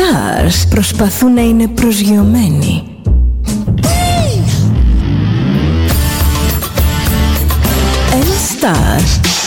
Stars 0.00 0.68
προσπαθούν 0.70 1.34
να 1.34 1.40
είναι 1.40 1.68
προσγειωμένοι. 1.68 2.82
Ένα 8.12 8.34
Star 8.60 9.00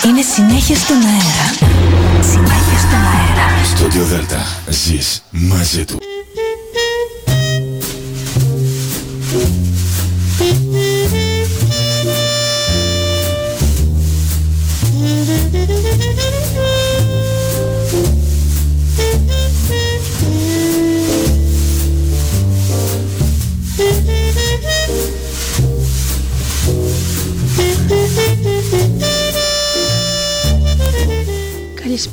είναι 0.07 0.21
συνέχεια 0.35 0.75
στον 0.75 0.95
αέρα. 0.95 1.73
Συνέχεια 2.21 2.77
στον 2.79 2.99
αέρα. 2.99 3.65
Στο 3.75 4.03
Δέλτα 4.03 4.45
ζεις 4.69 5.23
μαζί 5.31 5.85
του. 5.85 6.02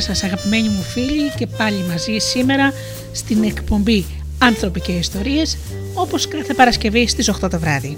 Καλησπέρα 0.00 0.28
σας 0.28 0.40
αγαπημένοι 0.40 0.68
μου 0.68 0.82
φίλοι 0.82 1.32
και 1.36 1.46
πάλι 1.46 1.84
μαζί 1.88 2.18
σήμερα 2.18 2.72
στην 3.12 3.44
εκπομπή 3.44 4.04
«Άνθρωποι 4.38 4.80
και 4.80 4.92
Ιστορίες» 4.92 5.58
όπως 5.94 6.28
κάθε 6.28 6.54
Παρασκευή 6.54 7.06
στις 7.06 7.28
8 7.28 7.50
το 7.50 7.58
βράδυ. 7.58 7.96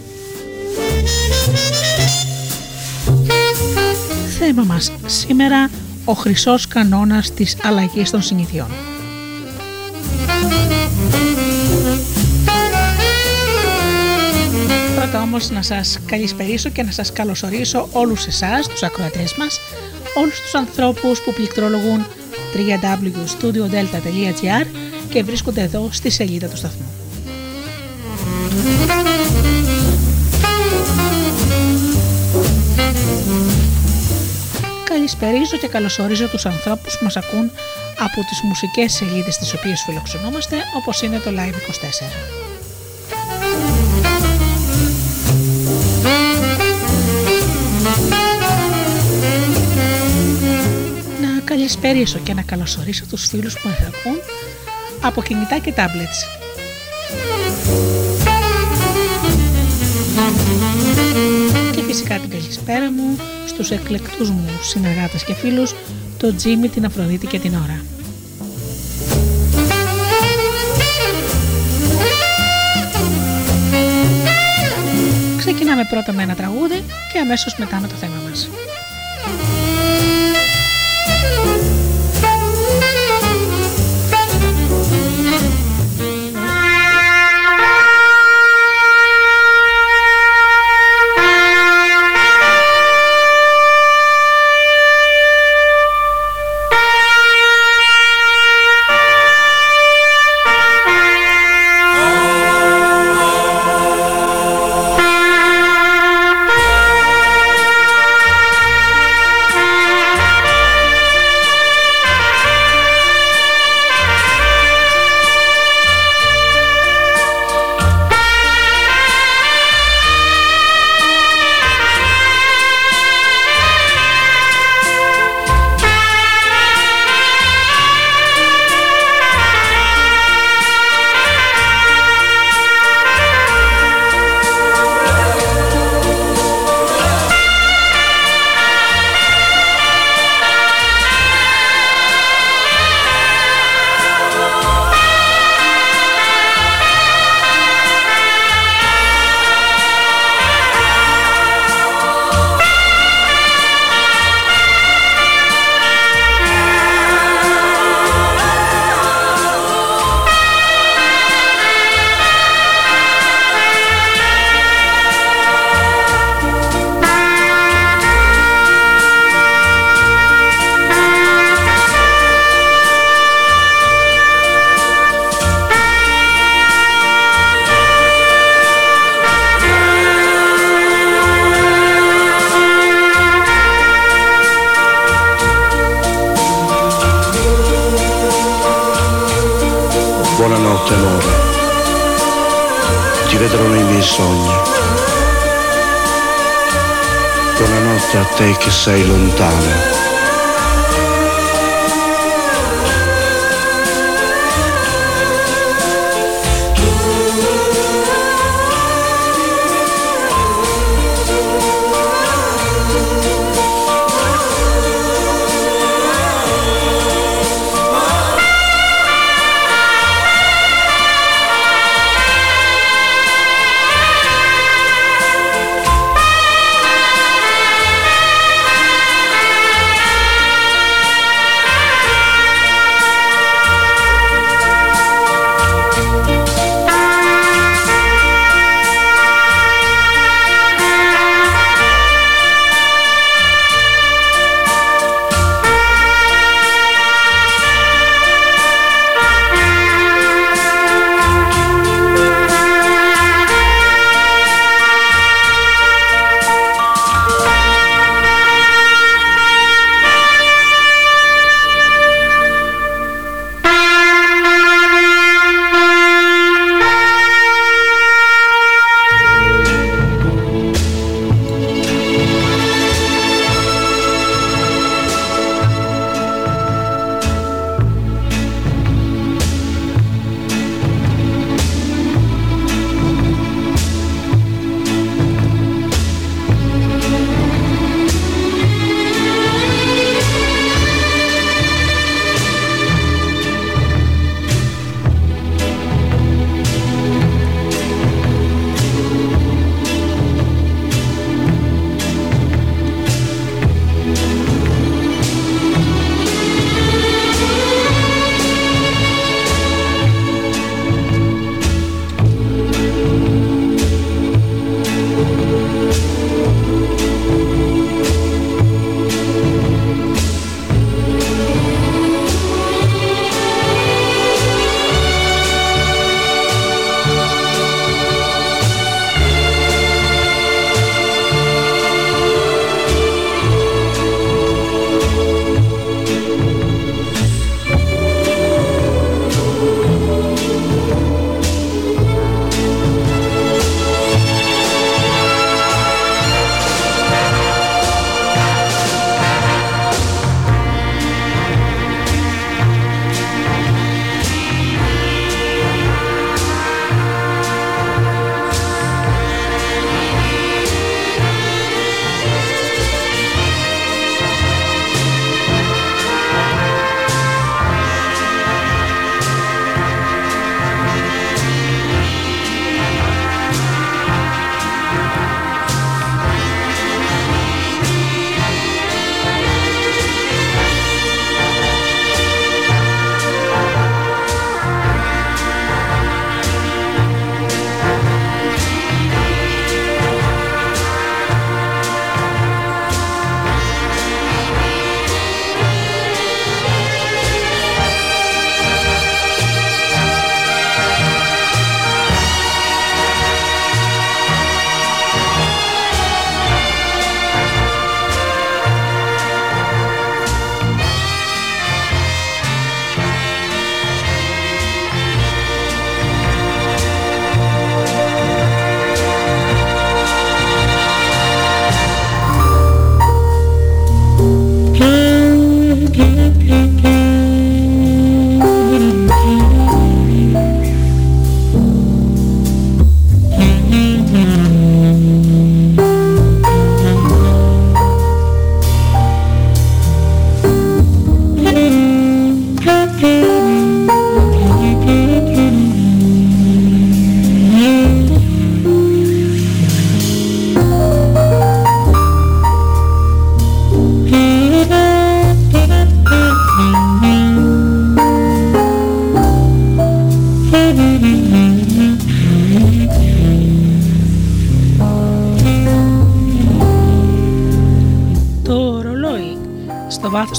Θέμα 4.39 4.63
μας 4.63 4.93
σήμερα 5.07 5.71
ο 6.05 6.13
χρυσός 6.13 6.69
κανόνας 6.69 7.35
της 7.35 7.57
αλλαγής 7.63 8.11
των 8.11 8.23
συνηθιών. 8.23 8.69
Πρώτα 14.97 15.23
όμως 15.23 15.51
να 15.51 15.63
σας 15.63 15.99
καλησπερίσω 16.07 16.69
και 16.69 16.83
να 16.83 16.91
σας 16.91 17.13
καλωσορίσω 17.13 17.89
όλους 17.93 18.27
εσάς, 18.27 18.69
τους 18.69 18.83
ακροατές 18.83 19.35
μας, 19.35 19.61
όλους 20.15 20.41
τους 20.41 20.55
ανθρώπους 20.55 21.21
που 21.21 21.33
πληκτρολογούν 21.33 22.07
www.studiodelta.gr 22.55 24.67
και 25.09 25.23
βρίσκονται 25.23 25.61
εδώ 25.61 25.89
στη 25.93 26.11
σελίδα 26.11 26.49
του 26.49 26.57
σταθμού. 26.57 26.87
Καλησπερίζω 34.85 35.57
και 35.57 35.69
καλωσορίζω 35.69 36.29
τους 36.29 36.47
ανθρώπους 36.47 36.99
που 36.99 37.05
μας 37.05 37.17
ακούν 37.17 37.51
από 37.99 38.21
τις 38.29 38.41
μουσικές 38.43 38.93
σελίδες 38.93 39.37
τις 39.37 39.55
οποίες 39.55 39.83
φιλοξενούμαστε 39.87 40.57
όπως 40.77 41.03
είναι 41.03 41.19
το 41.19 41.31
Live24. 41.31 42.52
Καλησπέρισω 51.63 52.19
και 52.19 52.35
να 52.35 52.43
καλωσορίσω 52.43 53.05
τους 53.07 53.27
φίλους 53.27 53.55
που 53.55 53.69
ακούν 53.69 54.19
από 55.01 55.23
κινητά 55.23 55.59
και 55.59 55.73
tablets. 55.77 56.19
Και 61.75 61.83
φυσικά 61.83 62.19
την 62.19 62.31
καλησπέρα 62.31 62.91
μου 62.91 63.17
στους 63.47 63.71
εκλεκτούς 63.71 64.31
μου 64.31 64.49
συνεργάτες 64.63 65.25
και 65.25 65.35
φίλους, 65.35 65.75
το 66.19 66.35
Τζίμι, 66.35 66.69
την 66.69 66.85
Αφροδίτη 66.85 67.27
και 67.27 67.39
την 67.39 67.55
Ωρα. 67.55 67.85
Ξεκινάμε 75.39 75.87
πρώτα 75.91 76.13
με 76.13 76.23
ένα 76.23 76.35
τραγούδι 76.35 76.85
και 77.13 77.19
αμέσως 77.19 77.57
μετά 77.59 77.81
με 77.81 77.89
το 77.89 77.95
θέμα 77.95 78.23
μας. 78.29 78.49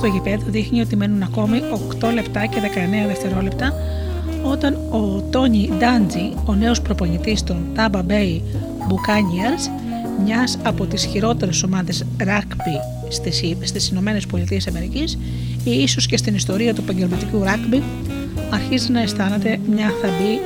Στο 0.04 0.12
βάθος 0.12 0.24
του 0.24 0.30
γηπέδου 0.30 0.52
δείχνει 0.52 0.82
ότι 0.82 0.96
μένουν 0.96 1.24
ακόμη 1.24 1.62
8 2.02 2.14
λεπτά 2.14 2.46
και 2.46 2.60
19 3.04 3.08
δευτερόλεπτα 3.08 3.74
όταν 4.44 4.74
ο 4.74 5.22
Τόνι 5.30 5.70
Ντάντζι, 5.78 6.34
ο 6.46 6.54
νέος 6.54 6.82
προπονητής 6.82 7.44
των 7.44 7.66
Tampa 7.76 7.98
Bay 7.98 8.42
Buccaneers, 8.90 9.70
μιας 10.24 10.58
από 10.64 10.86
τις 10.86 11.06
χειρότερες 11.06 11.64
ομάδες 11.64 12.06
ράκμπι 12.18 12.80
στις, 13.10 13.44
στις 13.62 13.90
Ηνωμένες 13.90 14.26
Πολιτείες 14.26 14.68
Αμερικής 14.68 15.18
ή 15.64 15.72
ίσως 15.72 16.06
και 16.06 16.18
στην 16.18 16.36
ιστορία 16.36 16.74
του 16.74 16.82
επαγγελματικού 16.82 17.44
ράκμπι, 17.44 17.84
αρχίζει 18.50 18.92
να 18.92 19.02
αισθάνεται 19.02 19.60
μια 19.70 19.92
θαμπή 20.02 20.40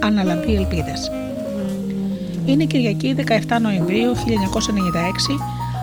αναλαμπή 0.00 0.54
ελπίδας. 0.54 1.10
Είναι 2.46 2.64
Κυριακή 2.64 3.14
17 3.18 3.60
Νοεμβρίου 3.60 4.12
1996, 4.14 4.20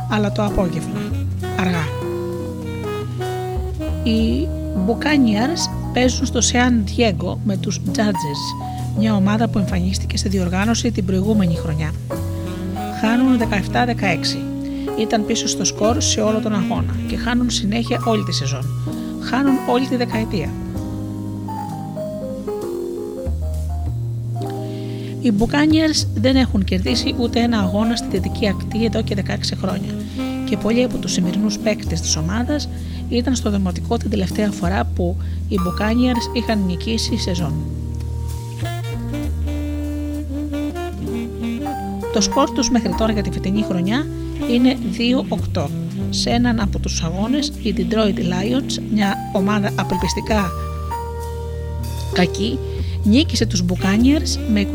αλλά 0.10 0.32
το 0.32 0.46
απόγευμα, 0.46 1.00
αργά. 1.60 1.91
Οι 4.04 4.48
Buccaneers 4.88 5.92
παίζουν 5.94 6.26
στο 6.26 6.42
Σεάν 6.42 6.84
Diego 6.88 7.36
με 7.44 7.58
τους 7.58 7.82
Judges, 7.96 8.70
μια 8.98 9.16
ομάδα 9.16 9.48
που 9.48 9.60
εμφανίστηκε 9.60 10.18
στη 10.18 10.30
διοργάνωση 10.30 10.92
την 10.92 11.06
προηγούμενη 11.06 11.56
χρονιά. 11.56 11.92
Χάνουν 13.02 13.40
17-16. 13.40 13.42
Ήταν 15.00 15.26
πίσω 15.26 15.48
στο 15.48 15.66
σκορ 15.66 16.02
σε 16.02 16.22
όλο 16.22 16.40
τον 16.40 16.54
αγώνα 16.54 16.96
και 17.08 17.18
χάνουν 17.18 17.50
συνέχεια 17.50 18.02
όλη 18.06 18.24
τη 18.24 18.34
σεζόν. 18.34 18.66
Χάνουν 19.22 19.56
όλη 19.70 19.88
τη 19.88 19.96
δεκαετία. 19.96 20.50
Οι 25.22 25.34
Buccaneers 25.40 26.08
δεν 26.14 26.36
έχουν 26.36 26.64
κερδίσει 26.64 27.16
ούτε 27.20 27.40
ένα 27.40 27.60
αγώνα 27.60 27.96
στη 27.96 28.08
δυτική 28.10 28.48
ακτή 28.48 28.86
εδώ 28.86 29.02
και 29.02 29.16
16 29.28 29.30
χρόνια 29.62 29.94
και 30.46 30.58
πολλοί 30.58 30.84
από 30.84 30.98
τους 30.98 31.12
σημερινούς 31.12 31.58
παίκτες 31.58 32.02
της 32.02 32.16
ομάδας 32.16 32.70
ήταν 33.18 33.36
στο 33.36 33.50
δημοτικό 33.50 33.98
την 33.98 34.10
τελευταία 34.10 34.52
φορά 34.52 34.86
που 34.96 35.18
οι 35.48 35.56
Buccaneers 35.60 36.36
είχαν 36.38 36.66
νικήσει 36.66 37.18
σεζόν. 37.18 37.54
Το 42.14 42.22
σκορ 42.22 42.50
τους 42.50 42.70
μέχρι 42.70 42.96
τώρα 42.98 43.12
για 43.12 43.22
τη 43.24 43.32
φετινή 43.32 43.62
χρονιά 43.62 44.08
είναι 44.52 44.78
2-8. 45.54 45.68
Σε 46.10 46.30
έναν 46.30 46.60
από 46.60 46.80
τους 46.80 47.04
αγώνες 47.04 47.52
οι 47.62 47.76
Detroit 47.78 48.18
Lions, 48.18 48.82
μια 48.94 49.16
ομάδα 49.34 49.72
απελπιστικά 49.76 50.52
κακή, 52.14 52.60
νίκησε 53.04 53.46
τους 53.46 53.64
Buccaneers 53.70 54.40
με 54.52 54.62
21-6 54.62 54.68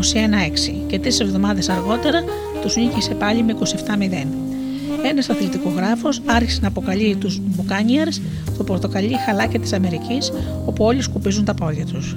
και 0.86 0.98
τρεις 0.98 1.20
εβδομάδες 1.20 1.68
αργότερα 1.68 2.24
τους 2.62 2.76
νίκησε 2.76 3.14
πάλι 3.14 3.42
με 3.42 3.52
27-0. 3.52 4.45
Ένας 5.10 5.28
αθλητικογράφος 5.28 6.22
άρχισε 6.26 6.58
να 6.62 6.68
αποκαλεί 6.68 7.16
τους 7.16 7.40
Buccaneers 7.56 8.20
το 8.56 8.64
πορτοκαλί 8.64 9.16
χαλάκι 9.26 9.58
της 9.58 9.72
Αμερικής, 9.72 10.32
όπου 10.66 10.84
όλοι 10.84 11.02
σκουπίζουν 11.02 11.44
τα 11.44 11.54
πόδια 11.54 11.86
τους. 11.86 12.14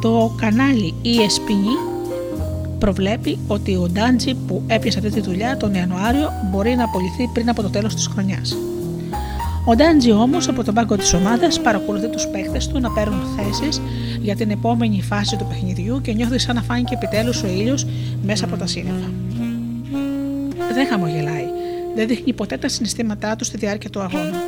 Το 0.00 0.34
κανάλι 0.40 0.94
ESPN 1.04 1.92
προβλέπει 2.78 3.38
ότι 3.46 3.76
ο 3.76 3.88
Ντάντζι 3.92 4.34
που 4.34 4.62
έπιασε 4.66 4.98
αυτή 4.98 5.10
τη 5.10 5.20
δουλειά 5.20 5.56
τον 5.56 5.74
Ιανουάριο 5.74 6.32
μπορεί 6.50 6.74
να 6.74 6.84
απολυθεί 6.84 7.30
πριν 7.32 7.48
από 7.48 7.62
το 7.62 7.70
τέλος 7.70 7.94
της 7.94 8.06
χρονιάς. 8.06 8.56
Ο 9.64 9.74
Ντάντζι 9.74 10.12
όμως 10.12 10.48
από 10.48 10.64
τον 10.64 10.74
πάγκο 10.74 10.96
της 10.96 11.14
ομάδας 11.14 11.60
παρακολουθεί 11.60 12.08
τους 12.08 12.28
παίχτε 12.28 12.58
του 12.72 12.80
να 12.80 12.90
παίρνουν 12.90 13.20
θέσεις 13.36 13.80
για 14.20 14.36
την 14.36 14.50
επόμενη 14.50 15.02
φάση 15.02 15.36
του 15.36 15.46
παιχνιδιού 15.46 16.00
και 16.00 16.12
νιώθει 16.12 16.38
σαν 16.38 16.54
να 16.54 16.62
φάνηκε 16.62 16.94
επιτέλους 16.94 17.42
ο 17.42 17.46
ήλιος 17.46 17.86
μέσα 18.22 18.44
από 18.44 18.56
τα 18.56 18.66
σύννεφα. 18.66 19.10
Δεν 20.72 20.86
χαμογελάει. 20.86 21.46
Δεν 21.94 22.06
δείχνει 22.06 22.32
ποτέ 22.32 22.56
τα 22.56 22.68
συναισθήματά 22.68 23.36
του 23.36 23.44
στη 23.44 23.56
διάρκεια 23.56 23.90
του 23.90 24.00
αγώνα. 24.00 24.42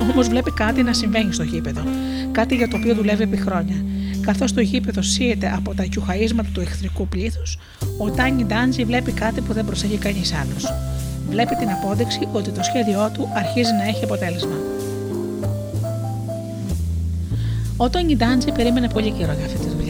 Όμω 0.00 0.22
βλέπει 0.22 0.52
κάτι 0.52 0.82
να 0.82 0.92
συμβαίνει 0.92 1.32
στο 1.32 1.42
γήπεδο. 1.42 1.82
Κάτι 2.32 2.54
για 2.54 2.68
το 2.68 2.76
οποίο 2.76 2.94
δουλεύει 2.94 3.22
επί 3.22 3.36
χρόνια 3.36 3.76
Καθώς 4.22 4.52
το 4.52 4.60
γήπεδο 4.60 5.02
σύεται 5.02 5.52
από 5.56 5.74
τα 5.74 5.84
κιουχαίσματα 5.84 6.48
του 6.52 6.60
εχθρικού 6.60 7.08
πλήθους, 7.08 7.58
ο 7.98 8.10
Τάνι 8.10 8.44
Ντάντζι 8.44 8.84
βλέπει 8.84 9.12
κάτι 9.12 9.40
που 9.40 9.52
δεν 9.52 9.64
προσέχει 9.64 9.96
κανείς 9.96 10.32
άλλος. 10.32 10.72
Βλέπει 11.28 11.54
την 11.56 11.70
απόδειξη 11.70 12.28
ότι 12.32 12.50
το 12.50 12.62
σχέδιό 12.62 13.10
του 13.14 13.28
αρχίζει 13.34 13.72
να 13.72 13.82
έχει 13.82 14.04
αποτέλεσμα. 14.04 14.56
Ο 17.76 17.90
Τόνι 17.90 18.16
Ντάντζι 18.16 18.52
περίμενε 18.52 18.88
πολύ 18.88 19.10
καιρό 19.10 19.32
για 19.32 19.44
αυτή 19.44 19.58
τη 19.58 19.68
δουλειά. 19.68 19.81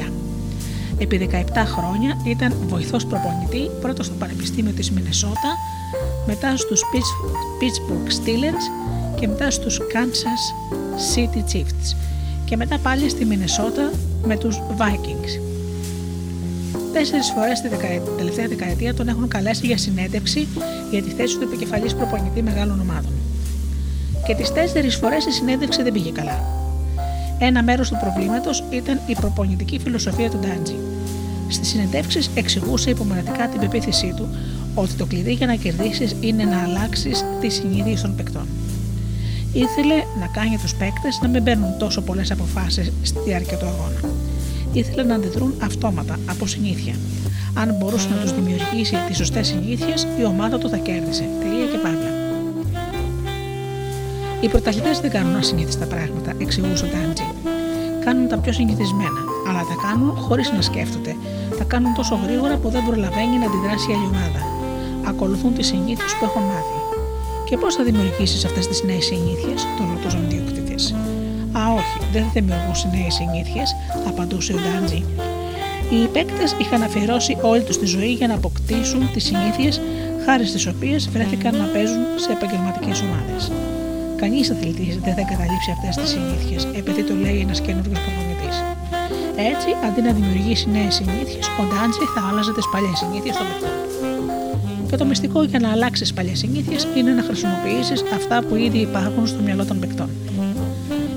Επί 1.03 1.29
17 1.33 1.37
χρόνια 1.65 2.17
ήταν 2.25 2.55
βοηθός 2.67 3.07
προπονητή 3.07 3.71
πρώτος 3.81 4.07
στο 4.07 4.15
Πανεπιστήμιο 4.15 4.73
της 4.73 4.91
Μινεσότα, 4.91 5.57
μετά 6.27 6.57
στους 6.57 6.83
Pittsburgh 7.61 8.11
Steelers 8.11 8.65
και 9.21 9.29
μετά 9.29 9.51
στους 9.51 9.81
Kansas 9.81 10.43
City 11.15 11.55
Chiefs 11.55 11.97
και 12.45 12.57
μετά 12.57 12.79
πάλι 12.79 13.09
στη 13.09 13.25
Μινεσότα 13.25 13.91
με 14.25 14.37
τους 14.37 14.61
Vikings. 14.79 15.41
Τέσσερις 16.93 17.31
φορές 17.31 17.61
τη 17.61 17.69
τελευταία 18.17 18.49
δεκαετία 18.49 18.95
τον 18.95 19.09
έχουν 19.09 19.29
καλέσει 19.29 19.67
για 19.67 19.79
συνέντευξη 19.79 20.47
για 20.91 21.03
τη 21.03 21.11
θέση 21.11 21.39
του 21.39 21.43
επικεφαλής 21.43 21.95
προπονητή 21.95 22.43
μεγάλων 22.43 22.81
ομάδων. 22.81 23.13
Και 24.27 24.35
τις 24.35 24.53
τέσσερις 24.53 24.97
φορές 24.97 25.27
η 25.27 25.31
συνέντευξη 25.31 25.83
δεν 25.83 25.93
πήγε 25.93 26.11
καλά. 26.11 26.62
Ένα 27.45 27.63
μέρος 27.63 27.89
του 27.89 27.97
προβλήματος 28.01 28.65
ήταν 28.71 29.01
η 29.07 29.15
προπονητική 29.15 29.79
φιλοσοφία 29.79 30.31
του 30.31 30.39
Ντάντζι. 30.39 30.77
Στις 31.49 31.69
συνεντεύξεις 31.69 32.31
εξηγούσε 32.35 32.91
υπομονετικά 32.91 33.49
την 33.49 33.61
πεποίθησή 33.61 34.13
του 34.17 34.29
ότι 34.75 34.93
το 34.95 35.07
κλειδί 35.07 35.33
για 35.33 35.47
να 35.47 35.55
κερδίσεις 35.55 36.17
είναι 36.21 36.45
να 36.45 36.63
αλλάξεις 36.63 37.25
τι 37.41 37.49
συνήθειε 37.49 37.97
των 38.03 38.15
παικτών. 38.15 38.47
Ήθελε 39.53 39.95
να 40.21 40.27
κάνει 40.27 40.59
τους 40.63 40.75
παίκτες 40.75 41.19
να 41.23 41.29
μην 41.29 41.45
παίρνουν 41.45 41.79
τόσο 41.79 42.01
πολλές 42.01 42.31
αποφάσεις 42.31 42.93
στη 43.03 43.19
διάρκεια 43.25 43.57
του 43.57 43.67
αγώνα. 43.67 44.15
Ήθελε 44.73 45.03
να 45.03 45.15
αντιδρούν 45.15 45.55
αυτόματα, 45.63 46.19
από 46.27 46.47
συνήθεια. 46.47 46.95
Αν 47.55 47.75
μπορούσε 47.79 48.09
να 48.09 48.21
τους 48.21 48.33
δημιουργήσει 48.33 48.97
τις 49.07 49.17
σωστές 49.17 49.47
συνήθειες, 49.47 50.07
η 50.21 50.25
ομάδα 50.25 50.59
του 50.59 50.69
θα 50.69 50.77
κέρδισε. 50.77 51.25
Τελεία 51.41 51.67
και 51.67 51.79
παύλα. 51.83 52.21
Οι 54.43 54.49
πρωταθλητές 54.49 55.01
δεν 55.01 55.11
κάνουν 55.11 55.37
ασυνήθιστα 55.37 55.87
πράγματα, 55.87 56.33
εξηγούσε 56.39 56.85
ο 56.85 56.89
Ντάντζι. 56.89 57.32
Κάνουν 58.05 58.29
τα 58.29 58.39
πιο 58.39 58.53
συνηθισμένα, 58.53 59.21
αλλά 59.49 59.59
τα 59.71 59.77
κάνουν 59.85 60.17
χωρίς 60.17 60.53
να 60.53 60.63
σκέφτονται. 60.63 61.17
Τα 61.59 61.65
κάνουν 61.65 61.95
τόσο 61.95 62.15
γρήγορα 62.25 62.57
που 62.57 62.69
δεν 62.69 62.83
προλαβαίνει 62.87 63.37
να 63.39 63.47
αντιδράσει 63.47 63.91
η 63.91 63.95
άλλη 63.95 64.07
ομάδα. 64.13 64.43
Ακολουθούν 65.11 65.55
τις 65.55 65.67
συνήθειες 65.67 66.13
που 66.17 66.25
έχουν 66.25 66.43
μάθει. 66.43 66.79
Και 67.49 67.57
πώς 67.57 67.75
θα 67.75 67.83
δημιουργήσεις 67.85 68.45
αυτές 68.45 68.67
τις 68.69 68.83
νέες 68.83 69.05
συνήθειες, 69.05 69.61
τον 69.77 69.87
ρωτούσαν 69.93 70.25
διοκτήτε. 70.29 70.75
Α, 71.59 71.63
όχι, 71.79 71.97
δεν 72.13 72.23
θα 72.23 72.31
δημιουργούσε 72.35 72.89
νέες 72.95 73.15
συνήθειες, 73.15 73.77
απαντούσε 74.09 74.53
ο 74.53 74.59
Ντάντζι. 74.63 75.05
Οι 75.91 76.07
παίκτες 76.13 76.55
είχαν 76.61 76.83
αφιερώσει 76.83 77.37
όλη 77.43 77.63
τους 77.63 77.79
τη 77.79 77.87
ζωή 77.87 78.13
για 78.13 78.27
να 78.27 78.35
αποκτήσουν 78.35 79.11
τις 79.13 79.25
συνήθειες 79.25 79.81
χάρη 80.25 80.47
στις 80.47 80.67
οποίες 80.67 81.09
βρέθηκαν 81.09 81.57
να 81.57 81.65
παίζουν 81.65 82.03
σε 82.17 82.33
επαγγελματικές 82.33 83.03
ομάδες. 83.03 83.53
Κανείς 84.23 84.51
αθλητή 84.51 84.89
δεν 85.05 85.15
θα 85.15 85.21
εγκαταλείψει 85.25 85.71
αυτές 85.77 85.95
τις 85.97 86.09
συνήθειες 86.15 86.63
επειδή 86.81 87.03
το 87.09 87.15
λέει 87.15 87.39
ένας 87.47 87.61
καινούριο 87.61 87.97
προπονητής. 88.05 88.57
Έτσι, 89.53 89.69
αντί 89.87 90.01
να 90.07 90.13
δημιουργήσει 90.19 90.67
νέες 90.77 90.95
συνήθειες, 90.95 91.47
ο 91.61 91.63
Ντάντζι 91.69 92.05
θα 92.15 92.21
άλλαζε 92.29 92.53
τις 92.53 92.67
παλιές 92.73 92.99
συνήθειες 93.03 93.37
των 93.37 93.47
παιχτών. 93.49 93.75
Και 94.89 94.97
το 94.97 95.05
μυστικό 95.05 95.43
για 95.43 95.59
να 95.59 95.71
αλλάξεις 95.71 96.13
παλιές 96.13 96.39
συνήθειες 96.39 96.87
είναι 96.97 97.13
να 97.19 97.23
χρησιμοποιήσεις 97.23 98.01
αυτά 98.19 98.37
που 98.47 98.55
ήδη 98.67 98.79
υπάρχουν 98.79 99.27
στο 99.27 99.41
μυαλό 99.47 99.65
των 99.65 99.79
παικτών. 99.81 100.11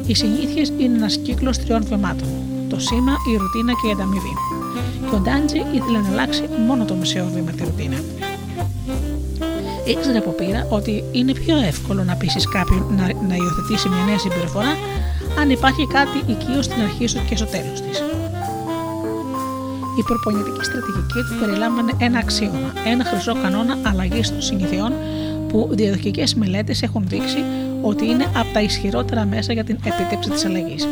Οι 0.07 0.15
συνήθειες 0.15 0.67
είναι 0.77 0.95
ένας 0.97 1.17
κύκλος 1.17 1.57
τριών 1.57 1.83
βημάτων. 1.89 2.27
Το 2.69 2.79
σήμα, 2.79 3.13
η 3.31 3.37
ρουτίνα 3.41 3.73
και 3.79 3.87
η 3.87 3.91
ανταμοιβή. 3.91 4.35
Και 5.09 5.15
ο 5.15 5.19
Ντάντζι 5.19 5.59
ήθελε 5.77 5.99
να 6.05 6.09
αλλάξει 6.11 6.43
μόνο 6.67 6.85
το 6.85 6.95
μεσαίο 6.95 7.25
βήμα 7.33 7.51
τη 7.51 7.63
ρουτίνα. 7.63 7.97
Ήξερε 9.85 10.17
από 10.17 10.31
πείρα 10.31 10.67
ότι 10.69 11.03
είναι 11.11 11.33
πιο 11.33 11.57
εύκολο 11.57 12.03
να 12.03 12.15
πείσει 12.15 12.39
κάποιον 12.51 12.85
να, 12.89 13.03
να 13.03 13.35
υιοθετήσει 13.35 13.89
μια 13.89 14.03
νέα 14.07 14.19
συμπεριφορά 14.19 14.73
αν 15.39 15.49
υπάρχει 15.49 15.87
κάτι 15.87 16.17
οικείο 16.31 16.61
στην 16.61 16.81
αρχή 16.81 17.07
σου 17.07 17.19
και 17.29 17.35
στο 17.35 17.45
τέλος 17.45 17.81
της. 17.81 17.97
Η 19.99 20.03
προπονητική 20.03 20.63
στρατηγική 20.65 21.19
του 21.27 21.35
περιλάμβανε 21.39 21.91
ένα 21.97 22.19
αξίωμα, 22.19 22.73
ένα 22.85 23.03
χρυσό 23.03 23.33
κανόνα 23.41 23.77
αλλαγής 23.83 24.29
των 24.29 24.41
συνηθιών 24.41 24.93
που 25.47 25.69
διαδοχικές 25.71 26.35
μελέτες 26.35 26.81
έχουν 26.81 27.03
δείξει 27.07 27.43
ότι 27.81 28.05
είναι 28.05 28.23
από 28.23 28.53
τα 28.53 28.61
ισχυρότερα 28.61 29.25
μέσα 29.25 29.53
για 29.53 29.63
την 29.63 29.77
επίτευξη 29.83 30.29
της 30.29 30.45
αλλαγής. 30.45 30.87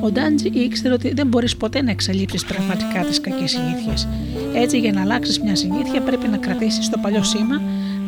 Ο 0.00 0.10
Ντάντζι 0.10 0.48
ήξερε 0.48 0.94
ότι 0.94 1.12
δεν 1.14 1.26
μπορείς 1.26 1.56
ποτέ 1.56 1.82
να 1.82 1.90
εξαλείψεις 1.90 2.44
πραγματικά 2.44 3.00
τις 3.08 3.20
κακές 3.20 3.50
συνήθειες. 3.50 4.08
Έτσι, 4.54 4.78
για 4.78 4.92
να 4.92 5.00
αλλάξεις 5.00 5.40
μια 5.40 5.56
συνήθεια, 5.56 6.00
πρέπει 6.00 6.28
να 6.28 6.36
κρατήσεις 6.36 6.88
το 6.88 6.98
παλιό 7.02 7.22
σήμα, 7.22 7.62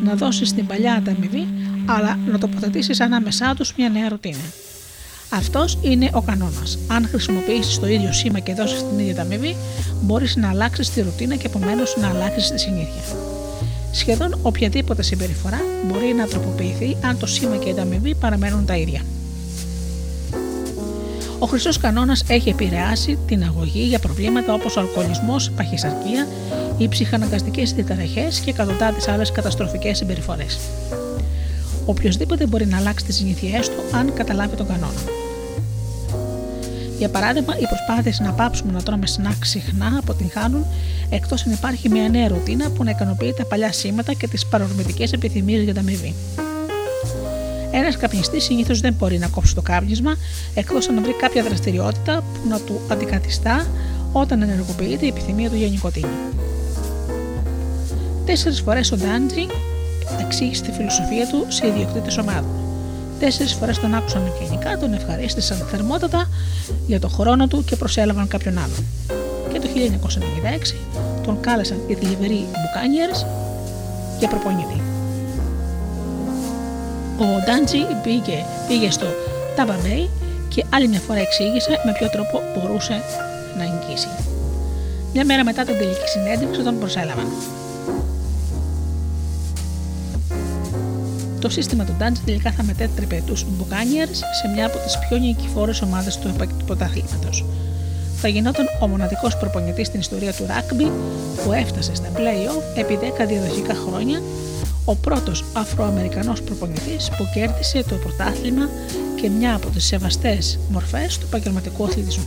να 0.05 0.15
δώσεις 0.15 0.53
την 0.53 0.65
παλιά 0.65 0.93
ανταμοιβή, 0.93 1.47
αλλά 1.85 2.19
να 2.31 2.37
τοποθετήσεις 2.37 2.99
ανάμεσά 2.99 3.53
τους 3.55 3.73
μια 3.77 3.89
νέα 3.89 4.09
ρουτίνα. 4.09 4.45
Αυτός 5.29 5.77
είναι 5.81 6.09
ο 6.13 6.21
κανόνας. 6.21 6.77
Αν 6.87 7.07
χρησιμοποιήσεις 7.07 7.79
το 7.79 7.87
ίδιο 7.87 8.13
σήμα 8.13 8.39
και 8.39 8.53
δώσεις 8.53 8.83
την 8.89 8.99
ίδια 8.99 9.11
ανταμοιβή, 9.11 9.55
μπορείς 10.01 10.35
να 10.35 10.49
αλλάξεις 10.49 10.89
τη 10.89 11.01
ρουτίνα 11.01 11.35
και 11.35 11.47
επομένως 11.47 11.97
να 12.01 12.09
αλλάξεις 12.09 12.51
τη 12.51 12.59
συνήθεια. 12.59 13.01
Σχεδόν 13.91 14.39
οποιαδήποτε 14.41 15.03
συμπεριφορά 15.03 15.61
μπορεί 15.87 16.13
να 16.13 16.27
τροποποιηθεί 16.27 16.97
αν 17.01 17.19
το 17.19 17.25
σήμα 17.25 17.55
και 17.55 17.67
η 17.69 17.71
ανταμοιβή 17.71 18.15
παραμένουν 18.15 18.65
τα 18.65 18.75
ίδια. 18.75 19.01
Ο 21.45 21.47
χρυσό 21.47 21.69
κανόνα 21.81 22.17
έχει 22.27 22.49
επηρεάσει 22.49 23.17
την 23.27 23.43
αγωγή 23.43 23.83
για 23.83 23.99
προβλήματα 23.99 24.53
όπως 24.53 24.75
ο 24.75 24.79
αλκοολισμός, 24.79 25.51
παχυσαρκία, 25.51 26.27
οι 26.77 26.87
ψυχαναγκαστικές 26.87 27.73
διαταραχές 27.73 28.39
και 28.39 28.49
εκατοντάδες 28.49 29.07
άλλες 29.07 29.31
καταστροφικές 29.31 29.97
συμπεριφορές. 29.97 30.59
Οποιοδήποτε 31.85 32.45
μπορεί 32.45 32.65
να 32.65 32.77
αλλάξει 32.77 33.05
τις 33.05 33.15
συνήθειές 33.15 33.69
του 33.69 33.75
αν 33.91 34.13
καταλάβει 34.13 34.55
τον 34.55 34.67
κανόνα. 34.67 35.01
Για 36.97 37.09
παράδειγμα, 37.09 37.57
οι 37.57 37.65
προσπάθειες 37.65 38.19
να 38.19 38.31
πάψουμε 38.31 38.71
να 38.71 38.83
τρώμε 38.83 39.07
σνακ 39.07 39.45
συχνά 39.45 39.97
αποτυγχάνουν 39.97 40.65
εκτός 41.09 41.45
αν 41.45 41.51
υπάρχει 41.51 41.89
μια 41.89 42.09
νέα 42.09 42.27
ρουτίνα 42.27 42.69
που 42.69 42.83
να 42.83 42.89
ικανοποιεί 42.89 43.33
τα 43.33 43.45
παλιά 43.45 43.71
σήματα 43.71 44.13
και 44.13 44.27
τις 44.27 44.45
παρορμητικές 44.45 45.11
επιθυμίες 45.11 45.63
για 45.63 45.73
τα 45.73 45.81
μεβή. 45.81 46.13
Ένας 47.77 47.97
καπνιστής 47.97 48.43
συνήθως 48.43 48.79
δεν 48.79 48.93
μπορεί 48.93 49.17
να 49.17 49.27
κόψει 49.27 49.55
το 49.55 49.61
κάπνισμα 49.61 50.15
εκτός 50.53 50.89
αν 50.89 51.03
βρει 51.03 51.13
κάποια 51.13 51.43
δραστηριότητα 51.43 52.23
που 52.33 52.49
να 52.49 52.59
του 52.59 52.79
αντικαθιστά 52.87 53.67
όταν 54.11 54.41
ενεργοποιείται 54.41 55.05
η 55.05 55.07
επιθυμία 55.07 55.49
του 55.49 55.55
για 55.55 55.67
νοικοτήνη. 55.67 56.15
Τέσσερις 58.25 58.61
φορές 58.61 58.91
ο 58.91 58.95
Ντάντζι 58.95 59.45
εξήγησε 60.19 60.63
τη 60.63 60.71
φιλοσοφία 60.71 61.27
του 61.27 61.45
σε 61.47 61.67
ιδιοκτήτες 61.67 62.17
ομάδων. 62.17 62.49
Τέσσερις 63.19 63.53
φορές 63.53 63.79
τον 63.79 63.95
άκουσαν 63.95 64.31
γενικά, 64.41 64.77
τον 64.77 64.93
ευχαρίστησαν 64.93 65.57
θερμότατα 65.57 66.29
για 66.87 66.99
τον 66.99 67.09
χρόνο 67.09 67.47
του 67.47 67.63
και 67.63 67.75
προσέλαβαν 67.75 68.27
κάποιον 68.27 68.57
άλλον. 68.57 68.85
Και 69.51 69.59
το 69.59 69.67
1996 69.67 70.75
τον 71.23 71.39
κάλεσαν 71.39 71.77
οι 71.87 71.93
θλιβεροί 71.93 72.45
Μπουκάνιερς 72.51 73.25
για 74.19 74.27
προπονητή. 74.27 74.84
Ο 77.19 77.25
Ντάντζι 77.45 77.77
πήγε, 78.03 78.45
πήγε 78.67 78.91
στο 78.91 79.05
Τάμπα 79.55 79.75
και 80.47 80.65
άλλη 80.69 80.87
μια 80.87 80.99
φορά 80.99 81.19
εξήγησε 81.19 81.81
με 81.85 81.91
ποιο 81.91 82.09
τρόπο 82.09 82.41
μπορούσε 82.53 83.01
να 83.57 83.63
νικήσει. 83.63 84.07
Μια 85.13 85.25
μέρα 85.25 85.43
μετά 85.43 85.63
την 85.63 85.77
τελική 85.77 86.07
συνέντευξη 86.07 86.61
τον 86.63 86.79
προσέλαβαν. 86.79 87.27
Το 91.39 91.49
σύστημα 91.49 91.83
του 91.83 91.95
Ντάντζι 91.97 92.21
τελικά 92.25 92.51
θα 92.51 92.63
μετέτρεπε 92.63 93.21
τους 93.25 93.45
Μπουκάνιερς 93.49 94.17
σε 94.17 94.47
μια 94.55 94.65
από 94.65 94.77
τις 94.77 94.99
πιο 94.99 95.17
νικηφόρες 95.17 95.81
ομάδες 95.81 96.17
του 96.17 96.35
πρωταθλήματος. 96.65 97.45
Θα 98.15 98.27
γινόταν 98.27 98.65
ο 98.81 98.87
μοναδικός 98.87 99.37
προπονητής 99.37 99.87
στην 99.87 99.99
ιστορία 99.99 100.33
του 100.33 100.45
ράκμπι 100.47 100.91
που 101.43 101.51
έφτασε 101.51 101.95
στα 101.95 102.07
play-off 102.15 102.79
επί 102.79 102.99
10 103.01 103.27
διαδοχικά 103.27 103.73
χρόνια, 103.73 104.21
ο 104.85 104.95
πρώτος 104.95 105.43
Αφροαμερικανός 105.53 106.41
προπονητής 106.41 107.09
που 107.17 107.27
κέρδισε 107.33 107.83
το 107.89 107.95
πρωτάθλημα 107.95 108.69
και 109.21 109.29
μια 109.29 109.55
από 109.55 109.69
τις 109.69 109.85
σεβαστές 109.85 110.59
μορφές 110.69 111.17
του 111.17 111.25
επαγγελματικού 111.27 111.83
αθλητισμού. 111.83 112.25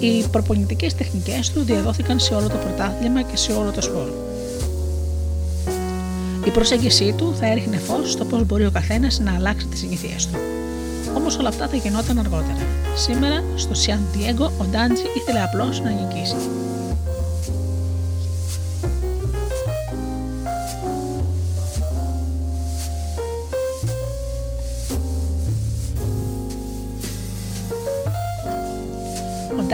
Οι 0.00 0.24
προπονητικές 0.30 0.94
τεχνικές 0.94 1.50
του 1.50 1.62
διαδόθηκαν 1.62 2.20
σε 2.20 2.34
όλο 2.34 2.48
το 2.48 2.56
πρωτάθλημα 2.56 3.22
και 3.22 3.36
σε 3.36 3.52
όλο 3.52 3.70
το 3.70 3.82
σπόρο. 3.82 4.14
Η 6.44 6.50
προσέγγιση 6.50 7.14
του 7.16 7.34
θα 7.40 7.46
έριχνε 7.46 7.76
φως 7.76 8.10
στο 8.10 8.24
πώς 8.24 8.46
μπορεί 8.46 8.66
ο 8.66 8.70
καθένας 8.70 9.18
να 9.18 9.34
αλλάξει 9.34 9.66
τις 9.66 9.78
συνήθειές 9.78 10.26
του. 10.26 10.38
Όμως 11.16 11.38
όλα 11.38 11.48
αυτά 11.48 11.68
θα 11.68 11.76
γινόταν 11.76 12.18
αργότερα. 12.18 12.66
Σήμερα, 12.96 13.44
στο 13.56 13.74
Σιάν 13.74 14.00
Διέγκο, 14.12 14.44
ο 14.44 14.64
Ντάντζι 14.64 15.04
ήθελε 15.16 15.42
απλώς 15.42 15.80
να 15.80 15.90
νικήσει. 15.90 16.65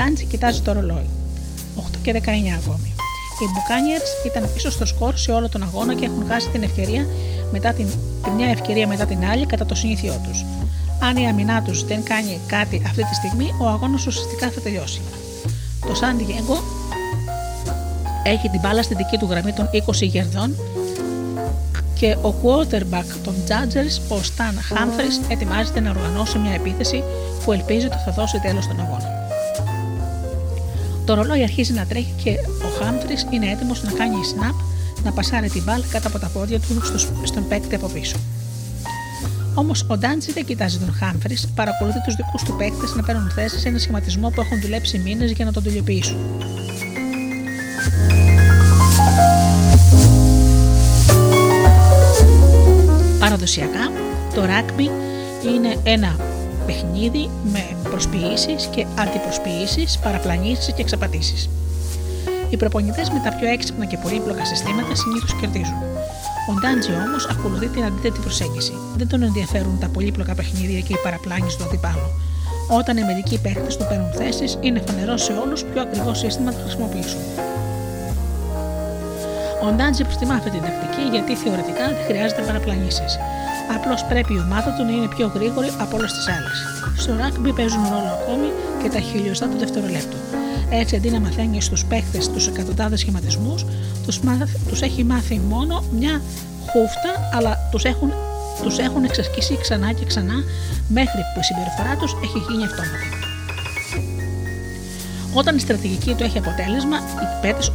Ο 0.02 0.04
Ντάντζι 0.04 0.24
κοιτάζει 0.24 0.60
το 0.60 0.72
ρολόι. 0.72 1.08
8 1.76 1.80
και 2.02 2.12
19 2.12 2.18
ακόμη. 2.64 2.94
Οι 3.40 3.46
Buccaneers 3.54 4.26
ήταν 4.26 4.50
πίσω 4.54 4.70
στο 4.70 4.86
σκορ 4.86 5.16
σε 5.16 5.32
όλο 5.32 5.48
τον 5.48 5.62
αγώνα 5.62 5.94
και 5.94 6.04
έχουν 6.04 6.26
χάσει 6.28 6.48
την 6.48 6.62
ευκαιρία 6.62 7.06
μετά 7.52 7.72
την, 7.72 7.86
την 8.22 8.32
μια 8.32 8.48
ευκαιρία 8.48 8.86
μετά 8.86 9.06
την 9.06 9.24
άλλη 9.24 9.46
κατά 9.46 9.66
το 9.66 9.74
συνήθειό 9.74 10.20
τους. 10.28 10.44
Αν 11.00 11.16
η 11.16 11.28
αμυνά 11.28 11.62
τους 11.62 11.84
δεν 11.84 12.02
κάνει 12.02 12.40
κάτι 12.46 12.82
αυτή 12.86 13.04
τη 13.04 13.14
στιγμή, 13.14 13.54
ο 13.60 13.68
αγώνας 13.68 14.06
ουσιαστικά 14.06 14.50
θα 14.50 14.60
τελειώσει. 14.60 15.00
Το 15.80 15.92
San 16.00 16.20
Diego 16.20 16.62
έχει 18.24 18.48
την 18.48 18.60
μπάλα 18.60 18.82
στην 18.82 18.96
δική 18.96 19.16
του 19.16 19.26
γραμμή 19.30 19.52
των 19.52 19.68
20 19.86 19.92
γερδών 19.92 20.56
και 21.94 22.16
ο 22.22 22.34
quarterback 22.42 23.06
των 23.24 23.34
Judgers, 23.48 24.14
ο 24.16 24.20
Stan 24.20 24.74
Humphries, 24.74 25.30
ετοιμάζεται 25.30 25.80
να 25.80 25.90
οργανώσει 25.90 26.38
μια 26.38 26.52
επίθεση 26.52 27.02
που 27.44 27.52
ελπίζει 27.52 27.86
ότι 27.86 27.96
θα 28.04 28.12
δώσει 28.12 28.40
τέλος 28.40 28.64
στον 28.64 28.80
αγώνα. 28.80 29.20
Το 31.04 31.14
ρολόι 31.14 31.42
αρχίζει 31.42 31.72
να 31.72 31.86
τρέχει 31.86 32.12
και 32.24 32.30
ο 32.40 32.84
Χάμφρι 32.84 33.16
είναι 33.30 33.50
έτοιμος 33.50 33.82
να 33.82 33.92
κάνει 33.92 34.14
snap, 34.34 34.54
να 35.04 35.12
πασάρει 35.12 35.48
την 35.48 35.62
μπάλ 35.62 35.82
κάτω 35.90 36.08
από 36.08 36.18
τα 36.18 36.26
πόδια 36.26 36.60
του 36.60 36.82
στον 37.24 37.48
παίκτη 37.48 37.74
από 37.74 37.86
πίσω. 37.86 38.16
Όμως 39.54 39.86
ο 39.88 39.96
Ντάντζι 39.96 40.32
δεν 40.32 40.44
κοιτάζει 40.44 40.78
τον 40.78 40.92
Χάμφρι, 40.92 41.36
παρακολουθεί 41.54 42.00
τους 42.04 42.14
δικούς 42.14 42.42
του 42.42 42.56
παίκτες 42.56 42.94
να 42.94 43.02
παίρνουν 43.02 43.30
θέση 43.30 43.58
σε 43.58 43.68
ένα 43.68 43.78
σχηματισμό 43.78 44.28
που 44.28 44.40
έχουν 44.40 44.60
δουλέψει 44.60 44.98
μήνες 44.98 45.30
για 45.30 45.44
να 45.44 45.52
τον 45.52 45.62
τελειοποιήσουν. 45.62 46.16
Παραδοσιακά, 53.18 53.92
το 54.34 54.44
ράκμπι 54.44 54.90
είναι 55.54 55.76
ένα 55.82 56.16
παιχνίδι 56.66 57.30
με 57.52 57.76
προσποιήσεις 57.92 58.62
και 58.74 58.86
αντιπροσποιήσει, 59.02 59.84
παραπλανήσεις 60.04 60.72
και 60.74 60.82
εξαπατήσεις. 60.86 61.50
Οι 62.50 62.56
προπονητές 62.56 63.10
με 63.10 63.20
τα 63.24 63.30
πιο 63.36 63.48
έξυπνα 63.48 63.84
και 63.84 63.96
πολύπλοκα 64.02 64.44
συστήματα 64.44 64.94
συνήθως 64.94 65.32
κερδίζουν. 65.40 65.80
Ο 66.50 66.52
Ντάντζι 66.60 66.92
όμως 67.06 67.26
ακολουθεί 67.32 67.68
την 67.74 67.84
αντίθετη 67.84 68.20
προσέγγιση. 68.20 68.74
Δεν 68.96 69.08
τον 69.08 69.22
ενδιαφέρουν 69.22 69.78
τα 69.80 69.88
πολύπλοκα 69.88 70.34
παιχνίδια 70.34 70.80
και 70.86 70.92
η 70.92 71.00
παραπλάνηση 71.04 71.56
του 71.58 71.64
αντιπάλου. 71.64 72.08
Όταν 72.78 72.96
οι 72.96 73.04
μερικοί 73.04 73.38
παίχτε 73.44 73.70
του 73.78 73.86
παίρνουν 73.88 74.12
θέσεις, 74.20 74.58
είναι 74.60 74.82
φανερό 74.86 75.16
σε 75.16 75.32
όλους 75.42 75.64
ποιο 75.64 75.80
ακριβώς 75.82 76.18
σύστημα 76.18 76.50
θα 76.52 76.60
χρησιμοποιήσουν. 76.64 77.20
Ο 79.66 79.68
Ντάντζι 79.76 80.04
προτιμά 80.04 80.34
αυτή 80.34 80.50
την 80.50 80.62
τακτική 80.66 81.04
γιατί 81.14 81.32
θεωρητικά 81.44 81.84
δεν 81.96 82.04
χρειάζεται 82.08 82.42
παραπλανήσεις. 82.42 83.12
Απλώς 83.76 84.04
πρέπει 84.04 84.34
η 84.34 84.38
ομάδα 84.38 84.70
του 84.72 84.84
να 84.84 84.90
είναι 84.90 85.08
πιο 85.08 85.32
γρήγορη 85.34 85.70
από 85.78 85.96
όλες 85.96 86.12
τις 86.12 86.26
άλλες. 86.28 86.56
Στο 86.96 87.16
ράκμπι 87.16 87.52
παίζουν 87.52 87.82
ρόλο 87.82 88.10
ακόμη 88.20 88.48
και 88.82 88.88
τα 88.88 89.00
χιλιοστά 89.00 89.46
του 89.48 89.58
δευτερολέπτου. 89.58 90.16
Έτσι, 90.70 90.96
αντί 90.96 91.10
να 91.10 91.20
μαθαίνει 91.20 91.60
στους 91.60 91.84
παίχτε 91.84 92.18
τους 92.32 92.46
εκατοντάδες 92.46 93.00
σχηματισμούς, 93.00 93.64
τους 94.68 94.80
έχει 94.80 95.04
μάθει 95.04 95.40
μόνο 95.48 95.84
μια 95.98 96.20
χούφτα, 96.70 97.36
αλλά 97.36 97.58
τους 97.70 97.84
έχουν, 97.84 98.12
τους 98.62 98.78
έχουν 98.78 99.04
εξασκήσει 99.04 99.58
ξανά 99.60 99.92
και 99.92 100.04
ξανά 100.04 100.34
μέχρι 100.88 101.20
που 101.34 101.40
η 101.40 101.42
συμπεριφορά 101.42 101.96
τους 101.96 102.12
έχει 102.22 102.38
γίνει 102.48 102.64
αυτόματη. 102.64 103.08
Όταν 105.34 105.56
η 105.56 105.60
στρατηγική 105.60 106.14
του 106.14 106.24
έχει 106.24 106.38
αποτέλεσμα, 106.38 106.96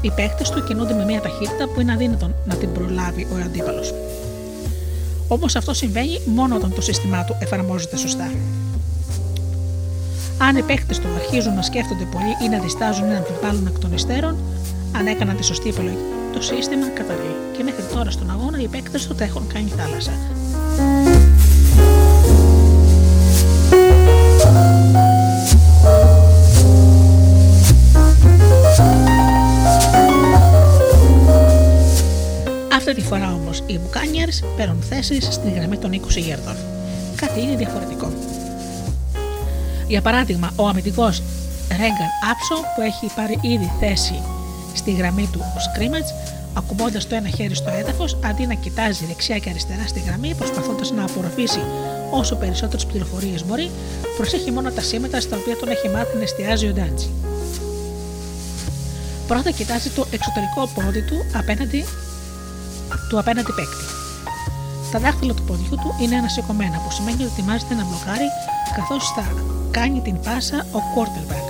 οι 0.02 0.12
παίχτε 0.12 0.44
του 0.54 0.64
κινούνται 0.64 0.94
με 0.94 1.06
μια 1.06 1.22
ταχύτητα 1.22 1.68
που 1.68 1.82
είναι 1.82 1.92
αδύνατον 1.92 2.36
να 2.46 2.56
την 2.56 2.72
προλάβει 2.72 3.28
ο 3.32 3.36
αντίπαλος. 3.46 3.94
Όμως 5.28 5.56
αυτό 5.56 5.74
συμβαίνει 5.74 6.22
μόνο 6.26 6.56
όταν 6.56 6.74
το 6.74 6.82
σύστημά 6.82 7.24
του 7.24 7.36
εφαρμόζεται 7.40 7.98
σωστά. 7.98 8.32
Αν 10.38 10.56
οι 10.56 10.62
παίχτες 10.62 11.00
του 11.00 11.08
αρχίζουν 11.16 11.54
να 11.54 11.62
σκέφτονται 11.62 12.04
πολύ 12.12 12.34
ή 12.46 12.50
να 12.50 12.60
διστάζουν 12.60 13.06
ή 13.06 13.12
να 13.12 13.18
αμφιβάλλουν 13.18 13.68
εκ 13.68 13.80
των 13.80 13.94
υστέρων, 13.94 14.38
αν 14.98 15.08
έκαναν 15.08 15.38
τη 15.38 15.44
σωστή 15.44 15.70
επιλογή, 15.70 15.98
το 16.34 16.42
σύστημα 16.42 16.88
καταρρεί 16.88 17.36
και 17.58 17.64
μέχρι 17.64 17.84
τώρα 17.94 18.12
στον 18.12 18.30
αγώνα 18.32 18.60
οι 18.62 18.68
παίκτες 18.68 19.08
του 19.08 19.16
τα 19.16 19.24
έχουν 19.24 19.48
κάνει 19.54 19.72
θάλασσα. 19.78 20.12
Αυτή 32.90 33.02
τη 33.02 33.08
φορά 33.08 33.34
όμως 33.34 33.64
οι 33.66 33.80
Buccaneers 33.84 34.48
παίρνουν 34.58 34.82
θέσεις 34.82 35.24
στη 35.32 35.50
γραμμή 35.50 35.78
των 35.78 35.92
20 35.92 36.18
γέρδων. 36.18 36.56
Κάτι 37.16 37.42
είναι 37.42 37.56
διαφορετικό. 37.56 38.12
Για 39.88 40.02
παράδειγμα, 40.02 40.52
ο 40.56 40.68
αμυντικός 40.68 41.22
Ρέγκαν 41.70 42.12
Άψο 42.32 42.56
που 42.76 42.82
έχει 42.82 43.14
πάρει 43.16 43.40
ήδη 43.42 43.72
θέση 43.80 44.22
στη 44.74 44.92
γραμμή 44.92 45.30
του 45.32 45.40
scrimmage, 45.40 46.12
ακουμπώντας 46.54 47.08
το 47.08 47.16
ένα 47.16 47.30
χέρι 47.30 47.56
στο 47.56 47.70
έδαφος, 47.70 48.18
αντί 48.26 48.46
να 48.46 48.54
κοιτάζει 48.54 49.06
δεξιά 49.06 49.38
και 49.38 49.50
αριστερά 49.50 49.88
στη 49.88 50.00
γραμμή, 50.00 50.34
προσπαθώντας 50.38 50.92
να 50.92 51.04
απορροφήσει 51.04 51.62
όσο 52.12 52.36
περισσότερες 52.36 52.86
πληροφορίες 52.86 53.46
μπορεί, 53.46 53.70
προσέχει 54.18 54.52
μόνο 54.52 54.72
τα 54.72 54.82
σήματα 54.82 55.20
στα 55.20 55.38
οποία 55.38 55.56
τον 55.58 55.70
έχει 55.70 55.90
μάθει 55.90 56.18
να 56.18 56.24
εστιάζει 56.24 56.68
ο 56.68 56.74
Ντάντζι. 56.74 57.10
Πρώτα 59.28 59.52
κοιτάζει 59.52 59.90
το 59.90 60.06
εξωτερικό 60.12 60.70
πόδι 60.76 61.02
του 61.02 61.26
απέναντι 61.38 61.86
του 63.10 63.20
απέναντι 63.20 63.52
παίκτη. 63.54 63.86
Τα 64.92 65.00
δάχτυλα 65.00 65.34
του 65.34 65.44
ποδιού 65.44 65.76
του 65.82 65.96
είναι 66.02 66.16
ανασηκωμένα, 66.16 66.78
που 66.84 66.92
σημαίνει 66.92 67.24
ότι 67.24 67.32
ετοιμάζεται 67.32 67.74
να 67.74 67.84
μπλοκάρει 67.86 68.28
καθώς 68.76 69.12
θα 69.16 69.26
κάνει 69.72 70.00
την 70.02 70.20
πάσα 70.20 70.66
ο 70.78 70.80
quarterback. 70.94 71.48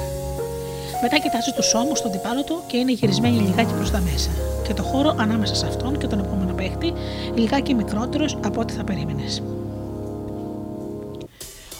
Μετά 1.01 1.17
κοιτάζει 1.17 1.51
τους 1.55 1.73
ώμους 1.73 1.97
στον 1.97 2.11
τυπάλο 2.11 2.43
του 2.43 2.63
και 2.67 2.77
είναι 2.77 2.91
γυρισμένη 2.91 3.37
λιγάκι 3.37 3.73
προς 3.73 3.91
τα 3.91 3.99
μέσα. 4.11 4.29
Και 4.67 4.73
το 4.73 4.83
χώρο 4.83 5.15
ανάμεσα 5.17 5.55
σε 5.55 5.65
αυτόν 5.65 5.97
και 5.97 6.07
τον 6.07 6.19
επόμενο 6.19 6.53
παίχτη 6.53 6.93
λιγάκι 7.33 7.73
μικρότερος 7.73 8.37
από 8.45 8.61
ό,τι 8.61 8.73
θα 8.73 8.83
περίμενες. 8.83 9.41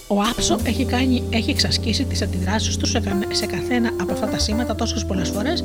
Ο 0.09 0.21
Άψο 0.21 0.57
έχει, 0.63 0.85
κάνει, 0.85 1.23
έχει 1.29 1.49
εξασκήσει 1.49 2.05
τις 2.05 2.21
αντιδράσεις 2.21 2.77
του 2.77 2.85
σε 3.31 3.45
καθένα 3.45 3.91
από 4.01 4.11
αυτά 4.11 4.27
τα 4.27 4.39
σήματα 4.39 4.75
τόσες 4.75 5.05
πολλές 5.05 5.29
φορές, 5.29 5.63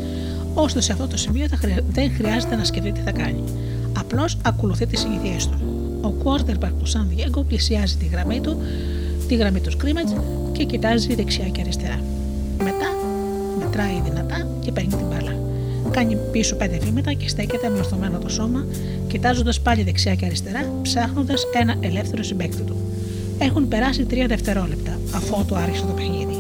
ώστε 0.54 0.80
σε 0.80 0.92
αυτό 0.92 1.06
το 1.06 1.16
σημείο 1.16 1.46
δεν 1.90 2.12
χρειάζεται 2.14 2.56
να 2.56 2.64
σκεφτεί 2.64 2.92
τι 2.92 3.00
θα 3.00 3.10
κάνει. 3.12 3.44
Απλώς 3.98 4.36
ακολουθεί 4.44 4.86
τις 4.86 5.00
συνήθειέ 5.00 5.36
του. 5.50 5.58
Ο 6.02 6.14
quarterback 6.24 6.72
του 6.78 6.86
Σαν 6.86 7.10
Diego 7.16 7.44
πλησιάζει 7.46 7.96
τη 7.96 8.06
γραμμή 8.06 8.40
του, 8.40 8.56
τη 9.28 9.34
γραμμή 9.34 9.60
του 9.60 9.70
scrimmage 9.70 10.22
και 10.52 10.64
κοιτάζει 10.64 11.14
δεξιά 11.14 11.48
και 11.48 11.60
αριστερά. 11.60 12.00
Μετά 12.58 12.88
μετράει 13.58 14.00
δυνατά 14.04 14.48
και 14.60 14.72
παίρνει 14.72 14.88
την 14.88 15.06
μπάλα. 15.06 15.36
Κάνει 15.90 16.16
πίσω 16.32 16.56
πέντε 16.56 16.78
βήματα 16.78 17.12
και 17.12 17.28
στέκεται 17.28 17.68
με 17.68 17.78
ορθωμένο 17.78 18.18
το 18.18 18.28
σώμα, 18.28 18.66
κοιτάζοντας 19.08 19.60
πάλι 19.60 19.82
δεξιά 19.82 20.14
και 20.14 20.26
αριστερά, 20.26 20.72
ψάχνοντας 20.82 21.42
ένα 21.60 21.76
ελεύθερο 21.80 22.22
συμπέκτη 22.22 22.62
του. 22.62 22.76
Έχουν 23.44 23.68
περάσει 23.68 24.04
τρία 24.04 24.26
δευτερόλεπτα 24.26 24.98
αφού 25.14 25.44
του 25.44 25.56
άρχισε 25.56 25.84
το 25.84 25.92
παιχνίδι. 25.92 26.36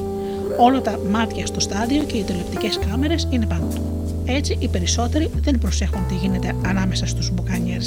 Όλα 0.58 0.80
τα 0.80 0.98
μάτια 1.10 1.46
στο 1.46 1.60
στάδιο 1.60 2.02
και 2.02 2.16
οι 2.16 2.22
τηλεοπτικές 2.22 2.78
κάμερες 2.78 3.28
είναι 3.30 3.46
πάνω 3.46 3.66
του. 3.74 3.82
Έτσι, 4.24 4.56
οι 4.60 4.68
περισσότεροι 4.68 5.30
δεν 5.40 5.58
προσέχουν 5.58 6.06
τι 6.08 6.14
γίνεται 6.14 6.54
ανάμεσα 6.66 7.06
στους 7.06 7.30
Μπουκάνιερ. 7.32 7.80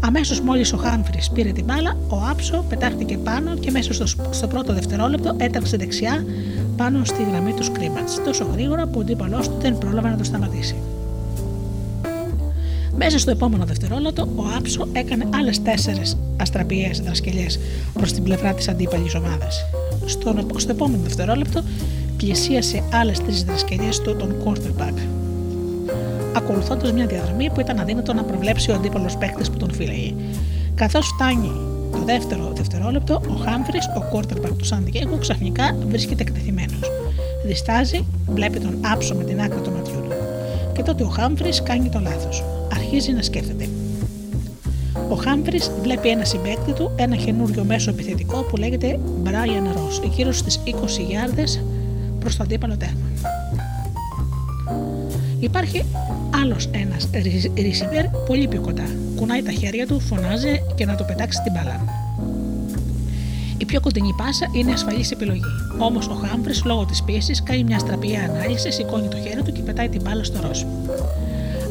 Αμέσως 0.00 0.40
μόλις 0.40 0.72
ο 0.72 0.76
Χάμφρι 0.76 1.18
πήρε 1.34 1.52
την 1.52 1.64
μπάλα, 1.64 1.96
ο 2.08 2.16
Άψο 2.30 2.64
πετάχτηκε 2.68 3.18
πάνω 3.18 3.56
και 3.56 3.70
μέσα 3.70 3.92
στο, 3.92 4.06
στο 4.30 4.46
πρώτο 4.46 4.72
δευτερόλεπτο 4.74 5.34
κοίταξε 5.36 5.76
δεξιά 5.76 6.24
πάνω 6.76 7.04
στη 7.04 7.22
γραμμή 7.30 7.52
του 7.52 7.64
scrimmage, 7.64 8.08
τόσο 8.24 8.48
γρήγορα 8.52 8.86
που 8.86 8.98
ο 8.98 9.00
αντίπαλός 9.00 9.48
του 9.48 9.56
δεν 9.60 9.78
πρόλαβε 9.78 10.08
να 10.08 10.16
το 10.16 10.24
σταματήσει. 10.24 10.76
Μέσα 12.98 13.18
στο 13.18 13.30
επόμενο 13.30 13.64
δευτερόλεπτο, 13.64 14.28
ο 14.36 14.42
Άψο 14.56 14.88
έκανε 14.92 15.28
άλλες 15.34 15.62
τέσσερις 15.62 16.02
αστραπιές 16.36 17.00
δρασκελιέ 17.00 17.46
προς 17.92 18.12
την 18.12 18.22
πλευρά 18.22 18.54
της 18.54 18.68
αντίπαλης 18.68 19.14
ομάδας. 19.14 19.64
Στο, 20.06 20.36
στο 20.56 20.70
επόμενο 20.70 21.02
δευτερόλεπτο, 21.02 21.62
πλησίασε 22.16 22.82
άλλες 22.92 23.18
τρεις 23.20 23.44
δρασκελιέ 23.44 23.88
του 24.02 24.16
τον 24.16 24.34
quarterback, 24.44 24.98
ακολουθώντας 26.36 26.92
μια 26.92 27.06
διαδρομή 27.06 27.50
που 27.50 27.60
ήταν 27.60 27.78
αδύνατο 27.78 28.12
να 28.12 28.22
προβλέψει 28.22 28.70
ο 28.70 28.74
αντίπαλος 28.74 29.16
παίκτης 29.16 29.50
που 29.50 29.56
τον 29.56 29.72
φύλαγε. 29.72 30.14
Καθώς 30.74 31.06
φτάνει 31.06 31.50
το 31.92 31.98
δεύτερο 32.04 32.52
δευτερόλεπτο, 32.54 33.14
ο 33.14 33.34
Χάμφρι, 33.34 33.78
ο 33.78 34.16
quarterback 34.16 34.56
του 34.58 34.64
Σαν 34.64 34.92
ξαφνικά 35.20 35.76
βρίσκεται 35.88 36.22
εκτεθειμένος. 36.22 36.90
Διστάζει, 37.46 38.04
βλέπει 38.26 38.58
τον 38.58 38.78
άψο 38.92 39.14
με 39.14 39.24
την 39.24 39.40
άκρη 39.40 39.60
του 39.60 39.70
ματιού 39.70 40.00
του. 40.02 40.14
Και 40.72 40.82
τότε 40.82 41.02
ο 41.02 41.08
Χάμφρι 41.08 41.50
κάνει 41.62 41.88
το 41.88 42.00
λάθος. 42.00 42.44
Αρχίζει 42.86 43.12
να 43.12 43.22
σκέφτεται. 43.22 43.68
Ο 45.08 45.14
Χάμφρι 45.14 45.60
βλέπει 45.82 46.08
ένα 46.08 46.24
συμπέκτη 46.24 46.72
του, 46.72 46.90
ένα 46.96 47.16
καινούριο 47.16 47.64
μέσο 47.64 47.90
επιθετικό 47.90 48.42
που 48.42 48.56
λέγεται 48.56 48.98
Brian 49.24 49.66
Ross, 49.76 50.10
γύρω 50.14 50.32
στις 50.32 50.60
20 50.66 50.70
γιάρδε 51.08 51.44
προς 52.18 52.36
το 52.36 52.42
αντίπαλο 52.42 52.76
τέρμα. 52.76 53.06
Υπάρχει 55.40 55.84
άλλος 56.42 56.68
ένας 56.72 57.08
receiver 57.56 58.10
πολύ 58.26 58.48
πιο 58.48 58.60
κοντά. 58.60 58.84
Κουνάει 59.16 59.42
τα 59.42 59.52
χέρια 59.52 59.86
του, 59.86 60.00
φωνάζει 60.00 60.62
και 60.74 60.84
να 60.86 60.94
το 60.94 61.04
πετάξει 61.04 61.42
την 61.42 61.52
μπάλα. 61.52 61.80
Η 63.58 63.64
πιο 63.64 63.80
κοντινή 63.80 64.14
πάσα 64.16 64.46
είναι 64.52 64.72
ασφαλής 64.72 65.10
επιλογή. 65.10 65.40
Όμως 65.78 66.06
ο 66.06 66.14
Χάμπρι, 66.14 66.52
λόγω 66.64 66.84
της 66.84 67.02
πίεσης, 67.02 67.42
κάνει 67.42 67.64
μια 67.64 67.78
στραπιά 67.78 68.22
ανάλυση, 68.22 68.72
σηκώνει 68.72 69.08
το 69.08 69.16
χέρι 69.16 69.42
του 69.42 69.52
και 69.52 69.60
πετάει 69.60 69.88
την 69.88 70.02
μπάλα 70.02 70.24
στο 70.24 70.40
ροζ. 70.40 70.62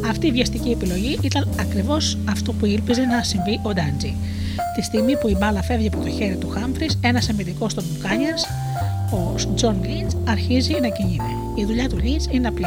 Αυτή 0.09 0.27
η 0.27 0.31
βιαστική 0.31 0.69
επιλογή 0.69 1.19
ήταν 1.21 1.49
ακριβώς 1.59 2.17
αυτό 2.29 2.53
που 2.53 2.65
ήλπιζε 2.65 3.01
να 3.01 3.23
συμβεί 3.23 3.59
ο 3.63 3.73
Ντάντζι. 3.73 4.15
Τη 4.75 4.81
στιγμή 4.81 5.17
που 5.17 5.27
η 5.27 5.35
μπάλα 5.39 5.61
φεύγει 5.61 5.87
από 5.87 5.97
το 5.97 6.09
χέρι 6.09 6.35
του 6.35 6.49
Χάμφρι, 6.49 6.89
ένας 7.01 7.29
αμυντικός 7.29 7.73
των 7.73 7.83
Μπουκάνιερ, 7.87 8.33
ο 9.11 9.53
Τζον 9.55 9.83
Λιντς, 9.83 10.11
αρχίζει 10.27 10.71
να 10.81 10.87
κινείται. 10.87 11.31
Η 11.55 11.65
δουλειά 11.65 11.89
του 11.89 11.97
Λιντς 11.97 12.21
είναι 12.31 12.47
απλή. 12.47 12.65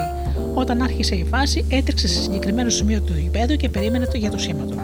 Όταν 0.54 0.82
άρχισε 0.82 1.14
η 1.14 1.24
φάση, 1.24 1.64
έτρεξε 1.68 2.08
σε 2.08 2.20
συγκεκριμένο 2.20 2.70
σημείο 2.70 3.00
του 3.00 3.12
γηπέδου 3.18 3.56
και 3.56 3.68
περίμενε 3.68 4.06
το 4.06 4.16
για 4.16 4.30
το 4.30 4.38
σήμα 4.38 4.64
του. 4.64 4.80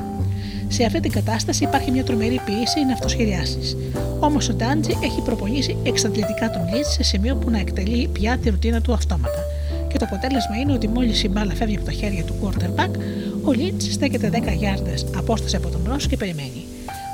Σε 0.69 0.85
αυτή 0.85 1.01
την 1.01 1.11
κατάσταση 1.11 1.65
υπάρχει 1.65 1.91
μια 1.91 2.05
τρομερή 2.05 2.41
πίεση 2.45 2.85
να 2.87 2.93
αυτοσχεδιάσει. 2.93 3.59
Όμως 4.21 4.49
ο 4.49 4.53
Ντάντζι 4.53 4.97
έχει 5.03 5.21
προπονήσει 5.25 5.77
εξαντλητικά 5.83 6.51
τον 6.51 6.75
Λιντς 6.75 6.85
σε 6.85 7.03
σημείο 7.03 7.37
που 7.37 7.51
να 7.51 7.59
εκτελεί 7.59 8.09
πια 8.13 8.39
τη 8.39 8.51
ρουτίνα 8.51 8.81
του 8.81 8.93
αυτόματα. 8.93 9.54
Και 9.95 10.01
το 10.01 10.07
αποτέλεσμα 10.11 10.57
είναι 10.57 10.73
ότι 10.73 10.89
μόλις 10.89 11.23
η 11.23 11.29
μπάλα 11.29 11.55
φεύγει 11.55 11.77
από 11.77 11.85
τα 11.85 11.93
χέρια 11.93 12.25
του 12.25 12.35
quarterback, 12.43 12.91
ο 13.43 13.53
Λίτ 13.53 13.83
στέκεται 13.83 14.31
10 14.33 14.57
γιάρδες 14.57 15.07
απόσταση 15.17 15.57
από 15.57 15.69
τον 15.69 15.81
Ρώσο 15.89 16.09
και 16.09 16.17
περιμένει. 16.17 16.63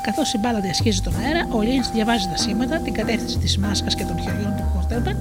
Καθώς 0.06 0.32
η 0.32 0.38
μπάλα 0.38 0.60
διασχίζει 0.60 1.00
τον 1.00 1.12
αέρα, 1.20 1.48
ο 1.50 1.60
Λίτ 1.60 1.84
διαβάζει 1.94 2.26
τα 2.30 2.36
σήματα, 2.36 2.78
την 2.78 2.92
κατεύθυνση 2.92 3.38
της 3.38 3.58
μάσκας 3.58 3.94
και 3.94 4.04
των 4.04 4.20
χεριών 4.20 4.54
του 4.56 4.64
quarterback 4.72 5.16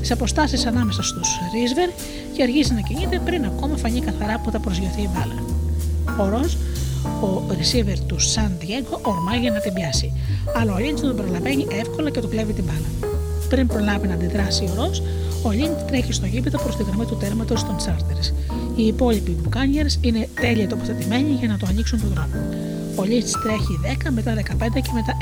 τις 0.00 0.10
αποστάσεις 0.10 0.66
ανάμεσα 0.66 1.02
στους 1.02 1.38
Ρίσβερ 1.54 1.88
και 2.32 2.42
αργήσει 2.42 2.74
να 2.74 2.80
κινείται 2.80 3.20
πριν 3.24 3.44
ακόμα 3.44 3.76
φανεί 3.76 4.00
καθαρά 4.00 4.38
που 4.38 4.50
θα 4.50 4.58
προσγειωθεί 4.58 5.00
η 5.00 5.08
μπάλα. 5.12 5.42
Ο 6.20 6.28
Ροζ, 6.28 6.54
ο 7.22 7.46
receiver 7.50 7.98
του 8.06 8.18
Σαν 8.18 8.58
Diego, 8.60 8.98
ορμάει 9.02 9.38
για 9.38 9.50
να 9.50 9.60
την 9.60 9.72
πιάσει, 9.72 10.12
αλλά 10.56 10.74
ο 10.74 10.78
Λίντ 10.78 11.00
τον 11.00 11.16
προλαβαίνει 11.16 11.66
εύκολα 11.80 12.10
και 12.10 12.20
του 12.20 12.28
κλέβει 12.28 12.52
την 12.52 12.64
μπάλα. 12.64 13.12
Πριν 13.48 13.66
προλάβει 13.66 14.06
να 14.06 14.14
αντιδράσει 14.14 14.64
ο 14.64 14.74
Ροζ, 14.74 14.98
ο 15.42 15.50
Λιντς 15.50 15.78
τρέχει 15.86 16.12
στο 16.12 16.26
γήπεδο 16.26 16.58
προς 16.58 16.76
τη 16.76 16.82
γραμμή 16.82 17.04
του 17.04 17.16
τέρματος 17.16 17.64
των 17.64 17.76
Τσάρτζερς. 17.76 18.16
Οι 18.76 18.86
υπόλοιποι 18.86 19.30
Μπουκάνιερ 19.30 19.86
είναι 20.00 20.28
τέλεια 20.40 20.68
τοποθετημένοι 20.68 21.30
για 21.30 21.48
να 21.48 21.56
του 21.56 21.66
ανοίξουν 21.68 22.00
τον 22.00 22.08
δρόμο. 22.14 22.34
Ο 22.96 23.04
Λιντς 23.04 23.28
τρέχει 23.42 23.80
10, 24.04 24.10
μετά 24.10 24.34
15 24.34 24.80
και 24.82 24.90
μετά 24.94 25.16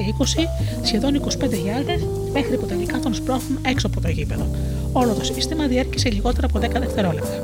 20, 0.81 0.83
σχεδόν 0.83 1.15
25 1.15 1.63
γιάρδες, 1.63 2.01
μέχρι 2.33 2.57
που 2.57 2.67
τελικά 2.67 2.99
τον 2.99 3.15
σπρώχνουν 3.15 3.59
έξω 3.67 3.87
από 3.87 4.01
το 4.01 4.09
γήπεδο. 4.09 4.47
Όλο 4.93 5.13
το 5.13 5.25
σύστημα 5.25 5.67
διήρκεσε 5.67 6.11
λιγότερα 6.11 6.47
από 6.47 6.59
10 6.59 6.81
δευτερόλεπτα. 6.81 7.43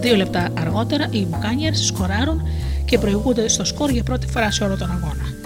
Δύο 0.00 0.16
λεπτά 0.16 0.48
αργότερα 0.58 1.08
οι 1.10 1.26
Μπουκάνιερ 1.26 1.74
σκοράρουν 1.74 2.42
και 2.84 2.98
προηγούνται 2.98 3.48
στο 3.48 3.64
σκορ 3.64 3.90
για 3.90 4.02
πρώτη 4.02 4.26
φορά 4.26 4.50
σε 4.50 4.64
όλο 4.64 4.76
τον 4.76 4.90
αγώνα. 4.90 5.41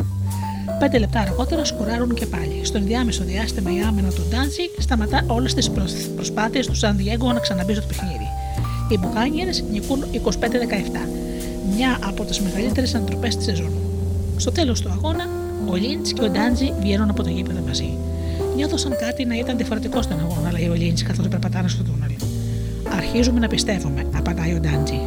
Πέντε 0.79 0.99
λεπτά 0.99 1.21
αργότερα 1.21 1.65
σκοράρουν 1.65 2.15
και 2.15 2.27
πάλι. 2.27 2.61
Στο 2.63 2.79
ενδιάμεσο 2.79 3.25
διάστημα 3.25 3.71
η 3.73 3.81
άμυνα 3.81 4.09
του 4.09 4.23
Ντάντζι 4.31 4.63
σταματά 4.79 5.25
όλες 5.27 5.55
τις 5.55 5.71
προσπάθειες 6.17 6.67
του 6.67 6.75
Σαν 6.75 6.97
Διέγκο 6.97 7.33
να 7.33 7.39
ξαναμπεί 7.39 7.75
στο 7.75 7.87
παιχνίδι. 7.87 8.29
Οι 8.89 8.99
Μπουκάνιερ 8.99 9.49
νικούν 9.71 10.05
25-17 10.13 11.09
μια 11.75 11.99
από 12.05 12.25
τις 12.25 12.41
μεγαλύτερες 12.41 12.95
ανατροπές 12.95 13.29
της 13.29 13.45
σεζόν. 13.45 13.73
Στο 14.37 14.53
τέλος 14.53 14.81
του 14.81 14.91
αγώνα, 14.91 15.29
ο 15.67 15.75
Λιντς 15.75 16.13
και 16.13 16.23
ο 16.23 16.29
Ντάντζι 16.29 16.73
βγαίνουν 16.81 17.11
από 17.11 17.23
το 17.23 17.29
γήπεδο 17.29 17.61
μαζί. 17.67 17.99
Νιώθω 18.57 18.77
σαν 18.77 18.97
κάτι 19.01 19.25
να 19.25 19.35
ήταν 19.35 19.57
διαφορετικό 19.57 20.03
στον 20.03 20.19
αγώνα, 20.21 20.53
λέει 20.53 20.69
ο 20.69 20.75
Λιντς 20.75 21.03
καθώς 21.03 21.29
περπατάνε 21.29 21.69
στο 21.69 21.83
τούνελ. 21.83 22.11
Αρχίζουμε 22.97 23.41
να 23.41 23.49
πιστεύουμε, 23.49 24.07
απαντάει 24.17 24.55
ο 24.55 24.61
Ντάντζι. 24.61 25.01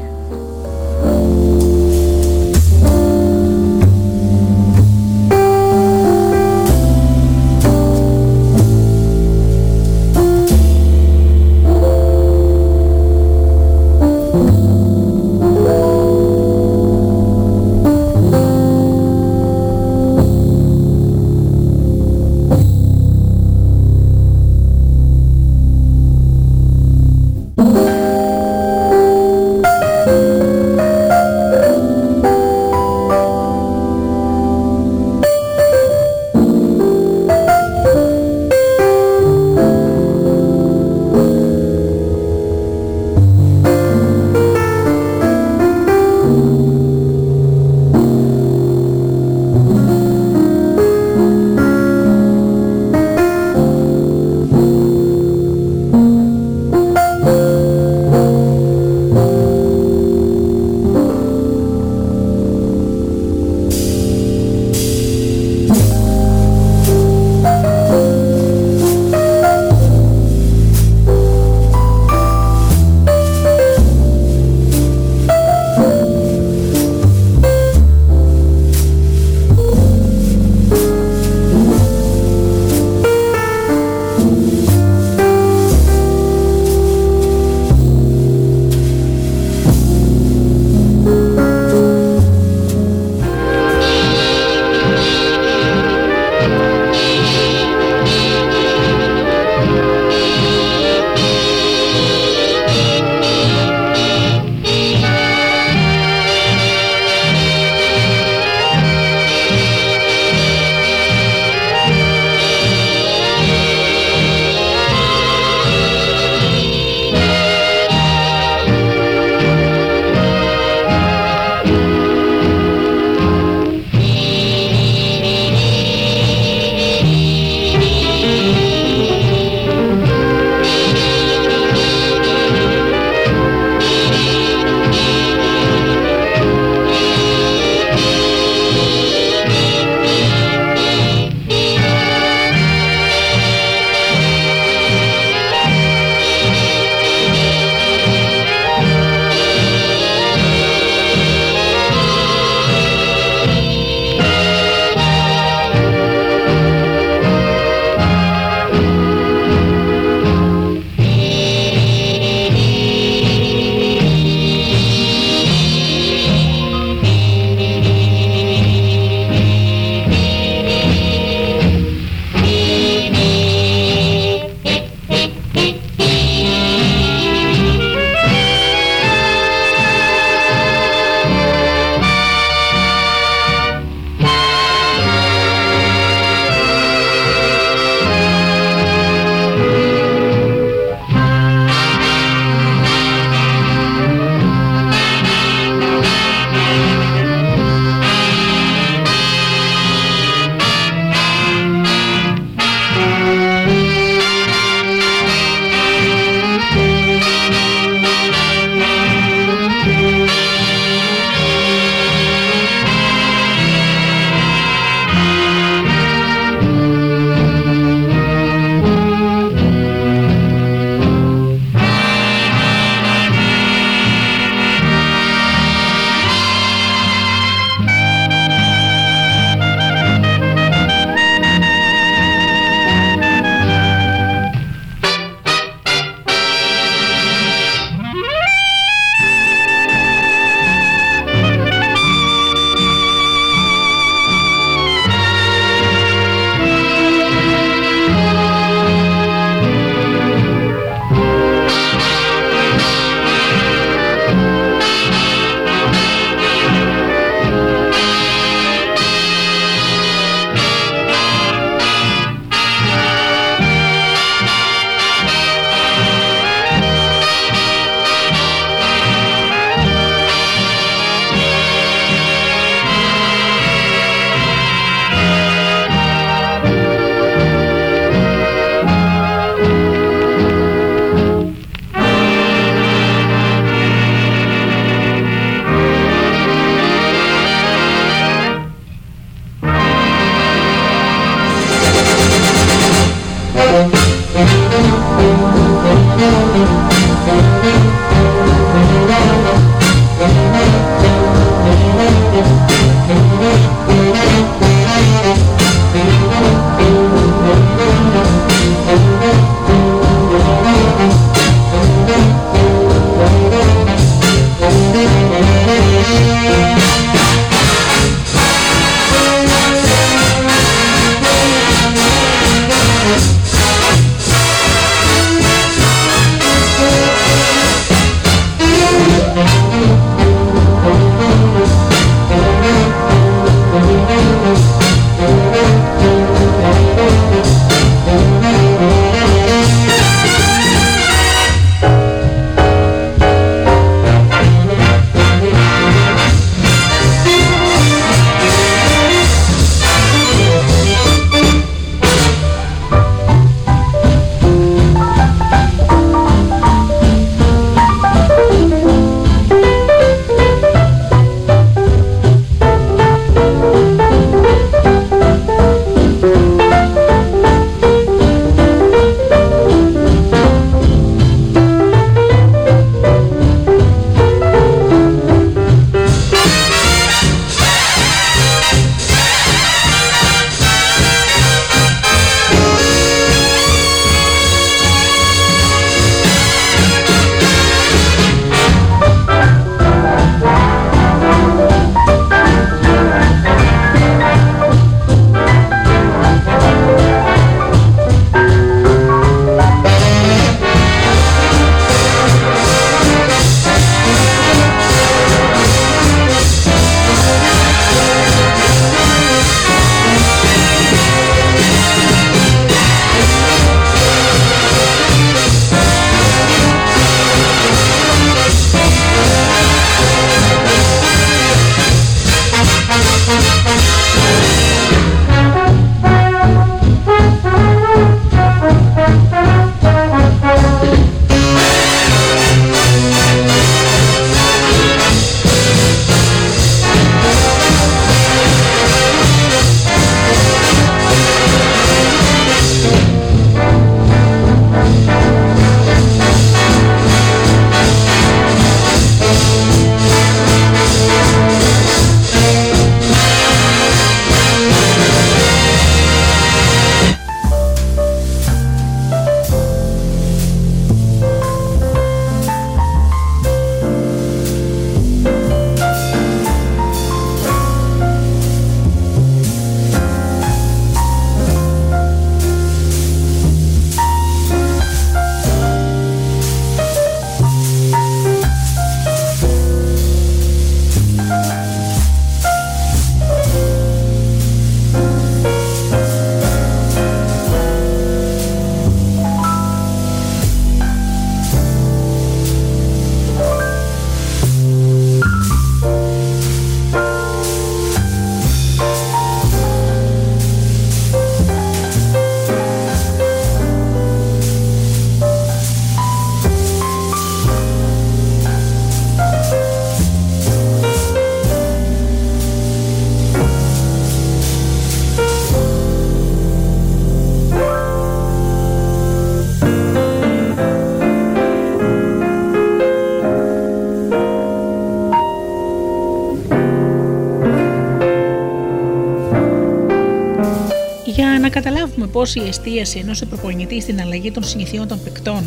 Πώς 532.20 532.36
η 532.36 532.44
εστίαση 532.48 533.00
ενός 533.00 533.24
προπονητή 533.30 533.82
στην 533.82 534.02
αλλαγή 534.02 534.32
των 534.32 534.44
συνηθιών 534.44 534.88
των 534.88 535.04
παικτών 535.04 535.44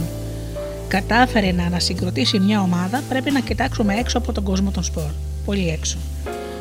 κατάφερε 0.88 1.52
να 1.52 1.64
ανασυγκροτήσει 1.64 2.38
μια 2.38 2.60
ομάδα, 2.60 3.02
πρέπει 3.08 3.30
να 3.30 3.40
κοιτάξουμε 3.40 3.94
έξω 3.94 4.18
από 4.18 4.32
τον 4.32 4.44
κόσμο 4.44 4.70
των 4.70 4.82
σπορ. 4.82 5.10
Πολύ 5.44 5.68
έξω. 5.68 5.98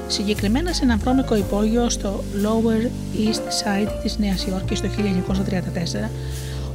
Συγκεκριμένα 0.08 0.74
σε 0.74 0.84
ένα 0.84 0.98
βρώμικο 0.98 1.36
υπόγειο 1.36 1.90
στο 1.90 2.24
Lower 2.44 2.86
East 3.18 3.40
Side 3.64 3.92
της 4.04 4.18
Νέας 4.18 4.46
Υόρκης 4.46 4.82
το 4.82 4.88
1934, 4.88 6.10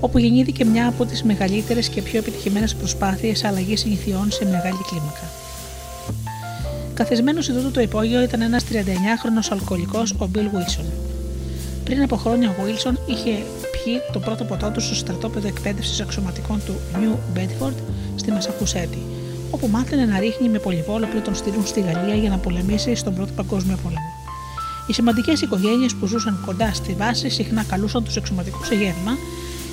όπου 0.01 0.19
γεννήθηκε 0.19 0.65
μια 0.65 0.89
από 0.89 1.05
τις 1.05 1.23
μεγαλύτερες 1.23 1.89
και 1.89 2.03
πιο 2.03 2.19
επιτυχημένες 2.19 2.75
προσπάθειες 2.75 3.45
αλλαγής 3.45 3.81
συνηθιών 3.81 4.31
σε 4.31 4.45
μεγάλη 4.45 4.79
κλίμακα. 4.89 5.31
Καθισμένο 6.95 7.41
σε 7.41 7.53
τούτο 7.53 7.71
το 7.71 7.81
υπόγειο 7.81 8.23
ήταν 8.23 8.41
ένας 8.41 8.65
39χρονο 8.65 9.49
αλκοολικός, 9.51 10.13
ο 10.13 10.29
Bill 10.35 10.39
Wilson. 10.39 10.96
Πριν 11.87 12.03
από 12.03 12.17
χρόνια, 12.17 12.51
ο 12.51 12.55
Wilson 12.65 12.95
είχε 13.07 13.31
πιει 13.73 14.01
το 14.13 14.19
πρώτο 14.19 14.45
ποτό 14.45 14.71
του 14.71 14.81
στο 14.81 14.95
στρατόπεδο 14.95 15.49
εκπαίδευσης 15.49 16.01
αξιωματικών 16.01 16.61
του 16.65 16.75
New 16.95 17.39
Bedford 17.39 17.75
στη 18.17 18.31
Μασαχουσέτη, 18.31 19.03
όπου 19.51 19.69
μάθαινε 19.69 20.05
να 20.05 20.19
ρίχνει 20.19 20.49
με 20.49 20.59
πολυβόλο 20.59 21.07
πριν 21.07 21.23
τον 21.23 21.35
στείλουν 21.35 21.67
στη 21.67 21.81
Γαλλία 21.81 22.15
για 22.15 22.31
να 22.31 22.39
πολεμήσει 22.39 22.95
στον 22.95 23.15
Πρώτο 23.15 23.33
Παγκόσμιο 23.33 23.77
Πόλεμο. 23.83 24.13
Οι 24.87 24.93
σημαντικές 24.93 25.41
οικογένειες 25.41 25.95
που 25.95 26.07
ζούσαν 26.07 26.43
κοντά 26.47 26.73
στη 26.73 26.93
βάση 26.93 27.29
συχνά 27.29 27.65
καλούσαν 27.65 28.05
τους 28.05 28.17
εξωματικού 28.17 28.65
σε 28.65 28.75
γεύμα 28.75 29.17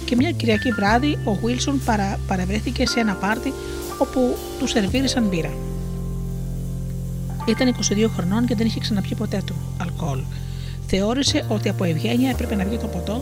και 0.06 0.15
μια 0.15 0.32
Κυριακή 0.32 0.71
βράδυ 0.71 1.19
ο 1.26 1.39
Wilson 1.43 1.76
παρα, 1.86 2.19
παρευρέθηκε 2.28 2.88
σε 2.88 2.99
ένα 2.99 3.13
πάρτι 3.13 3.54
όπου 3.97 4.38
του 4.60 4.67
σερβίρισαν 4.67 5.23
μπύρα. 5.23 5.54
Ήταν 7.47 7.76
22 7.76 8.10
χρονών 8.15 8.45
και 8.45 8.56
δεν 8.56 8.65
είχε 8.65 8.80
ξαναπιεί 8.80 9.15
ποτέ 9.15 9.41
του 9.45 9.53
αλκοόλ. 9.53 9.53
Θεώρησε 10.95 11.45
ότι 11.47 11.69
από 11.69 11.84
ευγένεια 11.84 12.29
έπρεπε 12.29 12.56
να 12.56 12.63
βγει 12.65 12.77
το 12.77 12.88
ποτό 12.88 13.21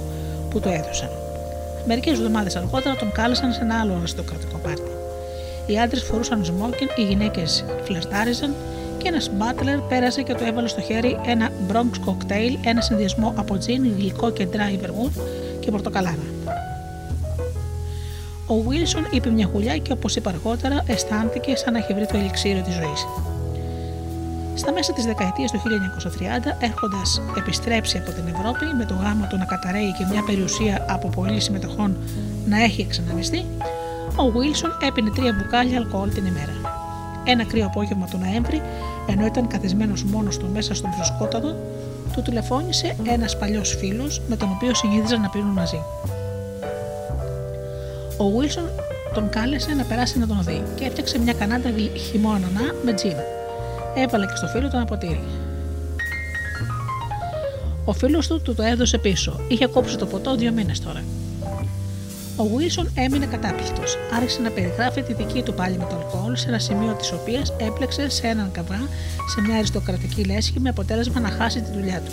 που 0.50 0.60
του 0.60 0.68
έδωσαν. 0.68 1.10
Μερικές 1.88 2.14
εβδομάδες 2.14 2.56
αργότερα 2.56 2.96
τον 2.96 3.12
κάλεσαν 3.12 3.54
σε 3.54 3.62
ένα 3.62 3.80
άλλο 3.80 3.94
αριστοκρατικό 3.94 4.58
πάρτι. 4.58 4.92
Οι 5.66 5.80
άντρες 5.80 6.04
φορούσαν 6.04 6.46
σμόκιν, 6.46 6.88
οι 6.96 7.04
γυναίκες 7.04 7.66
φλερτάριζαν 7.84 8.54
και 8.98 9.08
ένας 9.08 9.30
μπάτλερ 9.34 9.80
πέρασε 9.80 10.22
και 10.22 10.34
του 10.34 10.44
έβαλε 10.44 10.68
στο 10.68 10.82
χέρι 10.82 11.20
ένα 11.26 11.50
Bronx 11.72 12.10
cocktail, 12.10 12.58
ένα 12.66 12.82
συνδυασμό 12.82 13.34
από 13.38 13.58
τζιν, 13.58 13.94
γλυκό 13.98 14.32
και 14.32 14.48
dry 14.52 14.86
vermouth 14.86 15.22
και 15.60 15.72
πορτοκαλάδα. 15.72 16.26
Ο 18.48 18.56
Βίλσον 18.68 19.08
είπε 19.12 19.30
μια 19.30 19.50
γουλιά 19.54 19.78
και 19.78 19.92
όπως 19.92 20.16
είπα 20.16 20.30
αργότερα, 20.30 20.84
αισθάνθηκε 20.88 21.56
σαν 21.56 21.74
να 21.74 21.80
έχει 21.80 21.94
βρει 21.94 22.06
το 22.06 22.18
ελιξίριο 22.18 22.62
της 22.62 22.74
ζωής. 22.74 23.06
Στα 24.62 24.72
μέσα 24.72 24.94
της 24.94 25.06
δεκαετίας 25.06 25.52
του 25.52 25.60
1930, 25.60 26.58
έχοντας 26.60 27.22
επιστρέψει 27.38 27.98
από 27.98 28.12
την 28.12 28.24
Ευρώπη 28.28 28.66
με 28.78 28.86
το 28.86 28.94
γάμο 28.94 29.28
του 29.30 29.38
να 29.38 29.46
καταραίει 29.46 29.92
και 29.98 30.06
μια 30.12 30.24
περιουσία 30.24 30.86
από 30.90 31.08
πολλή 31.08 31.40
συμμετοχών 31.40 31.98
να 32.46 32.64
έχει 32.64 32.82
εξαναμιστεί, 32.82 33.46
ο 34.16 34.32
Βίλσον 34.32 34.78
έπινε 34.88 35.12
τρία 35.16 35.36
μπουκάλια 35.38 35.78
αλκοόλ 35.78 36.10
την 36.14 36.26
ημέρα. 36.26 36.54
Ένα 37.24 37.46
κρύο 37.46 37.66
απόγευμα 37.66 38.06
του 38.06 38.18
Νοέμβρη, 38.18 38.62
ενώ 39.08 39.26
ήταν 39.26 39.48
καθισμένος 39.48 40.04
μόνος 40.04 40.38
του 40.38 40.50
μέσα 40.54 40.74
στον 40.76 40.90
προσκόταδο, 40.96 41.56
του 42.14 42.22
τηλεφώνησε 42.22 42.96
ένας 43.04 43.38
παλιός 43.38 43.76
φίλος 43.80 44.22
με 44.28 44.36
τον 44.36 44.50
οποίο 44.56 44.74
συνήθιζαν 44.74 45.22
να 45.22 45.30
πίνουν 45.30 45.52
μαζί. 45.52 45.82
Ο 48.18 48.30
Βίλσον 48.30 48.70
τον 49.14 49.30
κάλεσε 49.30 49.74
να 49.74 49.84
περάσει 49.84 50.20
να 50.20 50.28
τον 50.28 50.44
δει 50.44 50.64
και 50.76 50.86
έφτιαξε 50.86 51.20
μια 51.20 51.34
κανάτα 51.34 51.70
χειμώνα 52.10 52.48
με 52.86 52.94
τζιν. 52.94 53.31
Έβαλε 53.96 54.26
και 54.26 54.36
στο 54.36 54.48
φίλο 54.48 54.68
του 54.70 54.76
ένα 54.76 54.86
ποτήρι. 54.86 55.24
Ο 57.86 57.94
φίλος 57.94 58.28
του 58.28 58.42
του 58.42 58.56
το 58.56 58.64
έδωσε 58.64 58.98
πίσω. 58.98 59.40
Είχε 59.48 59.66
κόψει 59.66 59.98
το 59.98 60.06
ποτό 60.06 60.36
δύο 60.36 60.52
μήνες 60.52 60.80
τώρα. 60.80 61.04
Ο 62.36 62.44
Βίλσον 62.44 62.92
έμεινε 62.96 63.26
κατάπληκτος. 63.26 63.98
Άρχισε 64.16 64.42
να 64.42 64.50
περιγράφει 64.50 65.02
τη 65.02 65.14
δική 65.14 65.42
του 65.42 65.54
πάλι 65.54 65.78
με 65.78 65.86
το 65.90 65.96
αλκοόλ 65.96 66.36
σε 66.36 66.48
ένα 66.48 66.60
σημείο 66.60 66.94
της 66.94 67.12
οποίας 67.12 67.54
έπλεξε 67.58 68.10
σε 68.10 68.28
έναν 68.28 68.52
καβά 68.52 68.88
σε 69.28 69.42
μια 69.42 69.56
αριστοκρατική 69.58 70.24
λέσχη 70.24 70.60
με 70.60 70.70
αποτέλεσμα 70.70 71.20
να 71.20 71.30
χάσει 71.30 71.62
τη 71.62 71.72
δουλειά 71.72 72.02
του. 72.06 72.12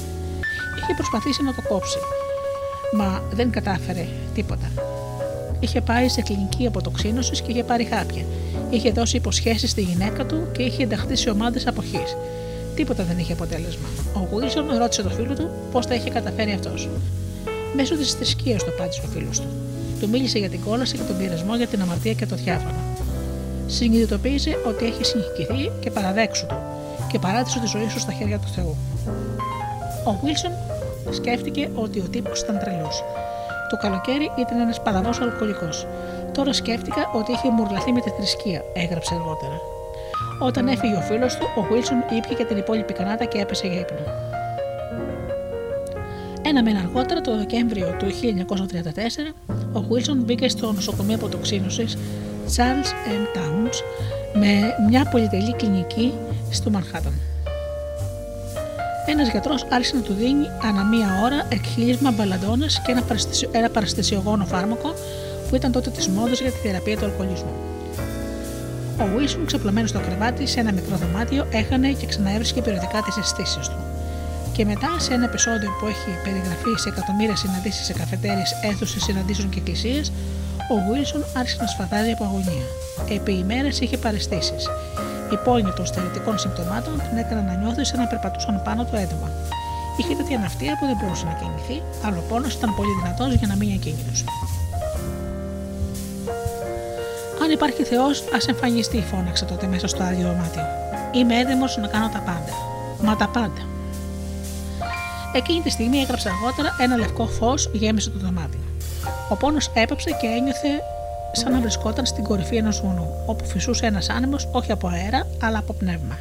Είχε 0.82 0.94
προσπαθήσει 0.94 1.42
να 1.42 1.54
το 1.54 1.62
κόψει, 1.68 1.98
μα 2.96 3.22
δεν 3.32 3.50
κατάφερε 3.50 4.06
τίποτα. 4.34 4.87
Είχε 5.60 5.80
πάει 5.80 6.08
σε 6.08 6.22
κλινική 6.22 6.66
αποτοξίνωσης 6.66 7.40
και 7.40 7.50
είχε 7.52 7.64
πάρει 7.64 7.84
χάπια. 7.84 8.24
Είχε 8.70 8.90
δώσει 8.90 9.16
υποσχέσεις 9.16 9.70
στη 9.70 9.80
γυναίκα 9.80 10.26
του 10.26 10.48
και 10.52 10.62
είχε 10.62 10.82
ενταχθεί 10.82 11.16
σε 11.16 11.30
ομάδες 11.30 11.66
αποχής. 11.66 12.16
Τίποτα 12.74 13.04
δεν 13.04 13.18
είχε 13.18 13.32
αποτέλεσμα. 13.32 13.88
Ο 14.14 14.28
Γουίλσον 14.30 14.66
ρώτησε 14.78 15.02
το 15.02 15.08
φίλο 15.08 15.34
του 15.34 15.50
πώς 15.72 15.86
τα 15.86 15.94
είχε 15.94 16.10
καταφέρει 16.10 16.52
αυτός. 16.52 16.88
Μέσω 17.76 17.96
της 17.96 18.12
θρησκείας 18.12 18.64
το 18.64 18.70
απάντησε 18.70 19.02
ο 19.04 19.08
φίλος 19.08 19.40
του. 19.40 19.46
Του 20.00 20.08
μίλησε 20.08 20.38
για 20.38 20.48
την 20.48 20.60
κόλαση 20.64 20.96
και 20.96 21.02
τον 21.02 21.18
πειρασμό 21.18 21.56
για 21.56 21.66
την 21.66 21.82
αμαρτία 21.82 22.12
και 22.12 22.26
το 22.26 22.36
διάφανο. 22.36 22.78
Συνειδητοποίησε 23.66 24.58
ότι 24.66 24.84
έχει 24.84 25.04
συγχυθεί 25.04 25.70
και 25.80 25.90
παραδέξου 25.90 26.46
του 26.46 26.56
και 27.12 27.18
παράτησε 27.18 27.58
τη 27.60 27.66
ζωή 27.66 27.88
σου 27.88 27.98
στα 27.98 28.12
χέρια 28.12 28.38
του 28.38 28.48
Θεού. 28.54 28.76
Ο 30.04 30.18
Βίλσον 30.24 30.52
σκέφτηκε 31.10 31.68
ότι 31.74 31.98
ο 31.98 32.08
τύπος 32.10 32.40
ήταν 32.40 32.58
τρελός. 32.58 33.02
Το 33.70 33.76
καλοκαίρι 33.76 34.30
ήταν 34.38 34.60
ένας 34.60 34.82
παραδό 34.82 35.10
αλκοολικός. 35.22 35.86
Τώρα 36.32 36.52
σκέφτηκα 36.52 37.10
ότι 37.14 37.32
είχε 37.32 37.50
μουρλαθεί 37.50 37.92
με 37.92 38.00
τη 38.00 38.10
θρησκεία, 38.10 38.62
έγραψε 38.74 39.14
αργότερα. 39.14 39.60
Όταν 40.40 40.68
έφυγε 40.68 40.94
ο 40.94 41.00
φίλος 41.00 41.36
του, 41.36 41.46
ο 41.56 41.62
Βίλσον 41.62 41.98
ήπια 41.98 42.36
και 42.36 42.44
την 42.44 42.56
υπόλοιπη 42.56 42.92
κανάτα 42.92 43.24
και 43.24 43.38
έπεσε 43.38 43.66
για 43.66 43.80
ύπνο. 43.80 43.98
Ένα 46.42 46.62
μήνα 46.62 46.78
αργότερα, 46.78 47.20
το 47.20 47.36
Δεκέμβριο 47.36 47.96
του 47.98 48.06
1934, 48.06 49.34
ο 49.72 49.80
Βίλσον 49.80 50.18
μπήκε 50.18 50.48
στο 50.48 50.72
νοσοκομείο 50.72 51.14
αποτοξίνωσης 51.14 51.98
Charles 52.56 52.90
M. 53.16 53.38
Towns 53.38 53.74
με 54.34 54.74
μια 54.88 55.08
πολυτελή 55.10 55.54
κλινική 55.54 56.12
στο 56.50 56.70
Μανχάταν. 56.70 57.27
Ένας 59.10 59.28
γιατρός 59.30 59.66
άρχισε 59.70 59.96
να 59.96 60.02
του 60.02 60.12
δίνει 60.12 60.46
ανά 60.62 60.84
μία 60.84 61.08
ώρα 61.24 61.46
εκχύλισμα 61.48 62.10
μπαλαντώνε 62.10 62.66
και 62.66 62.92
ένα, 62.92 63.02
ένα 63.50 63.70
παραστασιογόνο 63.70 64.44
φάρμακο 64.44 64.94
που 65.48 65.54
ήταν 65.56 65.72
τότε 65.72 65.90
της 65.90 66.08
μόδας 66.08 66.40
για 66.40 66.50
τη 66.50 66.58
θεραπεία 66.58 66.96
του 66.96 67.04
αλκοολισμού. 67.04 67.52
Ο 69.00 69.04
Βίλσον, 69.16 69.46
ξαπλωμένο 69.46 69.86
στο 69.86 69.98
κρεβάτι 69.98 70.46
σε 70.46 70.60
ένα 70.60 70.72
μικρό 70.72 70.96
δωμάτιο, 70.96 71.46
έχανε 71.50 71.88
και 71.92 72.06
ξαναέβρισκε 72.06 72.62
περιοδικά 72.62 73.02
τις 73.04 73.16
αισθήσεις 73.16 73.68
του. 73.68 73.76
Και 74.52 74.64
μετά, 74.64 74.90
σε 74.98 75.14
ένα 75.14 75.24
επεισόδιο 75.24 75.70
που 75.80 75.86
έχει 75.86 76.10
περιγραφεί 76.24 76.72
σε 76.76 76.88
εκατομμύρια 76.88 77.36
συναντήσεις 77.36 77.86
σε 77.86 77.92
καφετέρειες, 77.92 78.52
αίθουσες 78.62 79.02
συναντήσεων 79.02 79.48
και 79.48 79.58
εκκλησίες, 79.58 80.12
ο 80.70 80.92
Βίλσον 80.92 81.24
άρχισε 81.36 81.56
να 81.60 81.66
σφαδάζει 81.66 82.10
από 82.10 82.24
αγωνία. 82.24 82.66
Επί 83.16 83.32
ημέρε 83.32 83.68
είχε 83.68 83.96
παρεστήσει. 83.96 84.54
Η 85.32 85.36
πόνη 85.44 85.72
των 85.76 85.86
στερετικών 85.86 86.38
συμπτωμάτων 86.38 86.94
την 87.08 87.16
έκαναν 87.18 87.44
να 87.44 87.54
νιώθει 87.54 87.84
σαν 87.84 87.98
να 87.98 88.06
περπατούσαν 88.06 88.62
πάνω 88.64 88.84
του 88.84 88.96
έντομα. 88.96 89.28
Είχε 89.98 90.14
τέτοια 90.14 90.38
ναυτία 90.38 90.72
που 90.78 90.86
δεν 90.86 90.96
μπορούσε 91.00 91.24
να 91.24 91.32
κινηθεί, 91.40 91.82
αλλά 92.04 92.16
ο 92.18 92.24
πόνος 92.28 92.54
ήταν 92.54 92.74
πολύ 92.74 92.94
δυνατός 93.02 93.34
για 93.34 93.46
να 93.46 93.56
μείνει 93.56 93.74
ακίνητος. 93.80 94.24
Αν 97.42 97.50
υπάρχει 97.50 97.82
Θεός, 97.82 98.24
ας 98.36 98.48
εμφανιστεί, 98.48 99.04
φώναξε 99.10 99.44
τότε 99.44 99.66
μέσα 99.66 99.86
στο 99.86 100.02
άδειο 100.02 100.26
δωμάτιο. 100.26 100.62
Είμαι 101.12 101.38
έτοιμος 101.38 101.76
να 101.76 101.86
κάνω 101.86 102.08
τα 102.08 102.18
πάντα. 102.18 102.52
Μα 103.02 103.16
τα 103.16 103.28
πάντα. 103.28 103.62
Εκείνη 105.32 105.60
τη 105.60 105.70
στιγμή 105.70 105.98
έγραψε 105.98 106.28
αργότερα 106.28 106.76
ένα 106.80 106.96
λευκό 106.96 107.26
φως 107.26 107.70
γέμισε 107.72 108.10
το 108.10 108.18
δωμάτιο. 108.18 108.60
Ο 109.28 109.36
πόνος 109.36 109.70
έπαψε 109.74 110.10
και 110.20 110.26
ένιωθε 110.26 110.82
σαν 111.38 111.52
να 111.52 111.60
βρισκόταν 111.60 112.06
στην 112.06 112.24
κορυφή 112.24 112.56
ενός 112.56 112.80
βουνού, 112.80 113.06
όπου 113.26 113.44
φυσούσε 113.44 113.86
ένας 113.86 114.08
άνεμος 114.08 114.48
όχι 114.52 114.72
από 114.72 114.88
αέρα, 114.88 115.26
αλλά 115.40 115.58
από 115.58 115.72
πνεύμα. 115.72 116.18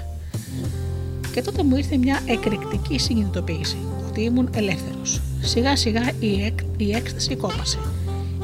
Και 1.34 1.41
τότε 1.41 1.63
μου 1.63 1.76
ήρθε 1.76 1.97
μια 1.97 2.20
εκρηκτική 2.26 2.99
συνειδητοποίηση, 2.99 3.78
ότι 4.07 4.22
ήμουν 4.22 4.49
ελεύθερος. 4.53 5.22
Σιγά 5.41 5.76
σιγά 5.76 6.01
η, 6.20 6.43
εκ, 6.45 6.59
η 6.78 6.91
έκσταση 6.91 7.36
κόπασε. 7.36 7.80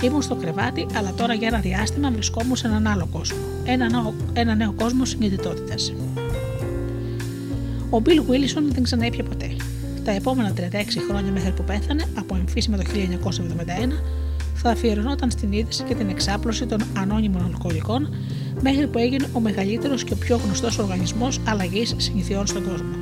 Ήμουν 0.03 0.21
στο 0.21 0.35
κρεβάτι, 0.35 0.85
αλλά 0.97 1.13
τώρα 1.13 1.33
για 1.33 1.47
ένα 1.47 1.59
διάστημα 1.59 2.11
βρισκόμουν 2.11 2.55
σε 2.55 2.67
έναν 2.67 2.87
άλλο 2.87 3.07
κόσμο. 3.11 3.37
Ένα 3.65 3.89
νέο, 3.89 4.13
ένα 4.33 4.55
νέο 4.55 4.71
κόσμο 4.71 5.05
συνειδητότητας. 5.05 5.93
Ο 7.89 7.99
Μπιλ 7.99 8.23
Βίλισον 8.23 8.71
δεν 8.73 8.83
ξαναήπια 8.83 9.23
ποτέ. 9.23 9.55
Τα 10.03 10.11
επόμενα 10.11 10.53
36 10.57 10.59
χρόνια 11.09 11.31
μέχρι 11.31 11.51
που 11.51 11.63
πέθανε, 11.63 12.05
από 12.17 12.35
εμφύσιμα 12.35 12.77
το 12.77 12.83
1971, 12.83 14.01
θα 14.63 14.71
αφιερωνόταν 14.71 15.31
στην 15.31 15.51
είδηση 15.51 15.83
και 15.83 15.95
την 15.95 16.09
εξάπλωση 16.09 16.65
των 16.65 16.79
ανώνυμων 16.97 17.43
αλκοολικών 17.45 18.13
μέχρι 18.61 18.87
που 18.87 18.97
έγινε 18.97 19.27
ο 19.33 19.39
μεγαλύτερος 19.39 20.03
και 20.03 20.13
ο 20.13 20.15
πιο 20.15 20.39
γνωστός 20.45 20.77
οργανισμός 20.77 21.39
αλλαγής 21.47 21.95
συνηθιών 21.97 22.47
στον 22.47 22.63
κόσμο. 22.63 22.95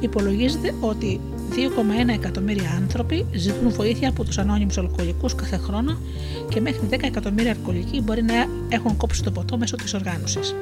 Υπολογίζεται 0.00 0.74
ότι 0.80 1.20
2,1 1.50 2.08
εκατομμύρια 2.14 2.70
άνθρωποι 2.80 3.26
ζητούν 3.32 3.70
βοήθεια 3.70 4.08
από 4.08 4.24
τους 4.24 4.38
ανώνυμους 4.38 4.78
αλκοολικούς 4.78 5.34
κάθε 5.34 5.56
χρόνο 5.56 5.96
και 6.48 6.60
μέχρι 6.60 6.88
10 6.90 6.96
εκατομμύρια 7.02 7.50
αλκοολικοί 7.50 8.00
μπορεί 8.00 8.22
να 8.22 8.34
έχουν 8.68 8.96
κόψει 8.96 9.22
το 9.22 9.30
ποτό 9.30 9.58
μέσω 9.58 9.76
της 9.76 9.94
οργάνωσης. 9.94 10.54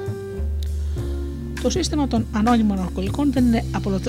Το 1.62 1.70
σύστημα 1.70 2.08
των 2.08 2.26
ανώνυμων 2.32 2.78
αλκοολικών 2.78 3.32
δεν 3.32 3.44
είναι 3.46 3.64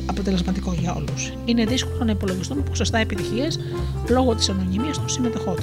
αποτελεσματικό 0.06 0.76
για 0.80 0.94
όλους. 0.94 1.34
Είναι 1.46 1.66
δύσκολο 1.66 2.04
να 2.04 2.12
υπολογιστούν 2.12 2.64
ποσοστά 2.64 2.98
επιτυχίες 2.98 3.60
λόγω 4.10 4.36
της 4.36 4.50
ανωνυμίας 4.50 4.98
των 4.98 5.10
συμμετοχών. 5.10 5.56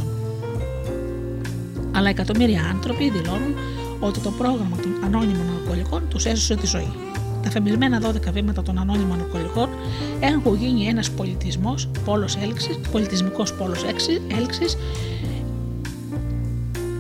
Αλλά 1.93 2.09
εκατομμύρια 2.09 2.63
άνθρωποι 2.75 3.11
δηλώνουν 3.11 3.55
ότι 4.01 4.21
το 4.21 4.31
πρόγραμμα 4.31 4.77
των 4.77 5.05
ανώνυμων 5.05 5.47
αλκοολικών 5.59 6.03
τους 6.09 6.25
έσωσε 6.25 6.57
τη 6.57 6.67
ζωή. 6.67 6.93
Τα 7.43 7.51
φεμισμένα 7.51 8.03
12 8.03 8.33
βήματα 8.33 8.63
των 8.63 8.79
ανώνυμων 8.79 9.21
αλκοολικών 9.21 9.69
έχουν 10.21 10.55
γίνει 10.55 10.87
ένας 10.87 11.11
πολιτισμός, 11.11 11.89
πόλος 12.05 12.37
έλξης, 12.37 12.79
πολιτισμικός 12.93 13.55
πόλος 13.55 13.85
έλξης 14.39 14.77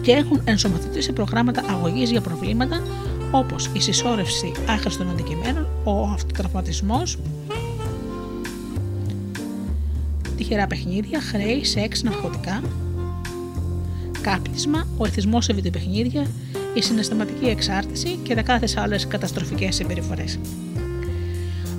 και 0.02 0.12
έχουν 0.12 0.40
ενσωματωθεί 0.44 1.00
σε 1.00 1.12
προγράμματα 1.12 1.64
αγωγής 1.70 2.10
για 2.10 2.20
προβλήματα 2.20 2.82
όπως 3.30 3.70
η 3.72 3.80
συσσόρευση 3.80 4.52
άχρηστων 4.68 5.10
αντικειμένων, 5.10 5.66
ο 5.84 6.02
αυτοτραυματισμός, 6.12 7.18
τυχερά 10.36 10.66
παιχνίδια, 10.66 11.20
χρέη, 11.20 11.64
σεξ, 11.64 12.02
ναρκωτικά, 12.02 12.62
κάπνισμα, 14.30 14.86
ο 14.96 15.06
εθισμός 15.06 15.44
σε 15.44 15.52
βιντεοπαιχνίδια, 15.52 16.26
η 16.74 16.82
συναισθηματική 16.82 17.44
εξάρτηση 17.44 18.18
και 18.22 18.34
δεκάδε 18.34 18.66
άλλες 18.76 19.06
καταστροφικές 19.06 19.74
συμπεριφορές. 19.74 20.38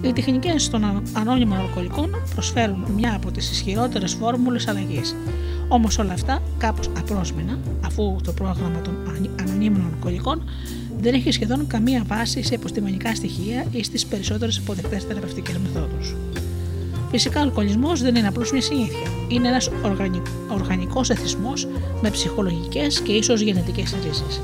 Οι 0.01 0.13
τεχνικές 0.13 0.69
των 0.69 1.03
ανώνυμων 1.13 1.59
αλκοολικών 1.59 2.09
προσφέρουν 2.33 2.85
μια 2.95 3.15
από 3.15 3.31
τις 3.31 3.51
ισχυρότερες 3.51 4.13
φόρμουλες 4.13 4.67
αλλαγής. 4.67 5.15
Όμως 5.67 5.97
όλα 5.97 6.13
αυτά 6.13 6.41
κάπως 6.57 6.89
απρόσμενα, 6.97 7.59
αφού 7.85 8.17
το 8.23 8.31
πρόγραμμα 8.31 8.81
των 8.81 8.97
ανωνύμων 9.41 9.91
αλκοολικών 9.93 10.43
δεν 10.99 11.13
έχει 11.13 11.31
σχεδόν 11.31 11.67
καμία 11.67 12.03
βάση 12.07 12.43
σε 12.43 12.53
επιστημονικά 12.53 13.15
στοιχεία 13.15 13.65
ή 13.71 13.83
στις 13.83 14.05
περισσότερες 14.05 14.57
αποδεκτές 14.57 15.03
θεραπευτικές 15.03 15.57
μεθόδους. 15.57 16.15
Φυσικά, 17.11 17.39
ο 17.39 17.43
αλκοολισμός 17.43 18.01
δεν 18.01 18.15
είναι 18.15 18.27
απλώς 18.27 18.51
μια 18.51 18.61
συνήθεια. 18.61 19.07
Είναι 19.27 19.47
ένας 19.47 19.69
οργανικός 20.49 21.09
εθισμός 21.09 21.67
με 22.01 22.09
ψυχολογικές 22.09 23.01
και 23.01 23.11
ίσως 23.11 23.41
γενετικές 23.41 23.95
ρίζε. 24.03 24.41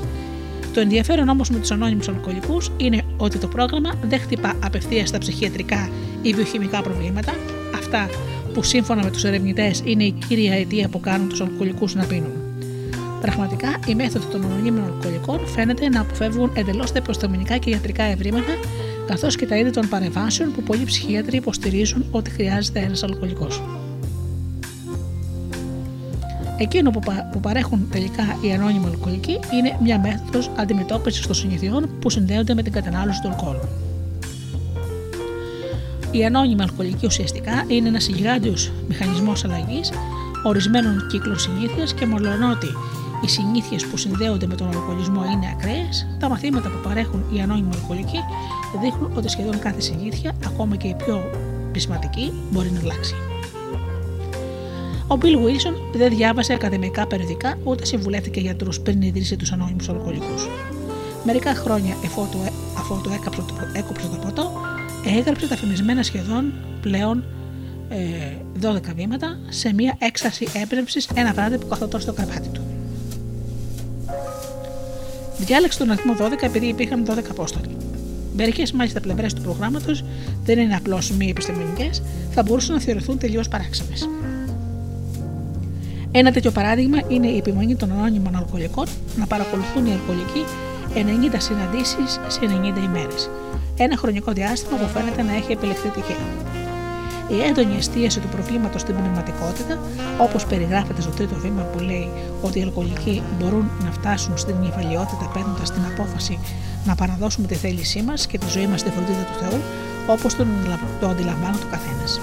Το 0.74 0.80
ενδιαφέρον 0.80 1.28
όμως 1.28 1.50
με 1.50 1.58
τους 1.58 1.70
ανώνυμους 1.70 2.08
αλκοολικούς 2.08 2.70
είναι 2.76 3.02
ότι 3.16 3.38
το 3.38 3.46
πρόγραμμα 3.46 3.94
δεν 4.02 4.20
χτυπά 4.20 4.54
απευθείας 4.64 5.08
στα 5.08 5.18
ψυχιατρικά 5.18 5.90
ή 6.22 6.32
βιοχημικά 6.32 6.82
προβλήματα, 6.82 7.34
αυτά 7.74 8.08
που 8.54 8.62
σύμφωνα 8.62 9.04
με 9.04 9.10
τους 9.10 9.24
ερευνητές 9.24 9.82
είναι 9.84 10.04
η 10.04 10.14
κύρια 10.28 10.54
αιτία 10.54 10.88
που 10.88 11.00
κάνουν 11.00 11.28
τους 11.28 11.40
αλκοολικούς 11.40 11.94
να 11.94 12.04
πίνουν. 12.04 12.32
Πραγματικά, 13.20 13.78
οι 13.86 13.94
μέθοδοι 13.94 14.26
των 14.26 14.44
ανωνύμων 14.44 14.84
αλκοολικών 14.84 15.46
φαίνεται 15.46 15.88
να 15.88 16.00
αποφεύγουν 16.00 16.50
εντελώς 16.54 16.92
τα 16.92 16.98
επιστημονικά 16.98 17.56
και 17.56 17.70
ιατρικά 17.70 18.02
ευρήματα, 18.02 18.52
καθώς 19.06 19.36
και 19.36 19.46
τα 19.46 19.56
είδη 19.56 19.70
των 19.70 19.88
παρεμβάσεων 19.88 20.52
που 20.52 20.62
πολλοί 20.62 20.84
ψυχίατροι 20.84 21.36
υποστηρίζουν 21.36 22.04
ότι 22.10 22.30
χρειάζεται 22.30 22.80
ένας 22.80 23.02
αλκοολικός. 23.02 23.62
Εκείνο 26.58 26.90
που, 26.90 27.00
που 27.32 27.40
παρέχουν 27.40 27.88
τελικά 27.90 28.22
οι 28.42 28.52
ανώνυμοι 28.52 28.86
αλκοολικοί 28.86 29.38
είναι 29.52 29.78
μια 29.82 29.98
μέθοδος 30.00 30.50
αντιμετώπισης 30.56 31.26
των 31.26 31.34
συνηθιών 31.34 31.88
που 32.00 32.10
συνδέονται 32.10 32.54
με 32.54 32.62
την 32.62 32.72
κατανάλωση 32.72 33.20
του 33.20 33.28
αλκοόλ. 33.28 33.56
Η 36.10 36.24
ανώνυμη 36.24 36.62
αλκοολική 36.62 37.06
ουσιαστικά 37.06 37.64
είναι 37.68 37.88
ένας 37.88 38.06
γιγάντιος 38.06 38.72
μηχανισμός 38.88 39.44
αλλαγής 39.44 39.90
ορισμένων 40.42 41.06
κύκλων 41.10 41.38
συνήθειας 41.38 41.94
και 41.94 42.06
μολονότι 42.06 42.66
οι 43.24 43.28
συνήθειες 43.28 43.86
που 43.86 43.96
συνδέονται 43.96 44.46
με 44.46 44.54
τον 44.54 44.68
αλκοολισμό 44.68 45.24
είναι 45.24 45.54
ακραίες, 45.56 46.06
τα 46.18 46.28
μαθήματα 46.28 46.68
που 46.68 46.78
παρέχουν 46.82 47.24
οι 47.32 47.40
ανώνυμοι 47.40 47.74
αλκοολικοί 47.74 48.18
δείχνουν 48.80 49.12
ότι 49.16 49.28
σχεδόν 49.28 49.58
κάθε 49.58 49.80
συνήθεια, 49.80 50.32
ακόμα 50.46 50.76
και 50.76 50.88
η 50.88 50.94
πιο 50.94 51.30
πεισματική, 51.72 52.32
μπορεί 52.50 52.70
να 52.70 52.80
αλλάξει. 52.80 53.14
Ο 55.08 55.18
Bill 55.20 55.36
Wilson 55.36 55.74
δεν 55.94 56.16
διάβασε 56.16 56.52
ακαδημαϊκά 56.52 57.06
περιοδικά 57.06 57.58
ούτε 57.64 57.84
συμβουλεύτηκε 57.84 58.40
γιατρούς 58.40 58.80
πριν 58.80 59.02
ιδρύσει 59.02 59.36
τους 59.36 59.52
ανώνυμους 59.52 59.88
αλκοολικούς. 59.88 60.48
Μερικά 61.24 61.54
χρόνια 61.54 61.94
αφού 62.76 63.00
το 63.02 63.10
έκοψε 63.72 64.06
το 64.06 64.18
ποτό, 64.24 64.52
έγραψε 65.18 65.48
τα 65.48 65.56
φημισμένα 65.56 66.02
σχεδόν 66.02 66.52
πλέον 66.80 67.24
ε, 67.88 67.98
12 68.62 68.80
βήματα 68.94 69.38
σε 69.48 69.74
μια 69.74 69.96
έξαρση 69.98 70.48
έμπνευσης 70.62 71.08
ένα 71.14 71.32
βράδυ 71.32 71.58
που 71.58 71.66
καθόταν 71.68 72.00
στο 72.00 72.12
κρεβάτι 72.12 72.48
του. 72.48 72.75
Διάλεξε 75.38 75.78
τον 75.78 75.90
αριθμό 75.90 76.14
12 76.18 76.42
επειδή 76.42 76.66
υπήρχαν 76.66 77.04
12 77.08 77.18
Απόστολοι. 77.30 77.76
Μερικές 78.36 78.72
μάλιστα 78.72 79.00
πλευρές 79.00 79.34
του 79.34 79.42
προγράμματος 79.42 80.04
δεν 80.44 80.58
είναι 80.58 80.76
απλώς 80.76 81.10
μη 81.10 81.28
επιστημονικές, 81.28 82.02
θα 82.30 82.42
μπορούσαν 82.42 82.74
να 82.74 82.80
θεωρηθούν 82.80 83.18
τελείως 83.18 83.48
παράξενες. 83.48 84.08
Ένα 86.10 86.32
τέτοιο 86.32 86.50
παράδειγμα 86.50 86.98
είναι 87.08 87.26
η 87.26 87.36
επιμονή 87.36 87.76
των 87.76 87.92
ανώνυμων 87.92 88.36
αλκοολικών 88.36 88.86
να 89.16 89.26
παρακολουθούν 89.26 89.86
οι 89.86 89.92
αλκοολικοί 89.92 90.44
90 90.94 91.36
συναντήσεις 91.38 92.20
σε 92.28 92.40
90 92.40 92.82
ημέρες. 92.84 93.30
Ένα 93.76 93.96
χρονικό 93.96 94.32
διάστημα 94.32 94.78
που 94.78 94.88
φαίνεται 94.88 95.22
να 95.22 95.34
έχει 95.34 95.52
επιλεχθεί 95.52 95.88
τυχαία. 95.88 96.65
Η 97.28 97.42
έντονη 97.48 97.76
εστίαση 97.76 98.20
του 98.20 98.28
προβλήματος 98.28 98.80
στην 98.80 98.94
πνευματικότητα, 98.94 99.78
όπως 100.18 100.46
περιγράφεται 100.46 101.00
στο 101.00 101.10
τρίτο 101.10 101.34
βήμα 101.34 101.62
που 101.62 101.78
λέει 101.78 102.08
ότι 102.42 102.58
οι 102.58 102.62
αλκοολικοί 102.62 103.22
μπορούν 103.38 103.70
να 103.84 103.90
φτάσουν 103.90 104.38
στην 104.38 104.56
νυφαλιότητα 104.60 105.30
παίρνοντας 105.34 105.70
την 105.70 105.82
απόφαση 105.92 106.38
να 106.84 106.94
παραδώσουμε 106.94 107.46
τη 107.46 107.54
θέλησή 107.54 108.02
μας 108.02 108.26
και 108.26 108.38
τη 108.38 108.46
ζωή 108.48 108.66
μας 108.66 108.80
στη 108.80 108.90
φροντίδα 108.90 109.22
του 109.22 109.38
Θεού, 109.40 109.60
όπως 110.06 110.34
το 111.00 111.08
αντιλαμβάνει 111.08 111.56
το 111.56 111.66
καθένας. 111.70 112.20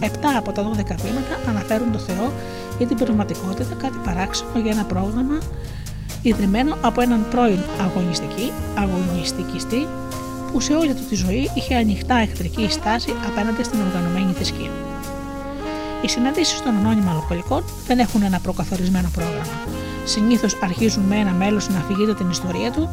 Επτά 0.00 0.36
από 0.38 0.52
τα 0.52 0.62
12 0.62 0.94
βήματα 1.04 1.34
αναφέρουν 1.48 1.92
το 1.92 1.98
Θεό 1.98 2.32
ή 2.78 2.86
την 2.86 2.96
πνευματικότητα, 2.96 3.74
κάτι 3.74 3.98
παράξενο 4.04 4.58
για 4.62 4.72
ένα 4.72 4.84
πρόγραμμα 4.84 5.38
ιδρυμένο 6.22 6.76
από 6.80 7.00
έναν 7.00 7.26
πρώην 7.30 7.58
αγωνιστική, 7.80 8.52
αγωνιστικιστή 8.74 9.86
που 10.52 10.60
σε 10.60 10.74
όλη 10.74 10.94
του 10.94 11.02
τη 11.08 11.14
ζωή 11.14 11.50
είχε 11.54 11.74
ανοιχτά 11.74 12.14
εχθρική 12.14 12.70
στάση 12.70 13.14
απέναντι 13.26 13.62
στην 13.62 13.80
οργανωμένη 13.80 14.32
θρησκεία. 14.32 14.70
Οι 16.02 16.08
συναντήσεις 16.08 16.62
των 16.62 16.76
ανώνυμων 16.76 17.16
αλκοολικών 17.16 17.64
δεν 17.86 17.98
έχουν 17.98 18.22
ένα 18.22 18.40
προκαθορισμένο 18.40 19.10
πρόγραμμα. 19.12 19.58
Συνήθως 20.04 20.56
αρχίζουν 20.62 21.02
με 21.02 21.16
ένα 21.16 21.32
μέλος 21.32 21.68
να 21.68 21.78
αφηγείται 21.78 22.14
την 22.14 22.30
ιστορία 22.30 22.70
του 22.70 22.88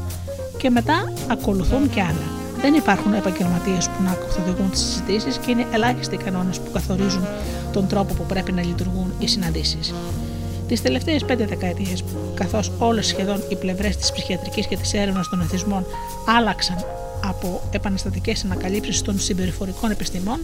και 0.58 0.70
μετά 0.70 1.12
ακολουθούν 1.28 1.90
και 1.90 2.02
άλλα. 2.02 2.28
Δεν 2.62 2.74
υπάρχουν 2.74 3.14
επαγγελματίες 3.14 3.88
που 3.88 4.04
να 4.04 4.14
καθοδηγούν 4.14 4.70
τις 4.70 4.80
συζητήσεις 4.80 5.38
και 5.38 5.52
είναι 5.52 5.66
ελάχιστοι 5.72 6.16
οι 6.16 6.18
κανόνες 6.18 6.60
που 6.60 6.72
καθορίζουν 6.72 7.26
τον 7.74 7.88
τρόπο 7.88 8.14
που 8.14 8.24
πρέπει 8.24 8.52
να 8.52 8.64
λειτουργούν 8.64 9.14
οι 9.20 9.28
συναντήσεις. 9.28 9.94
Τις 10.68 10.82
τελευταίες 10.82 11.26
πέντε 11.26 11.46
δεκαετίες, 11.46 12.04
καθώς 12.34 12.72
όλες 12.80 13.08
σχεδόν 13.08 13.44
οι 13.50 13.56
πλευρές 13.56 13.98
της 13.98 14.12
ψυχιατρικής 14.12 14.68
και 14.68 14.78
της 14.78 14.94
έρευνας 14.94 15.30
των 15.30 15.42
εθισμών 15.42 15.86
άλλαξαν 16.38 16.86
από 17.28 17.62
επαναστατικές 17.72 18.44
ανακαλύψεις 18.44 19.02
των 19.02 19.20
συμπεριφορικών 19.20 19.92
επιστημών, 19.92 20.42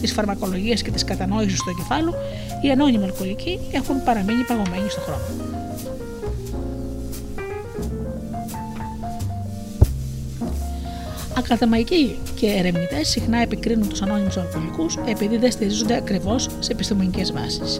της 0.00 0.12
φαρμακολογίας 0.12 0.82
και 0.82 0.90
της 0.90 1.04
κατανόησης 1.04 1.62
του 1.62 1.70
εγκεφάλου, 1.70 2.14
οι 2.62 2.70
ανώνυμοι 2.70 3.04
αλκοολικοί 3.04 3.60
έχουν 3.72 4.02
παραμείνει 4.04 4.42
παγωμένοι 4.42 4.88
στον 4.90 5.02
χρόνο. 5.02 5.52
Ακαδημαϊκοί 11.38 12.16
και 12.34 12.46
ερευνητές 12.46 13.08
συχνά 13.08 13.38
επικρίνουν 13.38 13.88
τους 13.88 14.02
ανώνυμους 14.02 14.36
αλκοολικούς 14.36 14.96
επειδή 15.06 15.36
δεν 15.36 15.50
στηρίζονται 15.50 15.96
ακριβώς 15.96 16.48
σε 16.58 16.72
επιστημονικές 16.72 17.32
βάσεις. 17.32 17.78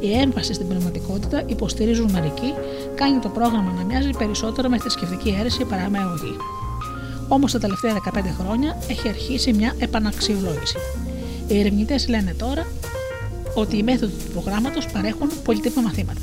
Η 0.00 0.12
έμφαση 0.12 0.54
στην 0.54 0.68
πνευματικότητα, 0.68 1.42
υποστηρίζουν 1.46 2.10
μερικοί, 2.10 2.54
κάνει 2.94 3.18
το 3.18 3.28
πρόγραμμα 3.28 3.72
να 3.72 3.84
μοιάζει 3.84 4.10
περισσότερο 4.18 4.68
με 4.68 4.78
θρησκευτική 4.78 5.36
αίρεση 5.38 5.64
παρά 5.64 5.88
με 5.88 5.98
αγωγή. 5.98 6.36
Όμως 7.32 7.52
τα 7.52 7.58
τελευταία 7.58 7.94
15 8.12 8.18
χρόνια 8.40 8.76
έχει 8.88 9.08
αρχίσει 9.08 9.52
μια 9.52 9.74
επαναξιολόγηση. 9.78 10.76
Οι 11.46 11.58
ερευνητές 11.58 12.08
λένε 12.08 12.34
τώρα 12.38 12.66
ότι 13.54 13.76
οι 13.76 13.82
μέθοδοι 13.82 14.12
του 14.12 14.30
προγράμματος 14.32 14.86
παρέχουν 14.86 15.30
πολυτύπημα 15.44 15.82
μαθήματα. 15.82 16.20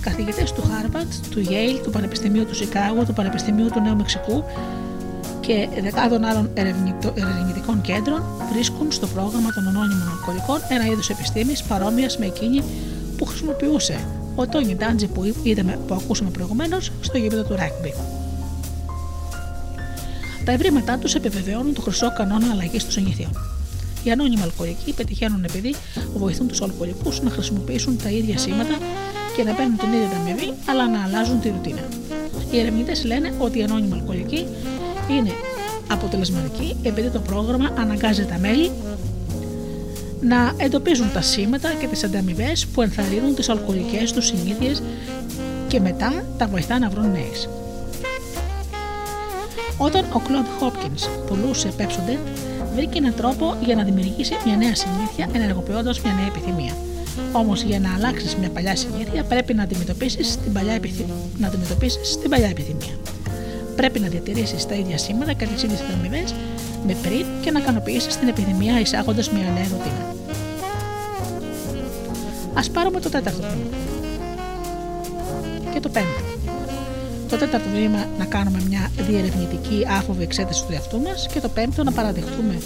Καθηγητές 0.00 0.52
του 0.52 0.62
Harvard, 0.62 1.30
του 1.30 1.44
Yale, 1.48 1.80
του 1.82 1.90
Πανεπιστημίου 1.90 2.44
του 2.44 2.54
Σικάγου, 2.54 3.04
του 3.04 3.12
Πανεπιστημίου 3.12 3.68
του 3.68 3.80
Νέου 3.80 3.96
Μεξικού 3.96 4.44
και 5.40 5.68
δεκάδων 5.82 6.24
άλλων 6.24 6.50
ερευνητικών 6.54 7.80
κέντρων 7.80 8.22
βρίσκουν 8.52 8.92
στο 8.92 9.06
πρόγραμμα 9.06 9.52
των 9.52 9.68
ανώνυμων 9.68 10.08
αλκοολικών 10.08 10.58
ένα 10.68 10.86
είδος 10.86 11.10
επιστήμης 11.10 11.62
παρόμοιας 11.62 12.18
με 12.18 12.26
εκείνη 12.26 12.62
που 13.16 13.24
χρησιμοποιούσε 13.24 14.04
ο 14.34 14.46
Τόνι 14.46 14.76
Ντάντζι 14.76 15.06
που, 15.06 15.34
είδαμε, 15.42 15.78
που 15.86 15.94
ακούσαμε 15.94 16.30
προηγουμένως 16.30 16.92
στο 17.00 17.18
γήπεδο 17.18 17.42
του 17.42 17.56
Ράγκμπι. 17.56 17.92
Τα 20.44 20.52
ευρήματά 20.52 20.98
τους 20.98 21.14
επιβεβαιώνουν 21.14 21.74
το 21.74 21.80
χρυσό 21.80 22.12
κανόνα 22.12 22.46
αλλαγής 22.52 22.82
των 22.82 22.92
συνηθιών. 22.92 23.30
Οι 24.04 24.10
ανώνυμοι 24.10 24.42
αλκοολικοί 24.42 24.92
πετυχαίνουν 24.92 25.44
επειδή 25.44 25.74
βοηθούν 26.14 26.48
τους 26.48 26.62
αλκοολικούς 26.62 27.20
να 27.22 27.30
χρησιμοποιήσουν 27.30 27.98
τα 28.02 28.10
ίδια 28.10 28.38
σήματα 28.38 28.78
και 29.36 29.42
να 29.42 29.52
παίρνουν 29.52 29.76
την 29.76 29.92
ίδια 29.92 30.16
αμοιβή, 30.20 30.52
αλλά 30.68 30.88
να 30.88 31.02
αλλάζουν 31.02 31.40
τη 31.40 31.48
ρουτίνα. 31.48 31.88
Οι 32.50 32.58
ερευνητές 32.58 33.04
λένε 33.04 33.34
ότι 33.38 33.58
οι 33.58 33.62
ανώνυμοι 33.62 33.92
αλκοολικοί 33.92 34.46
είναι 35.10 35.32
αποτελεσματική 35.90 36.76
επειδή 36.82 37.08
το 37.08 37.18
πρόγραμμα 37.18 37.70
αναγκάζει 37.78 38.24
τα 38.24 38.38
μέλη 38.38 38.70
να 40.20 40.52
εντοπίζουν 40.56 41.12
τα 41.12 41.22
σήματα 41.22 41.72
και 41.80 41.86
τις 41.86 42.04
ανταμοιβές 42.04 42.66
που 42.66 42.82
ενθαρρύνουν 42.82 43.34
τις 43.34 43.48
αλκοολικές 43.48 44.12
τους 44.12 44.26
συνήθειες 44.26 44.82
και 45.68 45.80
μετά 45.80 46.24
τα 46.38 46.46
βοηθά 46.46 46.78
να 46.78 46.90
βρουν 46.90 47.10
νέες. 47.10 47.48
Όταν 49.84 50.04
ο 50.12 50.18
Κλοντ 50.18 50.46
Χόπκινς 50.58 51.08
πουλούσε 51.26 51.72
Pepsodent, 51.78 52.26
βρήκε 52.74 52.98
έναν 52.98 53.14
τρόπο 53.14 53.56
για 53.64 53.74
να 53.74 53.82
δημιουργήσει 53.82 54.36
μια 54.44 54.56
νέα 54.56 54.74
συνήθεια 54.74 55.28
ενεργοποιώντας 55.32 56.00
μια 56.00 56.12
νέα 56.12 56.26
επιθυμία. 56.26 56.72
Όμως 57.32 57.62
για 57.62 57.80
να 57.80 57.94
αλλάξεις 57.94 58.36
μια 58.36 58.50
παλιά 58.50 58.76
συνήθεια 58.76 59.24
πρέπει 59.24 59.54
να 59.54 59.62
αντιμετωπίσεις 59.62 60.36
την, 60.36 60.52
παλιά 60.52 60.72
επιθυμία. 60.72 61.14
να 61.38 61.46
αντιμετωπίσεις 61.46 62.18
την 62.18 62.30
παλιά 62.30 62.48
επιθυμία. 62.48 62.94
Πρέπει 63.76 64.00
να 64.00 64.08
διατηρήσεις 64.08 64.66
τα 64.66 64.74
ίδια 64.74 64.98
σήματα 64.98 65.32
και 65.32 65.46
τις 65.46 65.62
ίδιες 65.62 65.80
ανταμοιβέ 65.80 66.24
με 66.86 66.96
πριν 67.02 67.26
και 67.42 67.50
να 67.50 67.58
ικανοποιήσεις 67.58 68.16
την 68.16 68.28
επιθυμία 68.28 68.80
εισάγοντας 68.80 69.30
μια 69.30 69.42
νέα 69.42 69.66
ρουτίνα. 69.70 70.14
Α 72.54 72.70
πάρουμε 72.72 73.00
το 73.00 73.08
τέταρτο 73.08 73.40
βήμα. 73.40 73.76
Και 75.72 75.80
το 75.80 75.88
πέμπτο. 75.88 76.31
Το 77.32 77.38
τέταρτο 77.38 77.68
βήμα 77.68 78.06
να 78.18 78.24
κάνουμε 78.24 78.62
μια 78.68 78.90
διερευνητική 79.08 79.86
άφοβη 79.98 80.22
εξέταση 80.22 80.66
του 80.66 80.72
εαυτού 80.72 81.00
μας 81.00 81.26
και 81.32 81.40
το 81.40 81.48
πέμπτο 81.48 81.82
να 81.82 81.92
παραδεχτούμε 81.92 82.58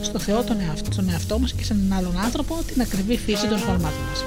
στο 0.00 0.18
Θεό 0.18 0.42
τον 0.42 0.56
εαυτό, 0.60 0.90
τον 0.96 1.08
εαυτό 1.10 1.38
μας 1.38 1.52
και 1.52 1.64
σε 1.64 1.72
έναν 1.72 1.98
άλλον 1.98 2.18
άνθρωπο 2.24 2.58
την 2.66 2.80
ακριβή 2.80 3.16
φύση 3.16 3.46
των 3.46 3.58
σφαλμάτων 3.58 4.00
μας. 4.08 4.24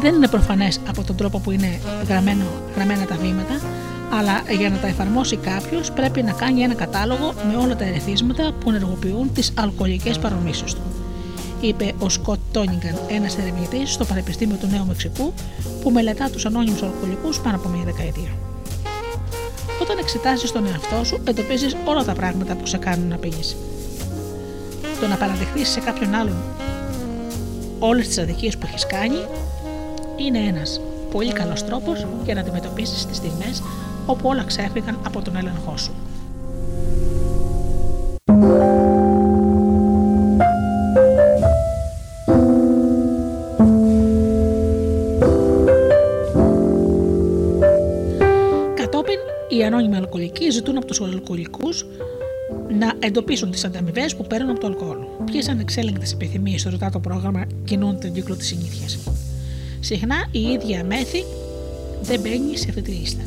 Δεν 0.00 0.14
είναι 0.14 0.28
προφανές 0.28 0.80
από 0.88 1.04
τον 1.04 1.16
τρόπο 1.16 1.38
που 1.38 1.50
είναι 1.50 1.80
γραμμένο, 2.08 2.44
γραμμένα 2.74 3.04
τα 3.04 3.16
βήματα, 3.16 3.60
αλλά 4.18 4.42
για 4.58 4.70
να 4.70 4.76
τα 4.76 4.86
εφαρμόσει 4.86 5.36
κάποιος 5.36 5.92
πρέπει 5.92 6.22
να 6.22 6.32
κάνει 6.32 6.60
ένα 6.60 6.74
κατάλογο 6.74 7.34
με 7.48 7.56
όλα 7.56 7.76
τα 7.76 7.84
ερεθίσματα 7.84 8.52
που 8.60 8.70
ενεργοποιούν 8.70 9.32
τις 9.32 9.52
αλκοολικές 9.56 10.18
παρομήσει 10.18 10.64
του 10.64 10.97
είπε 11.60 11.94
ο 11.98 12.08
Σκοτ 12.08 12.38
Τόνιγκαν, 12.52 12.98
ένας 13.08 13.38
ερευνητής 13.38 13.92
στο 13.92 14.04
Πανεπιστήμιο 14.04 14.56
του 14.56 14.66
Νέου 14.66 14.86
Μεξικού 14.86 15.32
που 15.82 15.90
μελετά 15.90 16.30
τους 16.30 16.46
ανώνυμους 16.46 16.82
αλκοολικούς 16.82 17.40
πάνω 17.40 17.56
από 17.56 17.68
μία 17.68 17.84
δεκαετία. 17.84 18.30
Όταν 19.82 19.98
εξετάζει 19.98 20.52
τον 20.52 20.66
εαυτό 20.66 21.04
σου, 21.04 21.20
εντοπίζεις 21.24 21.76
όλα 21.84 22.04
τα 22.04 22.12
πράγματα 22.12 22.54
που 22.54 22.66
σε 22.66 22.76
κάνουν 22.76 23.08
να 23.08 23.16
πίνει. 23.16 23.40
Το 25.00 25.06
να 25.06 25.16
παραδεχθείς 25.16 25.68
σε 25.68 25.80
κάποιον 25.80 26.14
άλλον 26.14 26.36
όλες 27.78 28.06
τις 28.06 28.18
αδικίες 28.18 28.58
που 28.58 28.66
έχεις 28.68 28.86
κάνει 28.86 29.24
είναι 30.16 30.38
ένας 30.38 30.80
πολύ 31.10 31.32
καλός 31.32 31.64
τρόπος 31.64 32.06
για 32.24 32.34
να 32.34 32.40
αντιμετωπίσεις 32.40 33.06
τις 33.06 33.16
στιγμές 33.16 33.62
όπου 34.06 34.28
όλα 34.28 34.44
ξέφυγαν 34.44 34.98
από 35.06 35.22
τον 35.22 35.36
έλεγχό 35.36 35.76
σου. 35.76 35.92
Ανώνυμοι 49.78 49.96
αλκοολικοί 49.96 50.50
ζητούν 50.50 50.76
από 50.76 50.86
τους 50.86 51.00
αλκοολικούς 51.00 51.86
να 52.78 52.92
εντοπίσουν 52.98 53.50
τις 53.50 53.64
ανταμοιβές 53.64 54.16
που 54.16 54.26
παίρνουν 54.26 54.50
από 54.50 54.60
το 54.60 54.66
αλκοόλ. 54.66 54.98
Ποιες 55.24 55.48
ανεξέλεγκτες 55.48 56.12
επιθυμίες, 56.12 56.62
ρωτά 56.62 56.90
το 56.90 56.98
πρόγραμμα, 56.98 57.44
κινούν 57.64 58.00
τον 58.00 58.12
κύκλο 58.12 58.36
της 58.36 58.46
συνήθειας. 58.46 58.98
Συχνά 59.80 60.16
η 60.30 60.40
ίδια 60.40 60.84
μέθη 60.84 61.24
δεν 62.02 62.20
μπαίνει 62.20 62.56
σε 62.56 62.66
αυτή 62.68 62.82
τη 62.82 62.90
λίστα. 62.90 63.22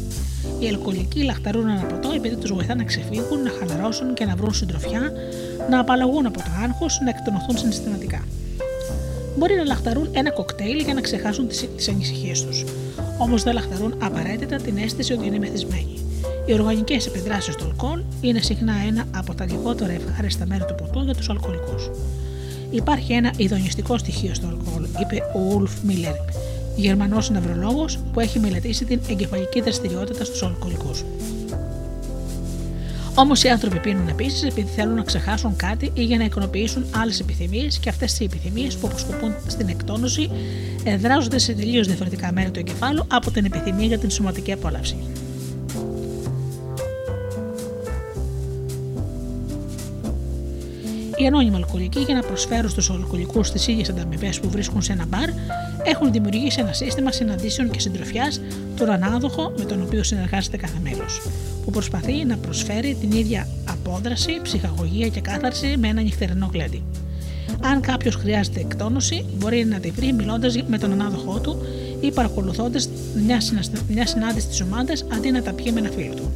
Οι 0.60 0.68
αλκοολικοί 0.68 1.24
λαχταρούν 1.24 1.68
ένα 1.68 1.82
ποτό 1.82 2.12
επειδή 2.16 2.36
τους 2.36 2.54
βοηθά 2.54 2.76
να 2.76 2.84
ξεφύγουν, 2.84 3.41
να 3.43 3.49
χαλαρώσουν 3.49 4.14
και 4.14 4.26
να 4.26 4.36
βρουν 4.36 4.54
συντροφιά, 4.54 5.12
να 5.70 5.80
απαλλαγούν 5.80 6.26
από 6.26 6.38
το 6.38 6.49
άγχος, 6.64 6.99
να 7.04 7.10
εκτονωθούν 7.10 7.58
συναισθηματικά. 7.58 8.26
Μπορεί 9.38 9.56
να 9.56 9.64
λαχταρούν 9.64 10.10
ένα 10.12 10.32
κοκτέιλ 10.32 10.80
για 10.80 10.93
να 10.93 11.02
ξεχάσουν 11.02 11.47
τις 11.47 11.88
ανησυχίες 11.89 12.45
τους. 12.45 12.64
Όμως 13.18 13.43
δεν 13.43 13.54
λαχταρούν 13.54 13.95
απαραίτητα 14.02 14.56
την 14.56 14.78
αίσθηση 14.78 15.14
ότι 15.14 15.26
είναι 15.26 15.39
μεθυσμένοι. 15.39 16.11
Οι 16.46 16.54
οργανικές 16.54 17.06
επιδράσεις 17.06 17.56
του 17.56 17.64
αλκοόλ 17.66 18.02
είναι 18.22 18.39
συχνά 18.39 18.74
ένα 18.88 19.06
από 19.16 19.34
τα 19.34 19.46
λιγότερα 19.46 19.92
ευχάριστα 19.92 20.46
μέρη 20.46 20.66
του 20.68 20.76
ποτού 20.76 21.04
για 21.04 21.16
τους 21.16 21.30
αλκοολικούς. 21.30 21.89
Υπάρχει 22.72 23.14
ένα 23.14 23.34
ειδονιστικό 23.38 23.98
στοιχείο 23.98 24.34
στο 24.34 24.48
αλκοόλ, 24.48 24.88
είπε 25.02 25.22
ο 25.36 25.54
Ουλφ 25.56 25.72
Μίλλερ, 25.84 26.14
Γερμανός 26.76 27.30
νευρολόγος 27.30 28.00
που 28.14 28.20
έχει 28.20 28.39
μελετήσει 28.39 28.86
την 28.86 29.00
εγκεφαλική 29.10 29.62
δραστηριότητα 29.62 30.24
στους 30.24 30.44
αλκοολικούς. 30.44 31.04
Όμως 33.16 33.44
οι 33.44 33.50
άνθρωποι 33.50 33.80
πίνουν 33.80 34.08
επίσης 34.08 34.44
επειδή 34.44 34.70
θέλουν 34.76 34.96
να 34.96 35.04
ξεχάσουν 35.04 35.56
κάτι 35.56 35.92
ή 35.94 36.04
για 36.04 36.18
να 36.18 36.24
ικανοποιήσουν 36.24 36.86
άλλες 36.96 37.20
επιθυμίες 37.20 37.80
και 37.80 37.89
αυτές 37.89 38.20
οι 38.20 38.24
επιθυμίες 38.24 38.76
που 38.76 38.88
αποσκοπούν 38.88 39.34
στην 39.48 39.68
εκτόνωση 39.70 40.30
εδράζονται 40.84 41.38
σε 41.38 41.54
τελείως 41.54 41.88
διαφορετικά 41.88 42.32
μέρη 42.32 42.52
του 42.52 42.60
εγκεφάλου 42.60 43.06
από 43.08 43.32
την 43.32 43.46
επιθυμία 43.46 43.86
για 43.86 43.98
την 43.98 44.10
σωματική 44.10 44.52
απόλαυση. 44.52 44.98
Οι 51.22 51.26
ανώνυμοι 51.26 51.55
αλκοολικοί, 51.55 51.99
για 51.99 52.15
να 52.15 52.22
προσφέρουν 52.22 52.69
στους 52.69 52.89
αλκοολικούς 52.89 53.51
τις 53.51 53.67
ίδιες 53.67 53.89
ανταμοιβές 53.89 54.39
που 54.39 54.49
βρίσκουν 54.49 54.82
σε 54.82 54.91
ένα 54.91 55.05
μπαρ, 55.05 55.30
έχουν 55.84 56.11
δημιουργήσει 56.11 56.59
ένα 56.59 56.74
σύστημα 56.74 57.11
συναντήσεων 57.11 57.69
και 57.69 57.80
συντροφιάς, 57.80 58.41
τον 58.78 58.89
ανάδοχο 58.89 59.53
με 59.57 59.63
τον 59.65 59.82
οποίο 59.82 60.03
συνεργάζεται 60.03 60.57
κάθε 60.57 60.78
μέλος, 60.84 61.22
που 61.65 61.72
προσπαθεί 61.72 62.26
να 62.26 62.38
προσφέρει 62.38 62.97
την 62.99 63.11
ίδια 63.11 63.47
απόδραση, 63.69 64.39
ψυχαγωγία 64.41 65.07
και 65.07 65.22
κάθαρση 65.22 65.76
με 65.80 65.88
ένα 65.88 66.01
νυχτερινό 66.01 66.49
γλέντι. 66.53 66.84
Αν 67.61 67.82
κάποιος 67.82 68.15
χρειάζεται 68.15 68.59
εκτόνωση, 68.59 69.26
μπορεί 69.38 69.65
να 69.65 69.80
τη 69.80 69.91
βρει 69.91 70.13
μιλώντας 70.13 70.55
με 70.67 70.78
τον 70.78 70.91
ανάδοχό 70.91 71.39
του 71.39 71.57
ή 71.99 72.11
παρακολουθώντας 72.11 72.89
μια 73.88 74.05
συνάντηση 74.05 74.47
της 74.47 74.61
ομάδας 74.61 75.05
αντί 75.13 75.32
να 75.32 75.41
τα 75.41 75.53
πιει 75.53 75.72
με 75.74 75.80
ένα 75.80 75.89
φίλο 75.89 76.13
του. 76.13 76.32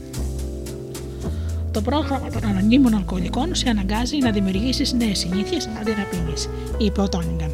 Το 1.76 1.82
πρόγραμμα 1.82 2.30
των 2.30 2.46
ανωνύμων 2.46 2.96
αλκοολικών 2.96 3.56
σε 3.56 3.70
αναγκάζει 3.70 4.18
να 4.18 4.32
δημιουργήσεις 4.32 4.94
νέες 4.94 5.20
συνήθειες 5.20 5.70
αντί 5.80 5.92
να 5.92 6.04
πίνει, 6.04 6.34
είπε 6.78 7.02
ο 7.02 7.10
Τόνιγκαν. 7.10 7.52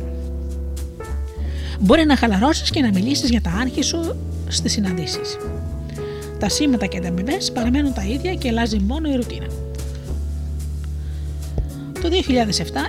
Μπορεί 1.80 2.06
να 2.06 2.16
χαλαρώσεις 2.16 2.70
και 2.70 2.82
να 2.82 2.88
μιλήσεις 2.88 3.30
για 3.30 3.42
τα 3.42 3.50
άγχη 3.50 3.82
σου 3.82 4.16
στις 4.48 4.72
συναντήσεις. 4.72 5.38
Τα 6.40 6.50
σήματα 6.50 6.86
και 6.86 7.00
τα 7.00 7.08
αμοιβέ 7.08 7.38
παραμένουν 7.54 7.94
τα 7.94 8.04
ίδια 8.04 8.34
και 8.34 8.48
αλλάζει 8.50 8.80
μόνο 8.80 9.10
η 9.10 9.16
ρουτίνα. 9.16 9.48
Το 12.02 12.10
2007 12.10 12.12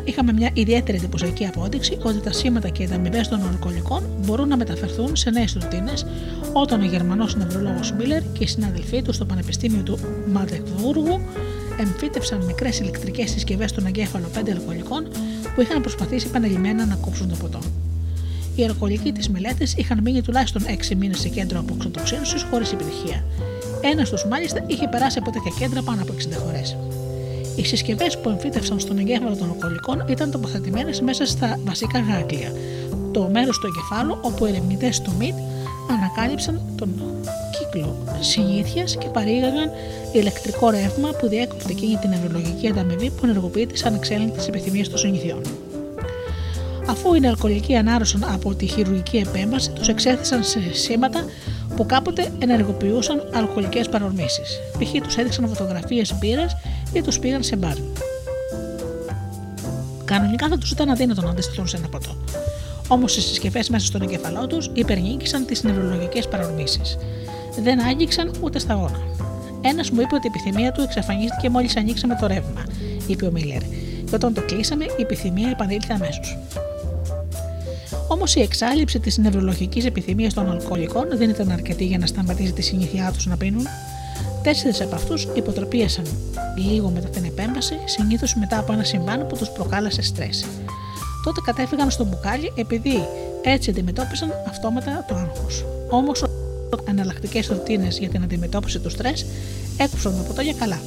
είχαμε 0.05 0.33
μια 0.33 0.51
ιδιαίτερη 0.53 0.97
εντυπωσιακή 0.97 1.47
απόδειξη 1.47 1.99
ότι 2.03 2.21
τα 2.21 2.33
σήματα 2.33 2.69
και 2.69 2.83
οι 2.83 2.85
ανταμοιβέ 2.85 3.21
των 3.31 3.49
αλκοολικών 3.49 4.03
μπορούν 4.25 4.49
να 4.49 4.57
μεταφερθούν 4.57 5.17
σε 5.17 5.31
νέες 5.31 5.57
ρουτίνες 5.61 6.07
όταν 6.53 6.81
ο 6.81 6.85
Γερμανός 6.85 7.37
νευρολόγος 7.37 7.93
Μίλλερ 7.93 8.23
και 8.33 8.45
οι 8.45 8.47
συναδελφοί 8.47 9.03
του 9.03 9.13
στο 9.13 9.25
Πανεπιστήμιο 9.25 9.83
του 9.83 9.99
Μαντεκβούργου 10.33 11.21
εμφύτευσαν 11.81 12.45
μικρές 12.45 12.79
ηλεκτρικές 12.79 13.31
συσκευές 13.31 13.71
στον 13.71 13.87
εγκέφαλο 13.87 14.29
πέντε 14.35 14.51
αλκοολικών 14.51 15.09
που 15.55 15.61
είχαν 15.61 15.81
προσπαθήσει 15.81 16.27
επαναλημμένα 16.27 16.87
να 16.87 16.95
κόψουν 16.95 17.29
το 17.29 17.35
ποτό. 17.35 17.59
Οι 18.57 18.65
αλκοολικοί 18.65 19.13
της 19.13 19.29
μελέτης 19.29 19.75
είχαν 19.77 20.01
μείνει 20.03 20.23
τουλάχιστον 20.23 20.63
6 20.91 20.95
μήνες 20.97 21.19
σε 21.19 21.29
κέντρο 21.29 21.59
αποξοτοξίνωσης 21.59 22.43
χωρίς 22.51 22.73
επιτυχία. 22.73 23.25
Ένας 23.93 24.11
τους 24.11 24.27
μάλιστα 24.27 24.65
είχε 24.67 24.89
περάσει 24.89 25.19
από 25.19 25.31
τέτοια 25.31 25.53
κέντρα 25.59 25.83
πάνω 25.83 26.03
από 26.03 26.13
60 26.13 26.39
φορές. 26.45 26.77
Οι 27.57 27.65
συσκευές 27.65 28.19
που 28.19 28.29
εμφύτευσαν 28.29 28.81
στον 28.81 28.99
εγκέφαλο 28.99 29.37
των 29.37 29.51
αλκοολικών 29.51 30.05
ήταν 30.09 30.31
τοποθετημένες 30.31 31.01
μέσα 31.01 31.27
στα 31.27 31.59
βασικά 31.65 31.99
γάγκλια, 31.99 32.53
το 33.13 33.29
μέρος 33.33 33.59
του 33.59 33.67
εγκεφάλου 33.67 34.19
όπου 34.21 34.47
οι 34.47 34.49
ερευνητές 34.49 35.01
του 35.01 35.13
ΜΙΤ 35.19 35.35
ανακάλυψαν 35.91 36.61
τον 36.77 36.89
κύκλο 37.59 37.97
συνήθειας 38.21 38.97
και 38.97 39.07
παρήγαγαν 39.07 39.71
ηλεκτρικό 40.13 40.71
ρεύμα 40.71 41.11
που 41.21 41.29
διέκοπτε 41.29 41.71
εκείνη 41.71 41.97
την 41.97 42.11
νευρολογική 42.11 42.69
ανταμοιβή 42.69 43.11
που 43.11 43.21
ενεργοποιεί 43.25 43.67
τι 43.67 43.83
ανεξέλεγκτε 43.85 44.45
επιθυμίε 44.49 44.87
των 44.87 44.99
συνηθιών. 44.99 45.41
Αφού 46.87 47.15
οι 47.15 47.27
αλκοολικοί 47.27 47.77
ανάρρωσαν 47.77 48.25
από 48.33 48.55
τη 48.55 48.67
χειρουργική 48.67 49.17
επέμβαση, 49.17 49.71
τους 49.71 49.89
εξέθεσαν 49.89 50.45
σε 50.45 50.61
σήματα 50.73 51.25
που 51.77 51.87
κάποτε 51.87 52.33
ενεργοποιούσαν 52.39 53.31
αλκοολικές 53.35 53.89
παρορμήσεις. 53.89 54.61
Π.χ. 54.79 55.03
τους 55.03 55.17
έδειξαν 55.17 55.49
φωτογραφίες 55.49 56.15
μπύρας 56.19 56.57
ή 56.93 57.03
τους 57.03 57.19
πήγαν 57.19 57.43
σε 57.43 57.57
μπαρ. 57.57 57.77
Κανονικά 60.05 60.49
θα 60.49 60.59
τους 60.59 60.71
ήταν 60.71 60.89
αδύνατο 60.89 61.23
να 61.23 61.31
αντιστοιχούν 61.31 61.69
σε 61.69 61.77
ένα 61.77 61.89
ποτό. 61.89 62.17
Όμως 62.89 63.17
οι 63.17 63.21
συσκευές 63.21 63.69
μέσα 63.69 63.87
στον 63.87 64.03
εγκεφαλό 64.03 64.47
τους 64.47 64.71
υπερνίκησαν 64.73 65.47
τις 65.47 65.63
νευρολογικές 65.63 66.29
παρορμήσεις. 66.29 66.99
Δεν 67.63 67.81
άγγιξαν 67.81 68.33
ούτε 68.41 68.59
σταγόνα. 68.59 69.01
Ένας 69.61 69.91
μου 69.91 70.01
είπε 70.01 70.15
ότι 70.15 70.27
η 70.27 70.31
επιθυμία 70.35 70.73
του 70.73 70.81
εξαφανίστηκε 70.81 71.49
μόλις 71.49 71.77
ανοίξαμε 71.77 72.17
το 72.21 72.27
ρεύμα, 72.27 72.63
είπε 73.07 73.27
ο 73.27 73.31
Μίλλερ, 73.31 73.63
και 74.05 74.15
όταν 74.15 74.35
το 74.35 74.41
κλείσαμε, 74.41 74.85
η 74.85 75.03
επιθυμία 75.03 75.49
επανήλθε 75.49 75.93
αμέσως. 75.93 76.39
Όμως 78.09 78.35
η 78.35 78.41
εξάλληψη 78.41 78.99
της 78.99 79.19
νευρολογικής 79.19 79.85
επιθυμίας 79.85 80.35
των 80.35 80.51
αλκοολικών 80.51 81.07
δεν 81.13 81.31
ήταν 81.31 81.51
αρκετή 81.51 81.85
για 81.85 81.99
να 81.99 82.07
σταματήσει 82.07 82.53
τη 82.53 82.63
συνήθειά 82.63 83.11
τους 83.13 83.27
να 83.27 83.37
πίνουν. 83.37 83.67
Τέσσερις 84.43 84.81
από 84.81 84.95
αυτούς 84.95 85.29
υποτροπίασαν 85.35 86.05
λίγο 86.57 86.89
μετά 86.89 87.09
την 87.09 87.25
επέμβαση, 87.25 87.75
συνήθως 87.85 88.35
μετά 88.35 88.59
από 88.59 88.73
ένα 88.73 88.85
συμβάν 88.85 89.27
που 89.27 89.37
τους 89.37 89.51
προκάλεσε 89.51 90.03
στρες. 90.03 90.47
Τότε 91.25 91.41
κατέφυγαν 91.45 91.91
στο 91.91 92.05
μπουκάλι 92.05 92.53
επειδή 92.55 93.07
έτσι 93.43 93.71
αντιμετώπισαν 93.71 94.33
αυτόματα 94.49 95.05
το 95.09 95.15
άγχος. 95.15 95.65
Όμως, 95.91 96.25
εναλλακτικές 96.85 97.47
ρουτίνες 97.47 97.99
για 97.99 98.09
την 98.09 98.23
αντιμετώπιση 98.23 98.79
του 98.79 98.91
στρες 98.91 99.27
έκουψαν 99.77 100.17
το 100.17 100.23
ποτό 100.23 100.41
για 100.41 100.55
καλά. 100.59 100.81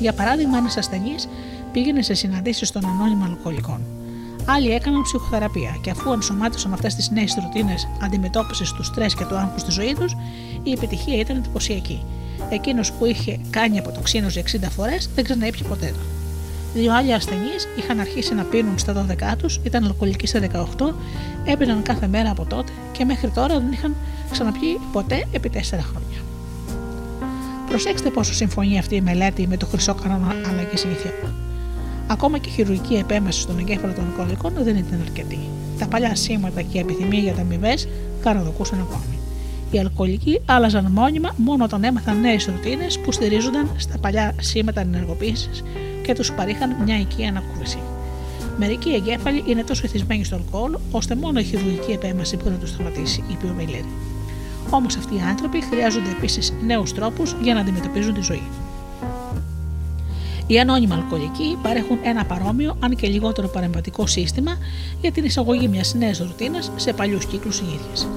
Για 0.00 0.12
παράδειγμα, 0.12 0.58
ένας 0.58 0.76
ασθενής 0.76 1.28
πήγαινε 1.72 2.02
σε 2.02 2.14
συναντήσεις 2.14 2.70
των 2.70 2.84
ανώνυμων 2.84 3.30
αλκοολικών. 3.30 3.80
Άλλοι 4.48 4.70
έκαναν 4.70 5.02
ψυχοθεραπεία 5.02 5.78
και 5.82 5.90
αφού 5.90 6.12
ενσωμάτωσαν 6.12 6.72
αυτές 6.72 6.94
τις 6.94 7.10
νέες 7.10 7.36
ρουτίνες 7.42 7.88
αντιμετώπισης 8.02 8.72
του 8.72 8.82
στρες 8.82 9.14
και 9.14 9.24
του 9.24 9.36
άγχους 9.36 9.60
στη 9.60 9.70
ζωή 9.70 9.94
τους, 9.94 10.16
η 10.62 10.70
επιτυχία 10.72 11.18
ήταν 11.18 11.36
εντυπωσιακή. 11.36 12.02
Εκείνος 12.50 12.92
που 12.92 13.04
είχε 13.04 13.38
κάνει 13.50 13.78
από 13.78 13.92
το 13.92 14.00
ξύνο 14.00 14.28
για 14.28 14.42
60 14.42 14.68
φορέ 14.70 14.96
δεν 15.14 15.24
ξαναήπια 15.24 15.68
ποτέ 15.68 15.86
του. 15.86 16.04
Δύο 16.74 16.94
άλλοι 16.94 17.12
ασθενείς 17.12 17.68
είχαν 17.78 18.00
αρχίσει 18.00 18.34
να 18.34 18.42
πίνουν 18.42 18.78
στα 18.78 19.06
12 19.32 19.36
τους, 19.38 19.60
ήταν 19.62 19.84
αλκοολικοί 19.84 20.26
στα 20.26 20.40
18, 20.76 20.94
έπαιρναν 21.44 21.82
κάθε 21.82 22.06
μέρα 22.06 22.30
από 22.30 22.44
τότε 22.44 22.72
και 22.92 23.04
μέχρι 23.04 23.30
τώρα 23.30 23.54
δεν 23.60 23.72
είχαν 23.72 23.94
ξαναπιεί 24.30 24.80
ποτέ 24.92 25.24
επί 25.32 25.50
4 25.54 25.58
χρόνια. 25.60 26.18
Προσέξτε 27.68 28.10
πόσο 28.10 28.34
συμφωνεί 28.34 28.78
αυτή 28.78 28.94
η 28.94 29.00
μελέτη 29.00 29.46
με 29.46 29.56
το 29.56 29.66
χρυσό 29.66 29.94
κανόνα 29.94 30.34
αλλαγής 30.48 30.80
συνήθειών. 30.80 31.34
Ακόμα 32.06 32.38
και 32.38 32.48
η 32.48 32.52
χειρουργική 32.52 32.94
επέμβαση 32.94 33.40
στον 33.40 33.58
εγκέφαλο 33.58 33.92
των 33.92 34.04
αλκοολικών 34.04 34.52
δεν 34.64 34.76
ήταν 34.76 35.00
αρκετή. 35.00 35.38
Τα 35.78 35.86
παλιά 35.86 36.14
σήματα 36.14 36.62
και 36.62 36.78
η 36.78 36.80
επιθυμία 36.80 37.20
για 37.20 37.32
τα 37.32 37.40
αμοιβές 37.40 37.88
καροδοκούσαν 38.22 38.80
ακόμη. 38.80 39.15
Οι 39.76 39.78
αλκοολικοί 39.78 40.40
άλλαζαν 40.46 40.90
μόνιμα 40.92 41.34
μόνο 41.36 41.64
όταν 41.64 41.84
έμαθαν 41.84 42.20
νέες 42.20 42.44
ρουτίνες 42.46 42.98
που 42.98 43.12
στηρίζονταν 43.12 43.70
στα 43.76 43.98
παλιά 43.98 44.34
σήματα 44.40 44.80
ενεργοποίησης 44.80 45.62
και 46.02 46.14
τους 46.14 46.32
παρήχαν 46.32 46.76
μια 46.84 46.98
οικία 46.98 47.28
ανακούφιση. 47.28 47.78
Μερικοί 48.58 48.90
εγκέφαλοι 48.90 49.44
είναι 49.46 49.64
τόσο 49.64 49.82
εθισμένοι 49.84 50.24
στο 50.24 50.34
αλκοόλ, 50.34 50.76
ώστε 50.90 51.14
μόνο 51.14 51.40
η 51.40 51.42
χειρουργική 51.42 51.92
επέμβαση 51.92 52.36
μπορεί 52.36 52.50
να 52.50 52.56
τους 52.56 52.68
σταματήσει, 52.68 53.24
είπε 53.30 53.46
ο 53.46 53.52
Μιλέρη. 53.52 53.84
Όμως 54.70 54.96
αυτοί 54.96 55.14
οι 55.14 55.20
άνθρωποι 55.28 55.62
χρειάζονται 55.62 56.10
επίσης 56.10 56.52
νέους 56.66 56.92
τρόπους 56.92 57.36
για 57.42 57.54
να 57.54 57.60
αντιμετωπίζουν 57.60 58.14
τη 58.14 58.20
ζωή. 58.20 58.42
Οι 60.46 60.58
ανώνυμοι 60.58 60.92
αλκοολικοί 60.92 61.58
παρέχουν 61.62 61.98
ένα 62.02 62.24
παρόμοιο, 62.24 62.76
αν 62.80 62.96
και 62.96 63.08
λιγότερο 63.08 63.48
παρεμβατικό 63.48 64.06
σύστημα 64.06 64.56
για 65.00 65.12
την 65.12 65.24
εισαγωγή 65.24 65.68
μιας 65.68 65.94
νέας 65.94 66.18
ρουτίνας 66.18 66.72
σε 66.76 66.92
παλιούς 66.92 67.26
κύκλους 67.26 67.56
συνήθειας. 67.56 68.08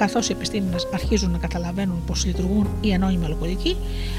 Καθώς 0.00 0.28
οι 0.28 0.32
επιστήμονες 0.32 0.88
αρχίζουν 0.92 1.30
να 1.30 1.38
καταλαβαίνουν 1.38 2.02
πώ 2.06 2.14
λειτουργούν 2.24 2.68
οι 2.80 2.94
ανώνυμοι 2.94 3.24
αλκοολικοί, 3.24 3.76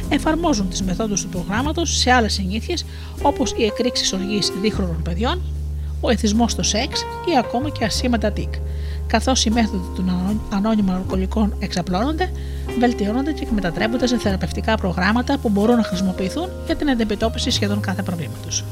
εφαρμόζουν 0.09 0.69
τις 0.69 0.82
μεθόδους 0.84 1.21
του 1.21 1.29
προγράμματος 1.29 1.97
σε 1.97 2.11
άλλες 2.11 2.34
συνήθειες 2.34 2.86
όπως 3.21 3.53
οι 3.57 3.63
εκρήξεις 3.63 4.13
οργής 4.13 4.51
δίχρονων 4.61 5.01
παιδιών, 5.01 5.41
ο 6.01 6.09
εθισμός 6.09 6.51
στο 6.51 6.63
σεξ 6.63 7.01
ή 7.01 7.38
ακόμα 7.38 7.69
και 7.69 7.86
ασήματα 7.86 8.32
τικ, 8.32 8.53
καθώς 9.07 9.45
οι 9.45 9.49
μέθοδοι 9.49 9.95
των 9.95 10.39
ανώνυμων 10.49 10.95
αλκοολικών 10.95 11.55
εξαπλώνονται, 11.59 12.32
βελτιώνονται 12.79 13.32
και 13.32 13.47
μετατρέπονται 13.53 14.07
σε 14.07 14.17
θεραπευτικά 14.17 14.75
προγράμματα 14.75 15.38
που 15.38 15.49
μπορούν 15.49 15.75
να 15.75 15.84
χρησιμοποιηθούν 15.84 16.49
για 16.65 16.75
την 16.75 16.89
αντιμετώπιση 16.89 17.49
σχεδόν 17.49 17.79
κάθε 17.79 18.01
προβλήματος. 18.01 18.63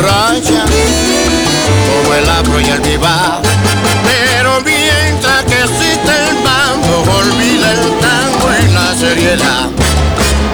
Racha, 0.00 0.64
como 1.88 2.14
el 2.14 2.28
abro 2.28 2.60
y 2.60 2.66
el 2.66 2.80
viva. 2.80 3.40
Pero 4.04 4.60
mientras 4.60 5.44
que 5.44 5.58
existe 5.60 6.12
el 6.28 6.34
mambo, 6.42 7.04
olvida 7.18 7.72
el 7.72 8.00
tango 8.00 8.48
y 8.60 8.72
la 8.72 8.94
seriedad. 8.94 9.68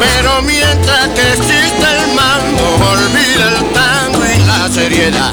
Pero 0.00 0.42
mientras 0.42 1.08
que 1.08 1.32
existe 1.32 1.86
el 1.96 2.14
mambo, 2.14 2.64
olvida 2.90 3.48
el 3.48 3.72
tango 3.72 4.24
y 4.24 4.38
la 4.46 4.68
seriedad. 4.68 5.32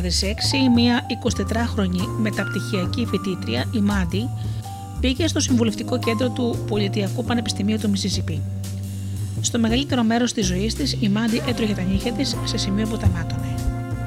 Καλοκαίρι 0.00 0.34
του 0.34 0.70
2006, 0.70 0.74
μια 0.74 1.06
24χρονη 1.24 2.06
μεταπτυχιακή 2.20 3.06
φοιτήτρια, 3.06 3.64
η 3.72 3.80
Μάντι, 3.80 4.28
πήγε 5.00 5.26
στο 5.26 5.40
συμβουλευτικό 5.40 5.98
κέντρο 5.98 6.28
του 6.28 6.64
Πολιτιακού 6.68 7.24
Πανεπιστημίου 7.24 7.78
του 7.78 7.90
Μισισιπί. 7.90 8.42
Στο 9.40 9.58
μεγαλύτερο 9.58 10.02
μέρος 10.02 10.32
της 10.32 10.46
ζωής 10.46 10.74
της, 10.74 10.96
η 11.00 11.08
Μάντι 11.08 11.42
έτρωγε 11.48 11.74
τα 11.74 11.82
νύχια 11.82 12.12
της 12.12 12.36
σε 12.44 12.56
σημείο 12.56 12.86
που 12.86 12.96
τα 12.96 13.08
μάτωνε. 13.08 13.54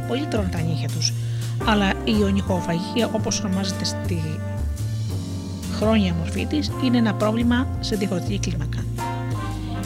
Πολλοί 0.08 0.26
τρώνε 0.26 0.50
τα 0.52 0.62
νύχια 0.62 0.88
τους, 0.88 1.14
αλλά 1.66 1.90
η 1.90 2.16
ιονυχοφαγία, 2.20 3.10
όπως 3.12 3.40
ονομάζεται 3.40 3.86
στη 3.86 4.22
χρόνια 5.78 6.14
μορφή 6.14 6.46
της, 6.46 6.72
είναι 6.84 6.98
ένα 6.98 7.14
πρόβλημα 7.14 7.68
σε 7.80 7.96
διαφορετική 7.96 8.40
κλίμακα. 8.40 8.86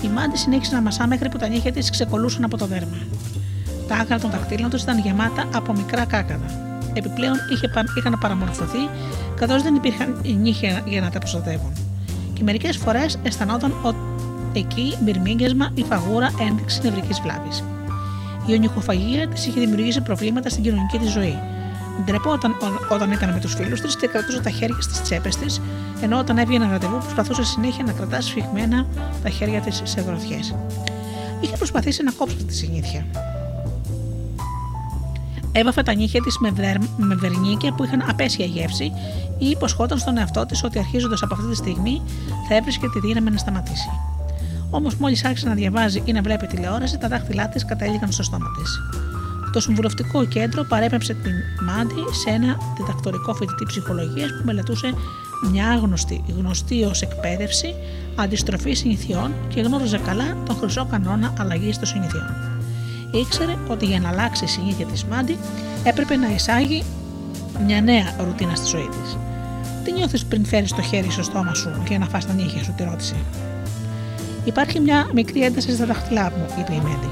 Η 0.04 0.08
Μάντι 0.08 0.38
συνέχισε 0.38 0.76
να 0.76 0.82
μασά 0.82 1.08
μέχρι 1.08 1.30
που 1.30 1.38
τα 1.38 1.48
νύχια 1.48 1.72
της 1.72 1.90
ξεκολούσαν 1.90 2.44
από 2.44 2.58
το 2.58 2.66
δέρμα. 2.66 2.98
Τα 3.92 3.98
άκρα 3.98 4.20
των 4.20 4.30
δακτύλων 4.30 4.70
τους 4.70 4.82
ήταν 4.82 5.00
γεμάτα 5.00 5.46
από 5.56 5.74
μικρά 5.74 6.06
κάκαδα. 6.06 6.46
Επιπλέον 6.94 7.36
είχε, 7.54 7.68
πα- 7.68 7.84
είχαν 7.98 8.18
παραμορφωθεί 8.22 8.90
καθώς 9.36 9.62
δεν 9.64 9.76
υπήρχαν 9.76 10.22
νύχια 10.42 10.82
για 10.86 11.02
να 11.02 11.10
τα 11.10 11.20
προστατεύουν. 11.20 11.74
Και 12.34 12.44
μερικές 12.44 12.78
φορές 12.78 13.20
αισθανόταν 13.24 13.74
ότι 13.84 13.98
εκεί 14.54 14.98
μυρμήγκιασμα 15.06 15.72
ή 15.74 15.84
φαγούρα 15.84 16.32
ένδειξης 16.50 16.82
νευρικής 16.84 17.20
βλάβης. 17.22 17.64
Η 18.46 18.54
ονυχοφαγία 18.54 19.28
της 19.28 19.46
είχε 19.46 19.60
δημιουργήσει 19.60 20.02
προβλήματα 20.02 20.50
στην 20.50 20.64
κοινωνική 20.64 20.98
της 20.98 21.12
ζωή. 21.12 21.38
Ντρεπόταν 22.06 22.52
ό- 22.52 22.94
όταν 22.94 23.12
ήταν 23.12 23.34
με 23.34 23.40
τους 23.40 23.54
φίλους 23.54 23.82
της 23.82 23.96
και 23.96 24.08
κρατούσε 24.08 24.40
τα 24.42 24.50
χέρια 24.50 24.82
στις 24.82 25.02
τσέπες 25.02 25.36
της, 25.36 25.62
ενώ 26.02 26.18
όταν 26.20 26.38
έβγαινε 26.38 26.68
ραντεβού 26.72 26.98
προσπαθούσε 26.98 27.44
συνέχεια 27.44 27.84
να 27.84 27.92
κρατά 27.92 28.22
σφιγμένα 28.22 28.86
τα 29.24 29.30
χέρια 29.30 29.60
της 29.60 29.82
σε 29.84 30.02
γροθιέ. 30.02 30.40
Είχε 31.42 31.58
προσπαθήσει 31.58 32.04
να 32.04 32.12
κόψει 32.12 32.34
αυτή 32.36 32.48
τη 32.48 32.56
συνήθεια. 32.56 33.06
Έβαφε 35.52 35.82
τα 35.82 35.94
νύχια 35.94 36.22
της 36.22 36.38
με, 36.38 36.50
βερ... 36.50 36.78
με 36.98 37.16
βερνίκια 37.16 37.74
που 37.74 37.84
είχαν 37.84 38.04
απέσια 38.10 38.46
γεύση 38.46 38.92
ή 39.38 39.50
υποσχόταν 39.50 39.98
στον 39.98 40.18
εαυτό 40.18 40.46
της 40.46 40.64
ότι 40.64 40.80
αρχίζοντας 40.80 41.22
από 41.24 41.34
αυτή 41.34 41.48
τη 41.50 41.56
στιγμή 41.56 42.02
θα 42.48 42.56
έβρισκε 42.56 42.88
τη 42.88 43.00
δύναμη 43.00 43.30
να 43.30 43.38
σταματήσει. 43.38 43.90
Όμως, 44.70 44.96
μόλις 44.96 45.26
άρχισε 45.26 45.48
να 45.48 45.54
διαβάζει 45.54 46.02
ή 46.06 46.12
να 46.12 46.22
βλέπει 46.22 46.48
τηλεόραση, 46.48 46.98
τα 46.98 47.08
δάχτυλά 47.08 47.50
της 47.50 47.66
κατέληγαν 47.66 48.12
στο 48.12 48.24
στόμα 48.24 48.52
της. 48.58 48.80
Το 49.52 49.60
συμβουλευτικό 49.60 50.26
κέντρο 50.26 50.64
παρέπεψε 50.64 51.14
την 51.14 51.32
Μάντι 51.66 52.04
σε 52.24 52.30
ένα 52.30 52.58
διδακτορικό 52.78 53.34
φοιτητή 53.34 53.64
ψυχολογίας 53.66 54.30
που 54.30 54.46
μελετούσε 54.46 54.94
μια 55.52 55.70
άγνωστη, 55.70 56.24
γνωστή 56.38 56.84
ως 56.84 57.02
εκπαίδευση, 57.02 57.76
αντιστροφή 58.16 58.74
συνηθιών 58.74 59.32
και 59.48 59.62
γνώριζε 59.62 59.98
καλά 59.98 60.38
τον 60.46 60.56
χρυσό 60.56 60.86
κανόνα 60.86 61.34
αλλαγής 61.40 61.78
των 61.78 61.88
συνηθιών. 61.88 62.51
Ήξερε 63.12 63.58
ότι 63.68 63.86
για 63.86 64.00
να 64.00 64.10
αλλάξει 64.10 64.44
η 64.44 64.48
συνήθεια 64.48 64.86
της 64.86 65.04
Μάντι 65.06 65.38
έπρεπε 65.84 66.16
να 66.16 66.28
εισάγει 66.28 66.84
μια 67.66 67.82
νέα 67.82 68.16
ρουτίνα 68.20 68.56
στη 68.56 68.68
ζωή 68.68 68.90
της. 68.90 69.18
Τι 69.84 69.92
νιώθεις 69.92 70.26
πριν 70.26 70.46
φέρεις 70.46 70.74
το 70.74 70.82
χέρι 70.82 71.10
στο 71.12 71.24
στόμα 71.24 71.54
σου 71.54 71.84
για 71.88 72.00
να 72.00 72.06
φας 72.06 72.26
τα 72.26 72.34
νύχια 72.34 72.64
σου, 72.64 72.74
τη 72.78 72.84
ρώτησε. 72.84 73.16
Υπάρχει 74.44 74.80
μια 74.80 75.10
μικρή 75.14 75.44
ένταση 75.44 75.74
στα 75.76 75.86
δάχτυλά 75.86 76.32
μου, 76.38 76.46
είπε 76.60 76.74
η 76.74 76.82
Μέντι. 76.84 77.10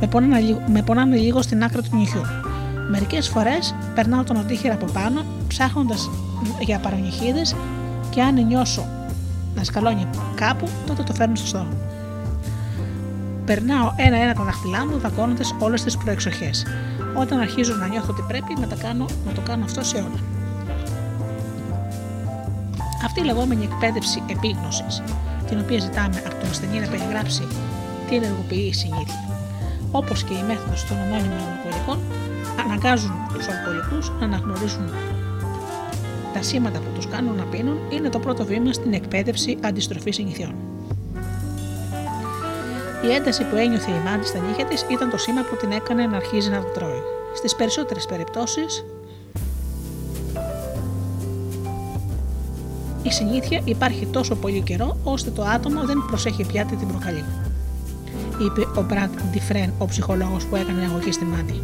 Με 0.00 0.06
πονάνε, 0.06 0.40
λίγο, 0.40 0.62
με 0.66 0.82
πονάνε 0.82 1.16
λίγο 1.16 1.42
στην 1.42 1.64
άκρη 1.64 1.82
του 1.82 1.96
νυχιού. 1.96 2.22
Μερικές 2.90 3.28
φορές 3.28 3.74
περνάω 3.94 4.24
τον 4.24 4.36
οδύχειρα 4.36 4.74
από 4.74 4.86
πάνω, 4.92 5.24
ψάχνοντας 5.48 6.10
για 6.60 6.78
παρανυχίδε 6.78 7.42
και 8.10 8.22
αν 8.22 8.46
νιώσω 8.46 8.86
να 9.54 9.64
σκαλώνει 9.64 10.06
κάπου, 10.34 10.68
τότε 10.86 11.02
το 11.02 11.14
φέρνω 11.14 11.34
στο 11.34 11.46
στόμα 11.46 11.64
μου. 11.64 11.97
Περνάω 13.48 13.92
ένα-ένα 13.96 14.34
τα 14.34 14.42
δάχτυλά 14.42 14.86
μου, 14.86 14.98
δακώνοντας 14.98 15.54
όλες 15.58 15.82
τις 15.82 15.96
προεξοχές. 15.96 16.66
Όταν 17.14 17.38
αρχίζω 17.38 17.74
να 17.74 17.86
νιώθω 17.86 18.10
ότι 18.10 18.24
πρέπει 18.28 18.52
να, 18.60 18.66
τα 18.66 18.76
κάνω, 18.76 19.06
να 19.26 19.32
το 19.32 19.40
κάνω 19.40 19.64
αυτό 19.64 19.82
σε 19.84 19.96
όλα. 19.96 20.20
Αυτή 23.04 23.20
η 23.20 23.24
λεγόμενη 23.24 23.64
εκπαίδευση 23.64 24.22
επίγνωσης, 24.26 25.02
την 25.48 25.60
οποία 25.60 25.78
ζητάμε 25.78 26.22
από 26.26 26.34
τον 26.40 26.48
ασθενή 26.48 26.78
να 26.80 26.86
περιγράψει 26.86 27.42
τι 28.08 28.16
ενεργοποιεί 28.16 28.66
η 28.70 28.74
συνήθεια, 28.74 29.20
όπως 29.90 30.24
και 30.24 30.34
η 30.34 30.42
μέθοδος 30.46 30.84
των 30.86 30.96
ανώνυμων 30.96 31.42
αλκοολικών, 31.52 31.98
αναγκάζουν 32.64 33.12
τους 33.32 33.46
αλκοολικούς 33.48 34.10
να 34.18 34.24
αναγνωρίσουν 34.24 34.90
τα 36.34 36.42
σήματα 36.42 36.78
που 36.78 36.90
τους 36.94 37.06
κάνουν 37.06 37.36
να 37.36 37.44
πίνουν 37.44 37.78
είναι 37.90 38.08
το 38.08 38.18
πρώτο 38.18 38.44
βήμα 38.44 38.72
στην 38.72 38.92
εκπαίδευση 38.92 39.58
αντιστροφής 39.62 40.14
συνηθιών. 40.14 40.67
Η 43.04 43.12
ένταση 43.12 43.44
που 43.44 43.56
ένιωθε 43.56 43.90
η 43.90 44.00
Μάντη 44.04 44.26
στα 44.26 44.38
νύχια 44.38 44.64
της 44.64 44.86
ήταν 44.90 45.10
το 45.10 45.16
σήμα 45.16 45.42
που 45.42 45.56
την 45.56 45.70
έκανε 45.72 46.06
να 46.06 46.16
αρχίζει 46.16 46.50
να 46.50 46.60
το 46.60 46.66
τρώει. 46.74 47.02
Στις 47.34 47.56
περισσότερες 47.56 48.06
περιπτώσεις, 48.06 48.84
η 53.02 53.12
συνήθεια 53.12 53.60
υπάρχει 53.64 54.06
τόσο 54.06 54.34
πολύ 54.34 54.60
καιρό 54.60 54.96
ώστε 55.04 55.30
το 55.30 55.42
άτομο 55.42 55.84
δεν 55.84 56.04
προσέχει 56.06 56.44
πια 56.44 56.64
τι 56.64 56.76
την 56.76 56.88
προκαλεί. 56.88 57.24
Είπε 58.40 58.80
ο 58.80 58.82
Μπραντ 58.82 59.10
Ντιφρέν, 59.30 59.72
ο 59.78 59.86
ψυχολόγος 59.86 60.44
που 60.44 60.56
έκανε 60.56 60.84
αγωγή 60.84 61.12
στη 61.12 61.24
Μάντη. 61.24 61.62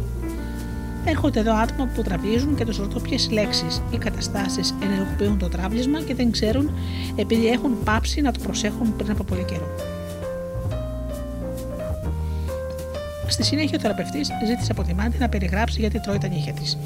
Έρχονται 1.05 1.39
εδώ 1.39 1.53
άτομα 1.53 1.89
που 1.95 2.01
τραπίζουν 2.01 2.55
και 2.55 2.65
τους 2.65 2.77
ρωτώ 2.77 2.99
ποιες 2.99 3.29
λέξεις 3.31 3.81
ή 3.91 3.97
καταστάσεις 3.97 4.75
ενεργοποιούν 4.81 5.37
το 5.37 5.49
τράπλισμα 5.49 6.01
και 6.01 6.15
δεν 6.15 6.31
ξέρουν 6.31 6.71
επειδή 7.15 7.47
έχουν 7.47 7.83
πάψει 7.83 8.21
να 8.21 8.31
το 8.31 8.39
προσέχουν 8.43 8.95
πριν 8.95 9.11
από 9.11 9.23
πολύ 9.23 9.43
καιρό. 9.43 9.67
Στη 13.27 13.43
συνέχεια, 13.43 13.77
ο 13.77 13.81
θεραπευτής 13.81 14.29
ζήτησε 14.45 14.71
από 14.71 14.83
τη 14.83 14.93
Μάντι 14.93 15.17
να 15.17 15.29
περιγράψει 15.29 15.79
γιατί 15.79 15.99
τρώει 15.99 16.17
τα 16.17 16.27
νύχια 16.27 16.53
της. 16.53 16.77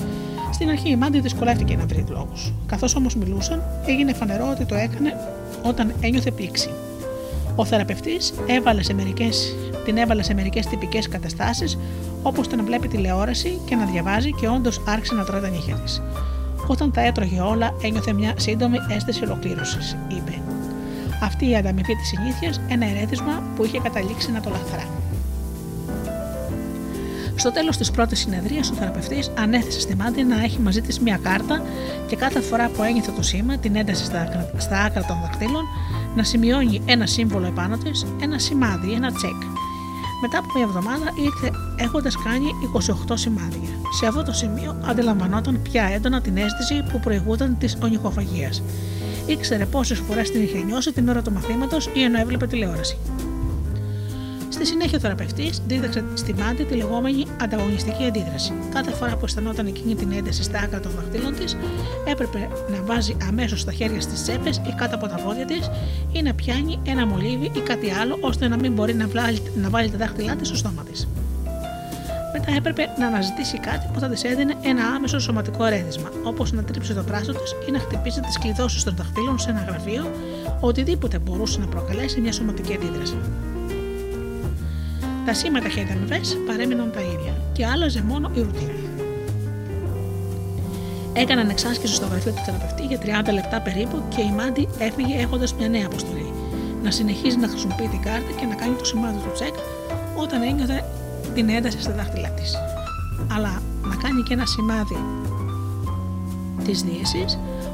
Στην 0.53 0.69
αρχή 0.69 0.89
η 0.89 0.95
Μάντι 0.95 1.19
δυσκολεύτηκε 1.19 1.75
να 1.75 1.85
βρει 1.85 2.05
λόγους. 2.09 2.53
Καθώς 2.65 2.95
όμως 2.95 3.15
μιλούσαν, 3.15 3.63
έγινε 3.85 4.13
φανερό 4.13 4.49
ότι 4.51 4.65
το 4.65 4.75
έκανε 4.75 5.13
όταν 5.63 5.93
ένιωθε 6.01 6.31
πλήξη. 6.31 6.69
Ο 7.55 7.65
θεραπευτής 7.65 8.33
την 9.85 9.97
έβαλε 9.97 10.23
σε 10.23 10.33
μερικές 10.33 10.65
τυπικές 10.65 11.07
καταστάσεις, 11.07 11.77
όπως 12.23 12.47
το 12.47 12.55
να 12.55 12.63
βλέπει 12.63 12.87
τηλεόραση 12.87 13.59
και 13.65 13.75
να 13.75 13.85
διαβάζει 13.85 14.33
και 14.33 14.47
όντως 14.47 14.81
άρχισε 14.87 15.15
να 15.15 15.23
τρώει 15.23 15.41
τα 15.41 15.49
νύχια 15.49 15.75
της. 15.75 16.01
Όταν 16.67 16.91
τα 16.91 17.01
έτρωγε 17.01 17.41
όλα, 17.41 17.73
ένιωθε 17.81 18.13
μια 18.13 18.33
σύντομη 18.37 18.77
αίσθηση 18.89 19.23
ολοκλήρωσης, 19.23 19.97
είπε. 20.07 20.41
Αυτή 21.23 21.49
η 21.49 21.55
ανταμοιβή 21.55 21.95
της 21.95 22.07
συνήθειας, 22.07 22.61
ένα 22.69 22.85
ερέθισμα 22.85 23.43
που 23.55 23.65
είχε 23.65 23.79
καταλήξει 23.79 24.31
να 24.31 24.41
το 24.41 24.49
λαθρά. 24.49 24.98
Στο 27.39 27.51
τέλος 27.51 27.77
της 27.77 27.91
πρώτης 27.91 28.19
συνεδρίας, 28.19 28.69
ο 28.69 28.73
θεραπευτής 28.73 29.31
ανέθεσε 29.37 29.79
στη 29.79 29.95
Μάντι 29.95 30.23
να 30.23 30.43
έχει 30.43 30.59
μαζί 30.59 30.81
της 30.81 30.99
μια 30.99 31.19
κάρτα 31.23 31.61
και 32.07 32.15
κάθε 32.15 32.39
φορά 32.39 32.69
που 32.69 32.83
ένιωθε 32.83 33.11
το 33.11 33.21
σήμα, 33.21 33.57
την 33.57 33.75
ένταση 33.75 34.05
στα 34.57 34.81
άκρα 34.85 35.05
των 35.05 35.17
δαχτύλων, 35.21 35.63
να 36.15 36.23
σημειώνει 36.23 36.81
ένα 36.85 37.05
σύμβολο 37.05 37.45
επάνω 37.45 37.77
της, 37.77 38.05
ένα 38.21 38.39
σημάδι, 38.39 38.91
ένα 38.91 39.11
τσεκ. 39.11 39.41
Μετά 40.21 40.37
από 40.37 40.47
μια 40.55 40.63
εβδομάδα 40.63 41.05
ήρθε 41.23 41.51
έχοντας 41.77 42.15
κάνει 42.23 42.47
28 43.09 43.13
σημάδια. 43.13 43.69
Σε 43.99 44.05
αυτό 44.05 44.23
το 44.23 44.33
σημείο 44.33 44.81
αντιλαμβανόταν 44.85 45.61
πια 45.61 45.83
έντονα 45.83 46.21
την 46.21 46.37
αίσθηση 46.37 46.83
που 46.91 46.99
προηγούταν 46.99 47.57
της 47.57 47.77
ονυχοφαγία. 47.83 48.49
Ήξερε 49.25 49.65
πόσες 49.65 49.99
φορές 49.99 50.31
την 50.31 50.43
είχε 50.43 50.63
νιώσει 50.63 50.91
την 50.91 51.09
ώρα 51.09 51.21
του 51.21 51.31
μαθήματος 51.31 51.89
ή 51.93 52.03
ενώ 52.03 52.19
έβλεπε 52.19 52.47
τηλεόραση. 52.47 52.97
Στη 54.59 54.67
συνέχεια, 54.67 54.97
ο 54.97 55.01
θεραπευτής 55.01 55.61
δίδαξε 55.67 56.03
στη 56.13 56.33
μάτι 56.33 56.63
τη 56.63 56.75
λεγόμενη 56.75 57.25
ανταγωνιστική 57.41 58.03
αντίδραση. 58.05 58.53
Κάθε 58.73 58.91
φορά 58.91 59.15
που 59.15 59.25
αισθανόταν 59.25 59.67
εκείνη 59.67 59.95
την 59.95 60.11
ένταση 60.11 60.43
στα 60.43 60.59
άκρα 60.59 60.79
των 60.79 60.91
δαχτύλων 60.91 61.35
της, 61.35 61.57
έπρεπε 62.05 62.47
να 62.69 62.83
βάζει 62.83 63.17
αμέσως 63.27 63.65
τα 63.65 63.71
χέρια 63.71 64.01
στις 64.01 64.23
τσέπες 64.23 64.57
ή 64.57 64.73
κάτω 64.77 64.95
από 64.95 65.07
τα 65.07 65.15
πόδια 65.15 65.45
της 65.45 65.69
ή 66.11 66.21
να 66.21 66.33
πιάνει 66.33 66.79
ένα 66.85 67.05
μολύβι 67.07 67.51
ή 67.53 67.59
κάτι 67.59 67.91
άλλο 67.91 68.17
ώστε 68.21 68.47
να 68.47 68.57
μην 68.57 68.73
μπορεί 68.73 68.93
να, 68.93 69.07
βάλει, 69.07 69.41
να 69.55 69.69
βάλει 69.69 69.89
τα 69.89 69.97
δάχτυλά 69.97 70.35
της 70.35 70.47
στο 70.47 70.57
στόμα 70.57 70.83
της. 70.91 71.07
Μετά 72.33 72.51
έπρεπε 72.57 72.83
να 72.99 73.07
αναζητήσει 73.07 73.59
κάτι 73.59 73.89
που 73.93 73.99
θα 73.99 74.07
της 74.09 74.23
έδινε 74.23 74.55
ένα 74.61 74.85
άμεσο 74.95 75.19
σωματικό 75.19 75.65
ερέθισμα, 75.65 76.09
όπως 76.23 76.51
να 76.51 76.63
τρίψει 76.63 76.93
το 76.93 77.03
πράσο 77.03 77.31
της 77.31 77.55
ή 77.67 77.71
να 77.71 77.79
χτυπήσει 77.79 78.19
τις 78.19 78.37
κλειδώσεις 78.37 78.83
των 78.83 78.95
δαχτύλων 78.95 79.39
σε 79.39 79.49
ένα 79.49 79.65
γραφείο, 79.69 80.11
οτιδήποτε 80.59 81.19
μπορούσε 81.19 81.59
να 81.59 81.65
προκαλέσει 81.65 82.21
μια 82.21 82.31
σωματική 82.31 82.73
αντίδραση. 82.73 83.17
Τα 85.29 85.35
σήματα 85.35 85.67
και 85.67 85.79
οι 85.79 85.83
ανταμοιβέ 85.83 86.21
παρέμειναν 86.47 86.91
τα 86.91 87.01
ίδια 87.01 87.33
και 87.53 87.65
άλλαζε 87.65 88.03
μόνο 88.03 88.31
η 88.33 88.39
ρουτίνα. 88.41 88.71
Έκαναν 91.13 91.49
εξάσκηση 91.49 91.93
στο 91.93 92.05
γραφείο 92.05 92.31
του 92.31 92.41
θεραπευτή 92.45 92.83
για 92.85 93.23
30 93.29 93.33
λεπτά 93.33 93.61
περίπου 93.61 94.03
και 94.15 94.21
η 94.21 94.31
Μάντι 94.37 94.67
έφυγε 94.79 95.15
έχοντας 95.15 95.53
μια 95.53 95.69
νέα 95.69 95.85
αποστολή. 95.85 96.33
Να 96.83 96.91
συνεχίζει 96.91 97.37
να 97.37 97.47
χρησιμοποιεί 97.47 97.87
την 97.87 98.01
κάρτα 98.01 98.31
και 98.39 98.45
να 98.45 98.55
κάνει 98.55 98.75
το 98.75 98.85
σημάδι 98.85 99.17
του 99.17 99.31
τσεκ 99.33 99.53
όταν 100.15 100.41
ένιωθε 100.41 100.83
την 101.33 101.49
ένταση 101.49 101.81
στα 101.81 101.91
δάχτυλά 101.91 102.29
της. 102.29 102.55
Αλλά 103.35 103.61
να 103.83 103.95
κάνει 103.95 104.21
και 104.21 104.33
ένα 104.33 104.45
σημάδι 104.45 104.97
της 106.65 106.81
δύση 106.81 107.25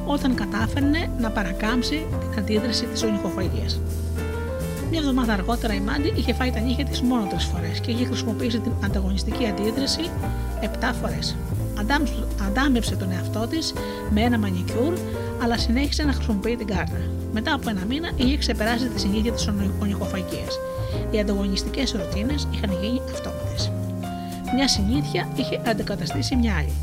όταν 0.05 0.35
κατάφερνε 0.35 1.11
να 1.19 1.29
παρακάμψει 1.29 2.05
την 2.19 2.39
αντίδραση 2.39 2.85
της 2.85 3.03
ονυχοφαγία. 3.03 3.69
Μια 4.95 5.03
εβδομάδα 5.03 5.33
αργότερα 5.33 5.73
η 5.73 5.79
Μάντι 5.79 6.13
είχε 6.15 6.33
φάει 6.33 6.51
τα 6.51 6.59
νύχια 6.59 6.85
της 6.85 7.01
μόνο 7.01 7.25
τρεις 7.25 7.43
φορές 7.43 7.79
και 7.79 7.91
είχε 7.91 8.05
χρησιμοποιήσει 8.05 8.59
την 8.59 8.71
ανταγωνιστική 8.83 9.47
αντίδραση 9.47 9.99
7 10.61 10.65
φορές. 11.01 11.35
Αντάμεψε 12.47 12.95
τον 12.95 13.11
εαυτό 13.11 13.47
της 13.47 13.73
με 14.09 14.21
ένα 14.21 14.37
μανικιούρ, 14.37 14.93
αλλά 15.43 15.57
συνέχισε 15.57 16.03
να 16.03 16.13
χρησιμοποιεί 16.13 16.55
την 16.55 16.67
κάρτα. 16.67 16.97
Μετά 17.33 17.53
από 17.53 17.69
ένα 17.69 17.85
μήνα 17.85 18.11
είχε 18.15 18.37
ξεπεράσει 18.37 18.87
τη 18.87 18.99
συνήθεια 18.99 19.31
της 19.31 19.49
ονυχοφαγία. 19.81 20.47
Οι 21.11 21.19
ανταγωνιστικές 21.19 21.91
ρουτίνες 21.91 22.47
είχαν 22.51 22.71
γίνει 22.81 23.01
αυτόματες. 23.11 23.71
Μια 24.55 24.67
συνήθεια 24.67 25.27
είχε 25.35 25.61
αντικαταστήσει 25.67 26.35
μια 26.35 26.55
άλλη. 26.55 26.73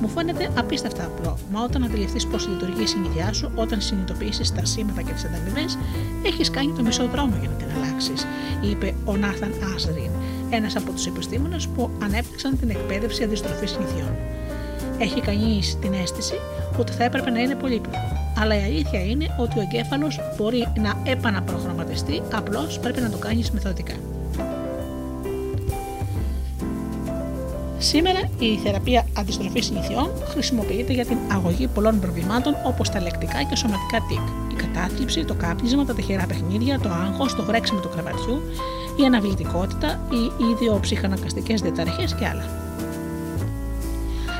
Μου 0.00 0.08
φαίνεται 0.08 0.50
απίστευτα 0.54 1.04
απλό, 1.04 1.38
μα 1.52 1.62
όταν 1.62 1.84
αντιληφθείς 1.84 2.26
πώς 2.26 2.48
λειτουργεί 2.48 2.82
η 2.82 2.86
συνείδειά 2.86 3.32
σου, 3.32 3.50
όταν 3.54 3.80
συνειδητοποιήσεις 3.80 4.52
τα 4.52 4.64
σήματα 4.64 5.02
και 5.02 5.12
τις 5.12 5.24
ανταμοιβές, 5.24 5.78
έχεις 6.26 6.50
κάνει 6.50 6.72
το 6.72 6.82
μισό 6.82 7.06
δρόμο 7.06 7.36
για 7.40 7.48
να 7.48 7.54
την 7.54 7.66
αλλάξεις, 7.76 8.26
είπε 8.70 8.94
ο 9.04 9.16
Νάθαν 9.16 9.52
Άσριν, 9.74 10.10
ένας 10.50 10.76
από 10.76 10.92
τους 10.92 11.06
επιστήμονες 11.06 11.66
που 11.66 11.90
ανέπτυξαν 12.02 12.58
την 12.58 12.70
εκπαίδευση 12.70 13.22
αντιστροφής 13.22 13.70
συνηθιών. 13.70 14.16
Έχει 14.98 15.20
κανείς 15.20 15.78
την 15.78 15.92
αίσθηση 15.92 16.34
ότι 16.78 16.92
θα 16.92 17.04
έπρεπε 17.04 17.30
να 17.30 17.40
είναι 17.40 17.54
πολύπλοκο. 17.54 17.98
Αλλά 18.38 18.60
η 18.60 18.62
αλήθεια 18.62 19.04
είναι 19.04 19.26
ότι 19.38 19.58
ο 19.58 19.62
εγκέφαλος 19.62 20.20
μπορεί 20.36 20.72
να 20.76 21.10
επαναπρογραμματιστεί, 21.10 22.22
απλώς 22.32 22.78
πρέπει 22.78 23.00
να 23.00 23.10
το 23.10 23.18
κάνεις 23.18 23.50
μεθοδικά. 23.50 23.94
Σήμερα 27.84 28.20
η 28.38 28.56
θεραπεία 28.56 29.06
αντιστροφής 29.18 29.64
συνηθιών 29.64 30.10
χρησιμοποιείται 30.28 30.92
για 30.92 31.06
την 31.06 31.16
αγωγή 31.32 31.66
πολλών 31.66 32.00
προβλημάτων 32.00 32.54
όπως 32.66 32.90
τα 32.90 33.00
λεκτικά 33.00 33.42
και 33.42 33.56
σωματικά 33.56 33.98
τικ, 34.08 34.52
η 34.52 34.54
κατάθλιψη, 34.54 35.24
το 35.24 35.34
κάπνισμα, 35.34 35.84
τα 35.84 35.94
τυχερά 35.94 36.26
παιχνίδια, 36.26 36.80
το 36.80 36.88
άγχος, 36.88 37.34
το 37.34 37.42
βρέξιμο 37.42 37.80
του 37.80 37.88
κρεβατιού, 37.88 38.42
η 39.00 39.04
αναβλητικότητα, 39.04 40.00
οι 40.10 40.44
ιδιοψυχαναγκαστικές 40.52 41.60
διαταραχές 41.60 42.14
και 42.14 42.26
άλλα. 42.26 42.44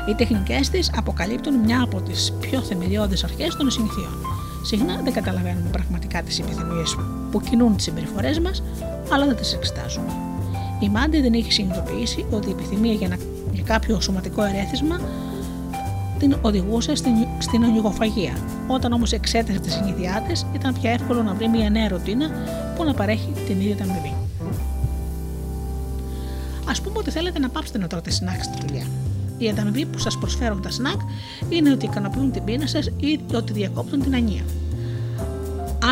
Οι 0.09 0.13
τεχνικές 0.15 0.69
της 0.69 0.91
αποκαλύπτουν 0.95 1.55
μια 1.55 1.81
από 1.83 2.01
τις 2.01 2.33
πιο 2.39 2.61
θεμελιώδεις 2.61 3.23
αρχές 3.23 3.55
των 3.55 3.71
συνηθιών. 3.71 4.15
Συχνά 4.63 5.01
δεν 5.03 5.13
καταλαβαίνουμε 5.13 5.69
πραγματικά 5.71 6.21
τις 6.21 6.39
επιθυμίες 6.39 6.97
που 7.31 7.41
κινούν 7.41 7.75
τις 7.75 7.83
συμπεριφορές 7.83 8.39
μας, 8.39 8.63
αλλά 9.11 9.25
δεν 9.25 9.35
τις 9.35 9.53
εξετάζουμε. 9.53 10.11
Η 10.79 10.89
Μάντι 10.89 11.21
δεν 11.21 11.33
είχε 11.33 11.51
συνειδητοποιήσει 11.51 12.25
ότι 12.31 12.47
η 12.47 12.51
επιθυμία 12.51 12.93
για, 12.93 13.07
να, 13.07 13.15
για 13.15 13.34
κάποιο 13.65 14.01
σωματικό 14.01 14.43
ερέθισμα 14.43 14.99
την 16.19 16.37
οδηγούσε 16.41 16.95
στην, 16.95 17.13
στην 17.39 17.63
ονειγκοφαγία. 17.63 18.37
Όταν 18.67 18.93
όμως 18.93 19.11
εξέτασε 19.11 19.59
τη 19.59 19.71
συνείδειά 19.71 20.25
της, 20.27 20.45
ήταν 20.55 20.73
πια 20.81 20.91
εύκολο 20.91 21.23
να 21.23 21.33
βρει 21.33 21.47
μια 21.47 21.69
νέα 21.69 21.87
ρουτίνα 21.87 22.29
που 22.75 22.83
να 22.83 22.93
παρέχει 22.93 23.31
την 23.47 23.61
ίδια 23.61 23.75
την 23.75 23.89
αμοιβή. 23.89 24.13
Α 26.65 26.81
πούμε 26.81 26.97
ότι 26.97 27.11
θέλετε 27.11 27.39
να 27.39 27.49
πάψετε 27.49 27.77
να 27.77 27.87
τρώτε 27.87 28.11
σνακ 28.11 28.43
στη 28.43 28.57
δουλειά. 28.67 28.85
Η 29.37 29.49
ανταμοιβή 29.49 29.85
που 29.85 29.97
σας 29.97 30.17
προσφέρουν 30.17 30.61
τα 30.61 30.71
σνακ 30.71 30.99
είναι 31.49 31.71
ότι 31.71 31.85
ικανοποιούν 31.85 32.31
την 32.31 32.43
πείνα 32.43 32.67
σας 32.67 32.85
ή 32.85 33.19
ότι 33.33 33.53
διακόπτουν 33.53 34.01
την 34.01 34.15
ανία 34.15 34.41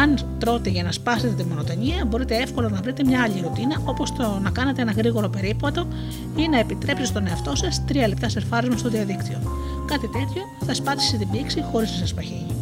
αν 0.02 0.20
τρώτε 0.40 0.70
για 0.70 0.84
να 0.84 0.92
σπάσετε 0.92 1.34
τη 1.34 1.44
μονοτονία, 1.44 2.06
μπορείτε 2.06 2.36
εύκολα 2.36 2.70
να 2.70 2.82
βρείτε 2.82 3.04
μια 3.04 3.22
άλλη 3.22 3.42
ρουτίνα, 3.42 3.82
όπως 3.86 4.12
το 4.12 4.40
να 4.42 4.50
κάνετε 4.50 4.82
ένα 4.82 4.92
γρήγορο 4.92 5.30
περίπατο 5.30 5.88
ή 6.36 6.48
να 6.48 6.60
επιτρέψετε 6.60 7.06
στον 7.06 7.28
εαυτό 7.28 7.56
σας 7.56 7.84
3 7.88 7.96
λεπτά 8.08 8.30
σερφάρισμα 8.30 8.78
στο 8.78 8.90
διαδίκτυο. 8.90 9.38
Κάτι 9.86 10.08
τέτοιο 10.08 10.42
θα 10.66 10.74
σπάτσει 10.74 11.18
την 11.18 11.30
πήξη 11.30 11.64
χωρίς 11.72 11.92
να 11.92 11.98
σας 11.98 12.14
παχύνει. 12.14 12.56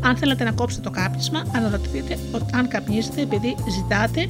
Αν 0.00 0.16
θέλετε 0.16 0.44
να 0.44 0.52
κόψετε 0.52 0.82
το 0.82 0.90
κάπνισμα, 0.90 1.44
αναρωτηθείτε 1.54 2.18
αν 2.52 2.68
καπνίζετε 2.68 3.20
επειδή 3.20 3.56
ζητάτε 3.70 4.28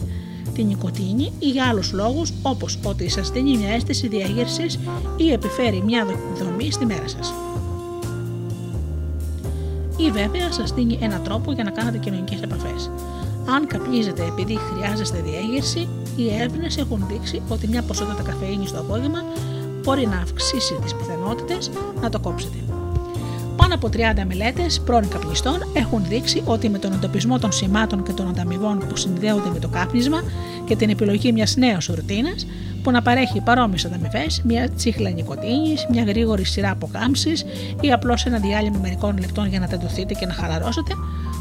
την 0.54 0.66
νοικοτήνη 0.66 1.32
ή 1.38 1.48
για 1.50 1.64
άλλους 1.64 1.92
λόγους 1.92 2.32
όπως 2.42 2.78
ότι 2.82 3.08
σας 3.08 3.30
δίνει 3.30 3.56
μια 3.56 3.68
αίσθηση 3.68 4.08
διαγέρσης 4.08 4.78
ή 5.16 5.32
επιφέρει 5.32 5.82
μια 5.82 6.06
δομή 6.38 6.70
στη 6.70 6.86
μέρα 6.86 7.08
σας 7.08 7.32
ή 9.96 10.10
βέβαια 10.10 10.52
σας 10.52 10.72
δίνει 10.72 10.98
ένα 11.00 11.20
τρόπο 11.20 11.52
για 11.52 11.64
να 11.64 11.70
κάνετε 11.70 11.98
κοινωνικές 11.98 12.40
επαφές. 12.42 12.90
Αν 13.46 13.66
καπνίζετε 13.66 14.22
επειδή 14.22 14.56
χρειάζεστε 14.56 15.18
διέγερση, 15.20 15.88
οι 16.16 16.34
έρευνες 16.34 16.76
έχουν 16.76 17.04
δείξει 17.08 17.42
ότι 17.48 17.68
μια 17.68 17.82
ποσότητα 17.82 18.22
καφεΐνη 18.22 18.66
στο 18.66 18.78
απόγευμα 18.78 19.24
μπορεί 19.82 20.06
να 20.06 20.16
αυξήσει 20.16 20.74
τις 20.82 20.94
πιθανότητες 20.94 21.70
να 22.00 22.10
το 22.10 22.20
κόψετε. 22.20 22.56
Πάνω 23.56 23.74
από 23.74 23.88
30 23.92 24.24
μελέτες 24.26 24.80
πρώην 24.80 25.08
καπνιστών 25.08 25.58
έχουν 25.72 26.04
δείξει 26.08 26.42
ότι 26.44 26.68
με 26.68 26.78
τον 26.78 26.92
εντοπισμό 26.92 27.38
των 27.38 27.52
σημάτων 27.52 28.02
και 28.02 28.12
των 28.12 28.28
ανταμοιβών 28.28 28.78
που 28.88 28.96
συνδέονται 28.96 29.50
με 29.50 29.58
το 29.58 29.68
κάπνισμα 29.68 30.22
και 30.64 30.76
την 30.76 30.90
επιλογή 30.90 31.32
μιας 31.32 31.56
νέας 31.56 31.86
ρουτίνας 31.86 32.46
που 32.84 32.90
να 32.90 33.02
παρέχει 33.02 33.40
παρόμοιες 33.40 33.84
ανταμοιβές, 33.84 34.42
μια 34.44 34.70
τσίχλα 34.70 35.10
νοικοτήνη, 35.10 35.74
μια 35.90 36.02
γρήγορη 36.02 36.44
σειρά 36.44 36.70
αποκάμψης 36.70 37.44
ή 37.80 37.92
απλώς 37.92 38.24
ένα 38.26 38.38
διάλειμμα 38.38 38.78
μερικών 38.82 39.18
λεπτών 39.18 39.46
για 39.46 39.60
να 39.60 39.66
τεντωθείτε 39.66 40.14
και 40.14 40.26
να 40.26 40.32
χαλαρώσετε, 40.32 40.92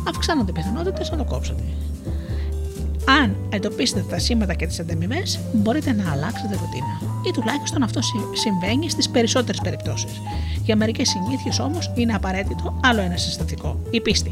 αυξάνονται 0.10 0.52
οι 0.52 0.54
πιθανότητες 0.54 1.12
να 1.12 1.18
το 1.18 1.24
κόψετε. 1.24 1.64
Αν 3.22 3.36
εντοπίσετε 3.50 4.06
τα 4.10 4.20
σήματα 4.20 4.54
και 4.54 4.68
τις 4.68 4.80
ανταμοιβές, 4.80 5.40
μπορείτε 5.54 5.92
να 5.92 6.12
αλλάξετε 6.12 6.54
ρουτίνα. 6.54 7.12
Ή 7.28 7.32
τουλάχιστον 7.32 7.84
αυτό 7.84 8.00
συμβαίνει 8.34 8.90
στις 8.90 9.10
περισσότερες 9.10 9.62
περιπτώσεις. 9.64 10.22
Για 10.64 10.76
μερικές 10.76 11.10
συνήθειες 11.10 11.60
όμως 11.60 11.92
είναι 11.96 12.14
απαραίτητο 12.14 12.80
άλλο 12.84 13.02
ένα 13.02 13.18
συστατικό, 13.18 13.80
η 13.90 14.02
πίστη. 14.02 14.32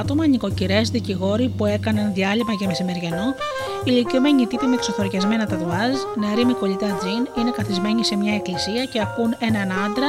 Άτομα, 0.00 0.26
νοικοκυρές, 0.26 0.90
δικηγόροι 0.90 1.48
που 1.56 1.64
έκαναν 1.66 2.12
διάλειμμα 2.14 2.52
για 2.52 2.66
μεσημεριανό, 2.66 3.34
ηλικιωμένοι 3.84 4.46
τύποι 4.46 4.66
με 4.66 4.74
ξεθωριασμένα 4.74 5.46
τατουάζ, 5.46 5.94
νεαροί 6.20 6.44
με 6.44 6.52
κολλητά 6.52 6.86
τζιν, 6.98 7.22
είναι 7.38 7.50
καθισμένοι 7.50 8.04
σε 8.04 8.16
μια 8.16 8.34
εκκλησία 8.34 8.84
και 8.84 9.00
ακούν 9.00 9.34
έναν 9.38 9.68
άντρα 9.84 10.08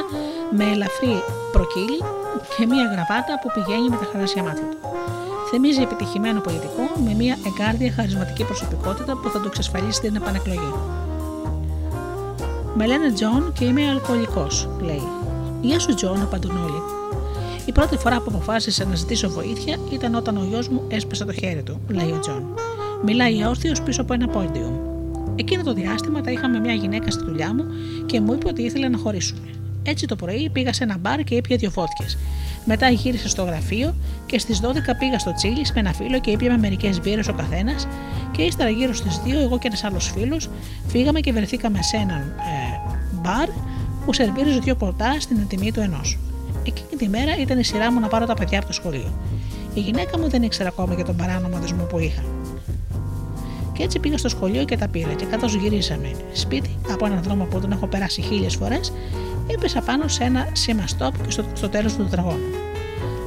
με 0.57 0.63
ελαφρύ 0.63 1.23
προκοίλι 1.51 1.99
και 2.57 2.65
μια 2.65 2.83
γραβάτα 2.83 3.33
που 3.41 3.51
πηγαίνει 3.53 3.89
με 3.89 3.95
τα 3.95 4.07
γαλάζια 4.11 4.43
μάτια 4.43 4.63
του. 4.71 4.77
Θυμίζει 5.49 5.81
επιτυχημένο 5.81 6.39
πολιτικό 6.39 6.85
με 7.05 7.13
μια 7.13 7.37
εγκάρδια 7.47 7.91
χαρισματική 7.91 8.43
προσωπικότητα 8.43 9.17
που 9.17 9.29
θα 9.29 9.39
του 9.39 9.47
εξασφαλίσει 9.47 10.01
την 10.01 10.15
επανεκλογή. 10.15 10.73
Με 12.75 12.85
λένε 12.85 13.11
Τζον 13.11 13.53
και 13.59 13.65
είμαι 13.65 13.89
αλκοολικός, 13.89 14.69
λέει. 14.81 15.07
Γεια 15.61 15.79
σου, 15.79 15.93
Τζον, 15.93 16.21
απαντούν 16.21 16.57
όλοι. 16.57 16.96
Η 17.77 17.79
πρώτη 17.79 17.97
φορά 17.97 18.17
που 18.21 18.25
αποφάσισα 18.27 18.85
να 18.85 18.95
ζητήσω 18.95 19.29
βοήθεια 19.29 19.77
ήταν 19.91 20.15
όταν 20.15 20.37
ο 20.37 20.43
γιος 20.49 20.69
μου 20.69 20.81
έσπασε 20.87 21.25
το 21.25 21.33
χέρι 21.33 21.63
του, 21.63 21.79
λέει 21.87 22.11
ο 22.11 22.19
Τζον. 22.19 22.43
Μιλάει 23.05 23.45
όρθιος 23.45 23.81
πίσω 23.81 24.01
από 24.01 24.13
ένα 24.13 24.27
πόντιουμ. 24.27 24.81
Εκείνο 25.35 25.63
το 25.63 25.73
διάστημα 25.73 26.21
τα 26.21 26.31
είχαμε 26.31 26.59
μια 26.59 26.73
γυναίκα 26.73 27.11
στη 27.11 27.23
δουλειά 27.23 27.53
μου 27.53 27.63
και 28.05 28.21
μου 28.21 28.33
είπε 28.33 28.47
ότι 28.47 28.61
ήθελε 28.61 28.87
να 28.87 28.97
χωρίσουμε. 28.97 29.47
Έτσι 29.83 30.05
το 30.05 30.15
πρωί 30.15 30.49
πήγα 30.49 30.73
σε 30.73 30.83
ένα 30.83 30.97
μπαρ 30.97 31.23
και 31.23 31.35
ήπια 31.35 31.57
δύο 31.57 31.69
φώτιε. 31.69 32.05
Μετά 32.65 32.89
γύρισα 32.89 33.29
στο 33.29 33.43
γραφείο 33.43 33.95
και 34.25 34.39
στις 34.39 34.61
12 34.63 34.65
πήγα 34.99 35.19
στο 35.19 35.33
Chili's 35.33 35.71
με 35.73 35.79
ένα 35.79 35.93
φίλο 35.93 36.19
και 36.19 36.31
ήπιαμε 36.31 36.57
μερικές 36.57 36.99
μπύρες 37.01 37.27
ο 37.27 37.33
καθένας. 37.33 37.87
Και 38.31 38.41
ύστερα 38.41 38.69
γύρω 38.69 38.93
στις 38.93 39.21
2 39.25 39.29
εγώ 39.43 39.57
και 39.57 39.67
ένας 39.67 39.83
άλλος 39.83 40.11
φίλος 40.11 40.49
φύγαμε 40.87 41.19
και 41.19 41.31
βρεθήκαμε 41.31 41.81
σε 41.81 41.95
έναν 41.95 42.21
ε, 42.21 42.91
μπαρ 43.21 43.49
που 44.05 44.13
σερβίριζε 44.13 44.59
δύο 44.59 44.75
ποτά 44.75 45.19
στην 45.19 45.47
τιμή 45.47 45.71
του 45.71 45.79
ενός. 45.79 46.17
Εκείνη 46.67 46.95
τη 46.97 47.09
μέρα 47.09 47.37
ήταν 47.37 47.59
η 47.59 47.63
σειρά 47.63 47.91
μου 47.91 47.99
να 47.99 48.07
πάρω 48.07 48.25
τα 48.25 48.33
παιδιά 48.33 48.57
από 48.57 48.67
το 48.67 48.73
σχολείο. 48.73 49.13
Η 49.73 49.79
γυναίκα 49.79 50.19
μου 50.19 50.29
δεν 50.29 50.43
ήξερε 50.43 50.67
ακόμα 50.67 50.93
για 50.93 51.05
τον 51.05 51.15
παράνομο 51.15 51.57
δεσμό 51.57 51.83
που 51.83 51.99
είχα. 51.99 52.23
Και 53.73 53.83
έτσι 53.83 53.99
πήγα 53.99 54.17
στο 54.17 54.29
σχολείο 54.29 54.65
και 54.65 54.77
τα 54.77 54.87
πήρα. 54.87 55.13
Και 55.13 55.25
καθώ 55.25 55.47
γυρίσαμε 55.47 56.11
σπίτι 56.33 56.69
από 56.91 57.05
έναν 57.05 57.23
δρόμο 57.23 57.43
που 57.43 57.59
τον 57.59 57.71
έχω 57.71 57.87
περάσει 57.87 58.21
χίλιες 58.21 58.55
φορές, 58.55 58.93
έπεσα 59.47 59.81
πάνω 59.81 60.07
σε 60.07 60.23
ένα 60.23 60.47
σήμα 60.51 60.83
stop 60.97 61.11
και 61.23 61.31
στο, 61.31 61.43
στο 61.53 61.69
τέλος 61.69 61.95
του 61.95 62.03
τετραγώνου. 62.03 62.53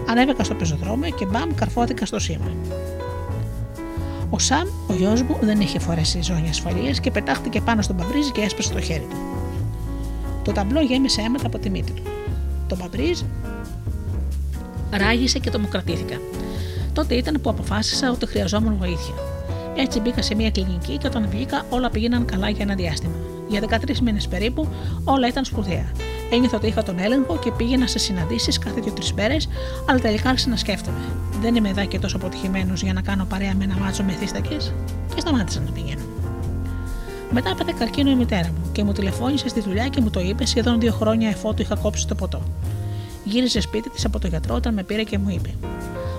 Ανέβηκα 0.09 0.45
στο 0.45 0.55
πεζοδρόμιο 0.55 1.11
και 1.11 1.27
μπαμ 1.27 1.55
καρφώθηκα 1.55 2.07
στο 2.07 2.19
σήμα. 2.19 2.51
Ο 4.31 4.39
Σαμ, 4.39 4.69
ο 4.89 4.93
γιος 4.95 5.23
μου, 5.23 5.37
δεν 5.41 5.61
είχε 5.61 5.79
φορέσει 5.79 6.23
ζώνη 6.23 6.49
ασφαλείας 6.49 7.01
και 7.01 7.11
πετάχτηκε 7.11 7.61
πάνω 7.61 7.83
στον 7.83 7.97
παμπρίζι 7.97 8.31
και 8.31 8.41
έσπασε 8.41 8.73
το 8.73 8.81
χέρι 8.81 9.07
του. 9.11 9.17
Το 10.43 10.53
ταμπλό 10.53 10.81
γέμισε 10.81 11.21
αίματα 11.21 11.47
από 11.47 11.59
τη 11.59 11.71
μύτη 11.71 11.93
του 11.93 12.03
το 12.71 12.77
Μπαμπρίζ, 12.77 13.21
ράγισε 14.91 15.39
και 15.39 15.51
το 15.51 15.59
μου 15.59 15.69
κρατήθηκα. 15.69 16.17
Τότε 16.93 17.15
ήταν 17.15 17.41
που 17.43 17.51
αποφάσισα 17.51 18.11
ότι 18.11 18.27
χρειαζόμουν 18.27 18.77
βοήθεια. 18.79 19.15
Έτσι 19.77 20.01
μπήκα 20.01 20.23
σε 20.23 20.35
μια 20.35 20.51
κλινική 20.51 20.99
και 20.99 21.07
όταν 21.07 21.29
βγήκα 21.31 21.65
όλα 21.71 21.91
πήγαιναν 21.91 22.25
καλά 22.25 22.49
για 22.49 22.63
ένα 22.63 22.75
διάστημα. 22.75 23.15
Για 23.49 23.61
13 23.61 23.99
μήνες 23.99 24.29
περίπου 24.29 24.69
όλα 25.05 25.29
ήταν 25.29 25.45
σπουδαία. 25.45 25.91
Ένιωθα 26.31 26.57
ότι 26.57 26.67
είχα 26.67 26.83
τον 26.83 26.99
έλεγχο 26.99 27.39
και 27.39 27.51
πήγαινα 27.51 27.87
σε 27.87 27.99
συναντήσεις 27.99 28.59
κάθε 28.59 28.81
δύο-τρεις 28.81 29.13
μέρες, 29.13 29.49
αλλά 29.87 29.99
τελικά 29.99 30.29
άρχισα 30.29 30.49
να 30.49 30.57
σκέφτομαι. 30.57 30.99
Δεν 31.41 31.55
είμαι 31.55 31.69
εδώ 31.69 31.85
και 31.85 31.99
τόσο 31.99 32.17
αποτυχημένος 32.17 32.83
για 32.83 32.93
να 32.93 33.01
κάνω 33.01 33.25
παρέα 33.25 33.55
με 33.55 33.65
ένα 33.65 33.77
μάτσο 33.77 34.03
με 34.03 34.13
θύστακες 34.13 34.73
και 35.15 35.21
σταμάτησα 35.21 35.61
να 35.61 35.71
πηγαίνω. 35.71 36.03
Μετά 37.31 37.51
έπαθε 37.51 37.75
καρκίνο 37.79 38.11
η 38.11 38.15
μητέρα 38.15 38.49
μου 38.49 38.73
και 38.73 38.85
μου 38.85 38.93
τηλεφώνησε 38.93 39.49
στη 39.49 39.61
δουλειά 39.61 39.89
και 39.89 40.01
μου 40.01 40.11
το 40.11 40.21
είπε 40.21 40.47
σχεδόν 40.47 40.81
δύο 40.81 40.93
χρόνια 40.93 41.29
εφότου 41.29 41.63
είχα 41.63 41.77
κόψει 41.77 42.07
το 42.07 42.15
ποτό. 42.15 42.43
Γύρισε 43.25 43.61
σπίτι 43.61 43.91
της 43.91 44.05
από 44.05 44.19
τον 44.19 44.31
γιατρό 44.31 44.55
όταν 44.55 44.75
με 44.75 44.83
πήρε 44.83 45.03
και 45.03 45.19
μου 45.19 45.29
είπε: 45.31 45.55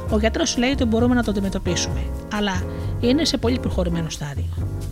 Ο 0.09 0.19
γιατρός 0.19 0.57
λέει 0.57 0.71
ότι 0.71 0.85
μπορούμε 0.85 1.15
να 1.15 1.23
το 1.23 1.31
αντιμετωπίσουμε, 1.31 1.99
αλλά 2.33 2.63
είναι 2.99 3.25
σε 3.25 3.37
πολύ 3.37 3.59
προχωρημένο 3.59 4.09
στάδιο. 4.09 4.49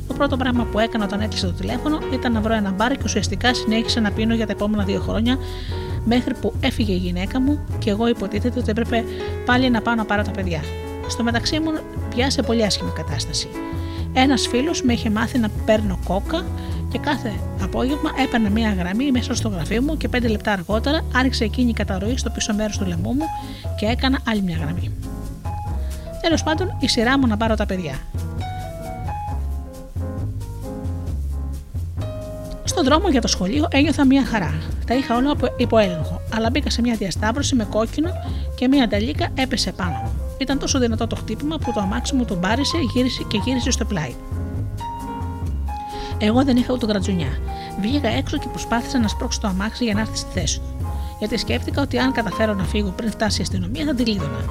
Το 0.07 0.14
πρώτο 0.14 0.38
πράγμα 0.38 0.64
που 0.64 0.80
έκανα 0.80 1.03
όταν 1.03 1.22
έκλεισε 1.22 1.45
το 1.45 1.53
τηλέφωνο 1.53 1.99
ήταν 2.14 2.31
να 2.31 2.41
βρω 2.41 2.53
ένα 2.53 2.72
μπαρ 2.72 2.91
και 2.91 3.02
ουσιαστικά 3.03 3.53
συνέχισα 3.53 4.02
να 4.02 4.11
πίνω 4.11 4.34
για 4.34 4.45
τα 4.45 4.52
επόμενα 4.52 4.84
δύο 4.84 4.99
χρόνια 4.99 5.38
μέχρι 6.06 6.34
που 6.34 6.53
έφυγε 6.60 6.94
η 6.94 6.98
γυναίκα 6.98 7.41
μου 7.41 7.60
και 7.80 7.90
εγώ 7.90 8.07
υποτίθεται 8.07 8.60
ότι 8.60 8.69
έπρεπε 8.69 9.03
πάλι 9.45 9.69
να 9.69 9.81
πάω 9.81 9.95
να 9.95 10.06
πάρω 10.06 10.22
τα 10.22 10.31
παιδιά. 10.31 10.61
Στο 11.07 11.23
μεταξύ 11.23 11.60
μου 11.60 11.72
πια 12.10 12.30
σε 12.30 12.41
πολύ 12.41 12.64
άσχημη 12.65 12.91
κατάσταση. 12.95 13.48
Ένας 14.21 14.47
φίλος 14.47 14.81
με 14.81 14.93
είχε 14.93 15.09
μάθει 15.09 15.37
να 15.37 15.49
παίρνω 15.65 15.99
κόκα 16.05 16.45
και 16.91 16.97
κάθε 16.97 17.33
απόγευμα 17.61 18.09
έπαιρνε 18.25 18.49
μία 18.49 18.73
γραμμή 18.73 19.11
μέσα 19.11 19.35
στο 19.35 19.49
γραφείο 19.49 19.81
μου 19.81 19.97
και 19.97 20.07
πέντε 20.07 20.27
λεπτά 20.27 20.51
αργότερα 20.51 21.01
άρχισε 21.15 21.43
εκείνη 21.43 21.69
η 21.69 21.73
καταρροή 21.73 22.17
στο 22.17 22.29
πίσω 22.29 22.53
μέρος 22.53 22.77
του 22.77 22.85
λαιμού 22.85 23.13
μου 23.13 23.25
και 23.79 23.85
έκανα 23.85 24.19
άλλη 24.27 24.41
μια 24.41 24.57
γραμμή. 24.57 24.91
Τέλος 26.21 26.43
πάντων, 26.43 26.77
η 26.79 26.87
σειρά 26.87 27.19
μου 27.19 27.27
να 27.27 27.37
πάρω 27.37 27.55
τα 27.55 27.65
παιδιά. 27.65 27.99
Στον 32.63 32.83
δρόμο 32.83 33.09
για 33.09 33.21
το 33.21 33.27
σχολείο 33.27 33.67
ένιωθα 33.71 34.05
μια 34.05 34.25
χαρά. 34.25 34.53
Τα 34.85 34.95
είχα 34.95 35.15
όλα 35.15 35.35
υπό 35.57 35.77
έλεγχο, 35.77 36.21
αλλά 36.35 36.49
μπήκα 36.49 36.69
σε 36.69 36.81
μια 36.81 36.95
διασταύρωση 36.95 37.55
με 37.55 37.63
κόκκινο 37.63 38.11
και 38.55 38.67
μια 38.67 38.83
ανταλίκα 38.83 39.29
έπεσε 39.35 39.71
πάνω 39.71 40.01
μου. 40.03 40.18
Ήταν 40.40 40.60
τόσο 40.60 40.80
δυνατό 40.80 41.07
το 41.07 41.16
χτύπημα 41.16 41.57
που 41.57 41.72
το 41.74 41.80
αμάξι 41.80 42.16
μου 42.16 42.26
τον 42.26 42.40
πάρισε 42.40 42.78
και 43.28 43.41
γύρισε 43.45 43.72
στο 43.72 43.86
πλάι. 43.86 44.16
Εγώ 46.18 46.44
δεν 46.44 46.57
είχα 46.57 46.74
ούτε 46.74 46.86
γρατζουνιά. 46.86 47.40
Βγήκα 47.82 48.07
έξω 48.07 48.38
και 48.38 48.48
προσπάθησα 48.48 48.99
να 48.99 49.07
σπρώξω 49.07 49.40
το 49.40 49.48
αμάξι 49.48 49.84
για 49.84 49.94
να 49.94 49.99
έρθει 49.99 50.18
στη 50.18 50.40
θέση 50.40 50.60
του. 50.60 50.88
Γιατί 51.20 51.38
σκέφτηκα 51.38 51.82
ότι 51.82 51.98
αν 51.98 52.11
καταφέρω 52.11 52.53
να 52.53 52.64
φύγω 52.64 52.90
πριν 52.90 53.11
φτάσει 53.11 53.40
η 53.40 53.41
αστυνομία 53.41 53.86
θα 53.86 53.94
την 53.94 54.06
κλείδωνα. 54.06 54.45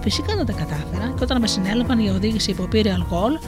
Φυσικά 0.00 0.36
δεν 0.36 0.46
τα 0.46 0.52
κατάφερα 0.52 1.12
και 1.16 1.22
όταν 1.22 1.40
με 1.40 1.46
συνέλαβαν 1.46 1.98
η 1.98 2.10
οδήγηση 2.10 2.50
υποπήρε 2.50 2.92
αλκοόλ, 2.92 3.38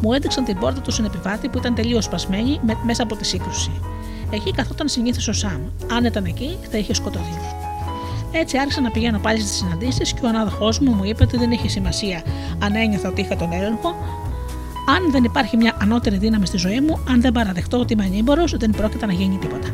μου 0.00 0.12
έδειξαν 0.12 0.44
την 0.44 0.58
πόρτα 0.58 0.80
του 0.80 0.90
συνεπιβάτη 0.90 1.48
που 1.48 1.58
ήταν 1.58 1.74
τελείως 1.74 2.04
σπασμένη 2.04 2.60
μέσα 2.84 3.02
από 3.02 3.16
τη 3.16 3.26
σύγκρουση. 3.26 3.70
Εκεί 4.30 4.50
καθόταν 4.52 4.88
συνήθως 4.88 5.28
ο 5.28 5.32
Σαμ. 5.32 5.60
Αν 5.90 6.04
ήταν 6.04 6.24
εκεί, 6.24 6.58
θα 6.70 6.78
είχε 6.78 6.94
σκοτωθεί. 6.94 7.38
Έτσι 8.32 8.58
άρχισα 8.58 8.80
να 8.80 8.90
πηγαίνω 8.90 9.18
πάλι 9.18 9.40
στις 9.40 9.56
συναντήσεις 9.56 10.12
και 10.12 10.20
ο 10.24 10.28
ανάδοχός 10.28 10.78
μου 10.78 10.92
μου 10.92 11.04
είπε 11.04 11.22
ότι 11.22 11.36
δεν 11.36 11.50
είχε 11.50 11.68
σημασία 11.68 12.22
αν 12.58 12.74
ένιωθα 12.74 13.08
ότι 13.08 13.20
είχα 13.20 13.36
τον 13.36 13.52
έλεγχο, 13.52 13.94
Αν 14.96 15.10
δεν 15.10 15.24
υπάρχει 15.24 15.56
μια 15.56 15.76
ανώτερη 15.80 16.16
δύναμη 16.16 16.46
στη 16.46 16.56
ζωή 16.56 16.80
μου, 16.80 16.98
αν 17.08 17.20
δεν 17.20 17.32
παραδεχτώ 17.32 17.78
ότι 17.78 17.92
είμαι 17.92 18.04
ανήμπορος, 18.04 18.56
δεν 18.56 18.70
πρόκειται 18.70 19.06
να 19.06 19.12
γίνει 19.12 19.36
τίποτα. 19.36 19.68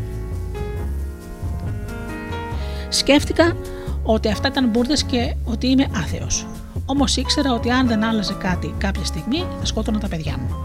Σκέφτηκα 2.88 3.56
ότι 4.02 4.28
αυτά 4.28 4.48
ήταν 4.48 4.68
μπουρδες 4.68 5.04
και 5.04 5.34
ότι 5.44 5.66
είμαι 5.66 5.86
άθεος. 5.96 6.46
Όμως 6.86 7.16
ήξερα 7.16 7.52
ότι 7.52 7.70
αν 7.70 7.86
δεν 7.86 8.04
άλλαζε 8.04 8.36
κάτι 8.38 8.74
κάποια 8.78 9.04
στιγμή, 9.04 9.44
θα 9.58 9.64
σκότωνα 9.66 9.98
τα 9.98 10.08
παιδιά 10.08 10.36
μου. 10.38 10.56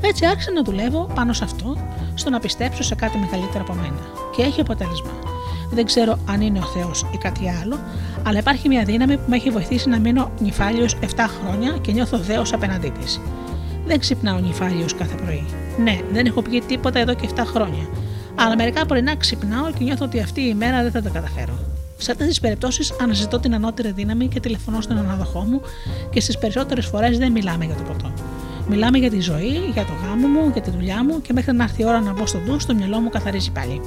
Έτσι 0.00 0.26
άρχισα 0.26 0.52
να 0.52 0.62
δουλεύω 0.62 1.10
πάνω 1.14 1.32
σε 1.32 1.44
αυτό, 1.44 1.76
στο 2.14 2.30
να 2.30 2.40
πιστέψω 2.40 2.82
σε 2.82 2.94
κάτι 2.94 3.18
μεγαλύτερο 3.18 3.64
από 3.68 3.74
μένα. 3.74 4.00
Και 4.36 4.42
έχει 4.42 4.60
αποτέλεσμα. 4.60 5.10
Δεν 5.70 5.84
ξέρω 5.84 6.18
αν 6.28 6.40
είναι 6.40 6.58
ο 6.58 6.62
Θεός 6.62 7.06
ή 7.14 7.16
κάτι 7.16 7.50
άλλο, 7.62 7.78
αλλά 8.26 8.38
υπάρχει 8.38 8.68
μια 8.68 8.84
δύναμη 8.84 9.16
που 9.16 9.24
με 9.26 9.36
έχει 9.36 9.50
βοηθήσει 9.50 9.88
να 9.88 9.98
μείνω 9.98 10.30
νυφάλιος 10.40 10.96
7 11.00 11.06
χρόνια 11.42 11.78
και 11.80 11.92
νιώθω 11.92 12.18
δέο 12.18 12.42
απέναντί 12.52 12.92
της. 13.00 13.20
Δεν 13.86 13.98
ξυπνάω 13.98 14.38
νυφάλιος 14.38 14.94
κάθε 14.94 15.14
πρωί. 15.14 15.44
Ναι, 15.82 16.00
δεν 16.12 16.26
έχω 16.26 16.42
πει 16.42 16.60
τίποτα 16.60 16.98
εδώ 16.98 17.14
και 17.14 17.28
7 17.34 17.42
χρόνια. 17.46 17.88
Αλλά 18.34 18.56
μερικά 18.56 18.86
πρωινά 18.86 19.16
ξυπνάω 19.16 19.70
και 19.78 19.84
νιώθω 19.84 20.04
ότι 20.04 20.20
αυτή 20.20 20.40
η 20.40 20.54
μέρα 20.54 20.82
δεν 20.82 20.90
θα 20.90 21.02
τα 21.02 21.08
καταφέρω. 21.08 21.58
Σε 21.96 22.10
αυτές 22.10 22.26
τις 22.26 22.40
περιπτώσεις 22.40 22.92
αναζητώ 23.00 23.38
την 23.38 23.54
ανώτερη 23.54 23.92
δύναμη 23.92 24.28
και 24.28 24.40
τηλεφωνώ 24.40 24.80
στον 24.80 24.98
αναδοχό 24.98 25.40
μου 25.40 25.60
και 26.10 26.20
στις 26.20 26.38
περισσότερες 26.38 26.86
φορές 26.86 27.18
δεν 27.18 27.32
μιλάμε 27.32 27.64
για 27.64 27.74
το 27.74 27.82
ποτό. 27.82 28.12
Μιλάμε 28.68 28.98
για 28.98 29.10
τη 29.10 29.20
ζωή, 29.20 29.70
για 29.72 29.84
το 29.84 29.92
γάμο 30.04 30.26
μου, 30.26 30.50
για 30.52 30.62
τη 30.62 30.70
δουλειά 30.70 31.04
μου 31.04 31.20
και 31.20 31.32
μέχρι 31.32 31.52
να 31.52 31.64
έρθει 31.64 31.82
η 31.82 31.84
ώρα 31.84 32.00
να 32.00 32.12
μπω 32.12 32.26
στο 32.26 32.38
ντους, 32.38 32.56
το 32.66 32.74
μυαλό 32.74 32.98
μου 32.98 33.08
καθαρίζει 33.08 33.50
πάλι. 33.50 33.80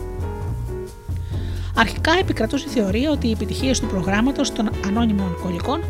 Αρχικά 1.75 2.11
επικρατούσε 2.19 2.65
η 2.67 2.71
θεωρία 2.71 3.11
ότι 3.11 3.27
οι 3.27 3.31
επιτυχίες 3.31 3.79
του 3.79 3.87
προγράμματος 3.87 4.51
των 4.51 4.69
ανώνυμων 4.85 5.27
αλκοολικών 5.27 5.83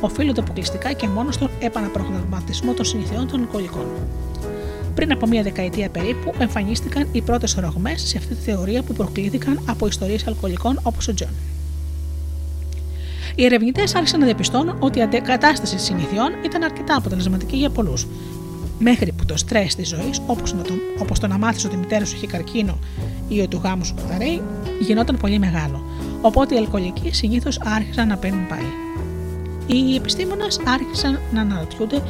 οφείλονται 0.00 0.40
αποκλειστικά 0.40 0.92
και 0.92 1.08
μόνο 1.08 1.30
στον 1.30 1.50
επαναπρογραμματισμό 1.60 2.72
των 2.74 2.84
συνηθιών 2.84 3.28
των 3.28 3.40
αλκοολικών. 3.40 3.86
Πριν 4.94 5.12
από 5.12 5.26
μία 5.26 5.42
δεκαετία 5.42 5.88
περίπου, 5.88 6.32
εμφανίστηκαν 6.38 7.08
οι 7.12 7.20
πρώτες 7.20 7.54
ρωγμές 7.54 8.02
σε 8.02 8.18
αυτή 8.18 8.34
τη 8.34 8.40
θεωρία 8.40 8.82
που 8.82 8.92
προκλήθηκαν 8.92 9.60
από 9.66 9.86
ιστορίες 9.86 10.26
αλκοολικών 10.26 10.78
όπως 10.82 11.08
ο 11.08 11.14
Τζον. 11.14 11.28
Οι 13.34 13.44
ερευνητές 13.44 13.94
άρχισαν 13.94 14.20
να 14.20 14.26
διαπιστώνουν 14.26 14.76
ότι 14.78 14.98
η 14.98 15.02
αντικατάσταση 15.02 15.78
συνηθιών 15.78 16.32
ήταν 16.44 16.62
αρκετά 16.62 16.96
αποτελεσματική 16.96 17.56
για 17.56 17.70
πολλούς. 17.70 18.06
Μέχρι 18.82 19.12
που 19.12 19.24
το 19.24 19.36
στρες 19.36 19.74
της 19.74 19.88
ζωής, 19.88 20.20
όπως 20.26 20.50
το, 20.50 20.74
όπως 20.98 21.18
το 21.18 21.26
να 21.26 21.38
μάθεις 21.38 21.64
ότι 21.64 21.74
η 21.74 21.78
μητέρα 21.78 22.04
σου 22.04 22.16
έχει 22.16 22.26
καρκίνο 22.26 22.78
ή 23.28 23.40
ότι 23.40 23.56
ο 23.56 23.58
γάμος 23.58 23.86
σου 23.86 23.94
καταραίει, 23.94 24.42
γινόταν 24.80 25.16
πολύ 25.16 25.38
μεγάλο. 25.38 25.84
Οπότε 26.20 26.54
οι 26.54 26.58
αλκοολικοί 26.58 27.12
συνήθως 27.12 27.60
άρχισαν 27.64 28.08
να 28.08 28.16
παίρνουν 28.16 28.46
πάλι. 28.46 28.72
Οι 29.66 29.94
επιστήμονες 29.94 30.60
άρχισαν 30.66 31.20
να 31.32 31.40
αναρωτιούνται 31.40 32.02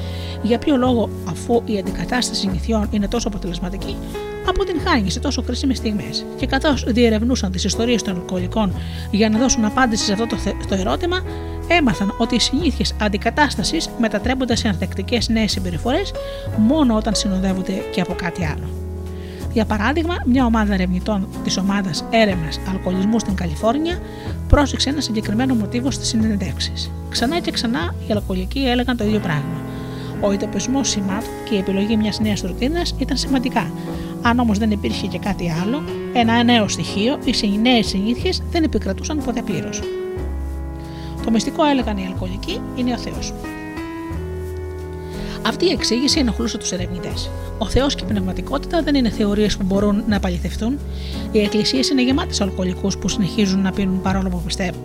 για 0.43 0.59
ποιο 0.59 0.77
λόγο, 0.77 1.09
αφού 1.29 1.63
η 1.65 1.79
αντικατάσταση 1.79 2.41
συνηθιών 2.41 2.89
είναι 2.91 3.09
τόσο 3.09 3.29
αποτελεσματική, 3.29 3.97
από 4.47 4.65
την 4.65 4.81
χάνει 4.85 5.11
σε 5.11 5.21
τόσο 5.21 5.43
κρίσιμες 5.43 5.77
στιγμές. 5.77 6.25
Και 6.37 6.47
καθώς 6.47 6.85
διερευνούσαν 6.87 7.51
τις 7.51 7.65
ιστορίες 7.65 8.03
των 8.03 8.15
αλκοολικών 8.15 8.75
για 9.11 9.29
να 9.29 9.39
δώσουν 9.39 9.65
απάντηση 9.65 10.05
σε 10.05 10.13
αυτό 10.13 10.27
το, 10.27 10.37
το 10.69 10.75
ερώτημα, 10.75 11.23
έμαθαν 11.69 12.15
ότι 12.19 12.35
οι 12.35 12.41
συνήθειε 12.41 12.85
αντικατάσταση 13.01 13.77
μετατρέπονται 13.99 14.57
σε 14.57 14.69
ανθεκτικές 14.69 15.29
νέες 15.29 15.51
συμπεριφορές 15.51 16.13
μόνο 16.57 16.97
όταν 16.97 17.15
συνοδεύονται 17.15 17.73
και 17.93 18.01
από 18.01 18.15
κάτι 18.15 18.45
άλλο. 18.45 18.69
Για 19.53 19.65
παράδειγμα, 19.65 20.15
μια 20.27 20.45
ομάδα 20.45 20.75
ερευνητών 20.75 21.29
της 21.45 21.57
ομάδας 21.57 22.05
έρευνας 22.11 22.61
αλκοολισμού 22.71 23.19
στην 23.19 23.35
Καλιφόρνια 23.35 23.99
πρόσεξε 24.49 24.91
ένα 24.91 25.01
συγκεκριμένο 25.01 25.55
μοτίβο 25.55 25.91
στις 25.91 26.09
συνεντεύξεις. 26.09 26.91
Ξανά 27.11 27.41
και 27.41 27.51
ξανά 27.51 27.95
οι 28.09 28.13
αλκοολικοί 28.13 28.59
έλεγαν 28.59 28.97
το 28.97 29.05
ίδιο 29.05 29.19
πράγμα. 29.19 29.61
Ο 30.21 30.33
ειδοποιησμό 30.33 30.85
σημάτων 30.85 31.31
και 31.49 31.55
η 31.55 31.59
επιλογή 31.59 31.97
μιας 31.97 32.21
νέας 32.21 32.41
ρουτίνας 32.41 32.95
ήταν 32.99 33.17
σημαντικά. 33.17 33.71
Αν 34.23 34.39
όμως 34.39 34.59
δεν 34.59 34.71
υπήρχε 34.71 35.07
και 35.07 35.19
κάτι 35.19 35.51
άλλο, 35.63 35.83
ένα 36.13 36.43
νέο 36.43 36.69
στοιχείο, 36.69 37.19
οι 37.25 37.59
νέες 37.59 37.87
συνήθειες 37.87 38.43
δεν 38.51 38.63
επικρατούσαν 38.63 39.23
ποτέ 39.25 39.43
πλήρως. 39.43 39.83
Το 41.25 41.31
μυστικό 41.31 41.65
έλεγαν 41.65 41.97
οι 41.97 42.07
αλκοολικοί 42.07 42.61
είναι 42.77 42.93
ο 42.93 42.99
Θεός. 42.99 43.33
Αυτή 45.47 45.65
η 45.65 45.71
εξήγηση 45.71 46.19
ενοχλούσε 46.19 46.59
τους 46.59 46.73
ερευνητές. 46.73 47.31
Ο 47.59 47.67
Θεός 47.67 47.95
και 47.95 48.05
η 48.05 48.07
πνευματικότητα 48.07 48.83
δεν 48.83 48.95
είναι 48.95 49.11
θεωρίες 49.11 49.57
που 49.57 49.65
μπορούν 49.65 50.05
να 50.07 50.15
επαληθευτούν. 50.15 50.79
Οι 51.33 51.41
εκκλησίες 51.41 51.89
είναι 51.89 52.03
γεμάτες 52.03 52.41
αλκοολικούς 52.41 52.99
που 52.99 53.09
συνεχίζουν 53.09 53.61
να 53.61 53.73
πίνουν 53.73 54.01
παρόλο 54.01 54.29
που 54.29 54.43
πιστεύουν. 54.47 54.83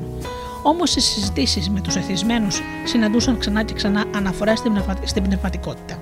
Όμως 0.64 0.90
στι 0.90 1.02
συζητήσεις 1.02 1.70
με 1.70 1.82
τους 1.82 1.95
εθισμένους 1.95 2.62
συναντούσαν 2.86 3.38
ξανά 3.38 3.64
και 3.64 3.74
ξανά 3.74 4.03
αναφορέ 4.16 4.53
στην 5.03 5.24
πνευματικότητα. 5.24 5.99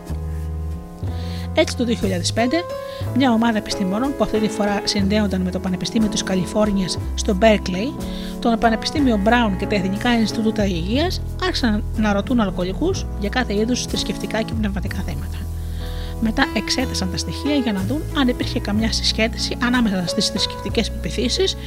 Έτσι 1.56 1.78
το 1.78 1.86
2005, 1.86 2.40
μια 3.16 3.32
ομάδα 3.32 3.58
επιστημόνων 3.58 4.16
που 4.18 4.24
αυτή 4.24 4.40
τη 4.40 4.48
φορά 4.48 4.82
συνδέονταν 4.84 5.42
με 5.42 5.52
το 5.52 5.60
Πανεπιστήμιο 5.60 6.10
της 6.10 6.24
Καλιφόρνιας 6.24 6.98
στο 7.16 7.38
Berkeley, 7.42 8.04
το 8.40 8.58
Πανεπιστήμιο 8.60 9.20
Brown 9.26 9.58
και 9.58 9.66
τα 9.66 9.76
Εθνικά 9.76 10.20
Ινστιτούτα 10.20 10.66
Υγείας 10.66 11.22
άρχισαν 11.44 11.84
να 11.98 12.14
ρωτούν 12.14 12.40
αλκοολικούς 12.40 13.06
για 13.20 13.30
κάθε 13.30 13.54
είδους 13.54 13.86
θρησκευτικά 13.86 14.42
και 14.42 14.54
πνευματικά 14.54 14.98
θέματα. 14.98 15.38
Μετά 16.22 16.46
εξέτασαν 16.56 17.12
τα 17.12 17.18
στοιχεία 17.18 17.56
για 17.56 17.74
να 17.74 17.82
δουν 17.88 18.02
αν 18.18 18.28
υπήρχε 18.28 18.60
καμιά 18.60 18.92
συσχέτιση 18.92 19.58
ανάμεσα 19.64 20.04
στις 20.08 20.28
θρησκευτικές 20.28 20.92
πεπιθήσεις 20.92 21.58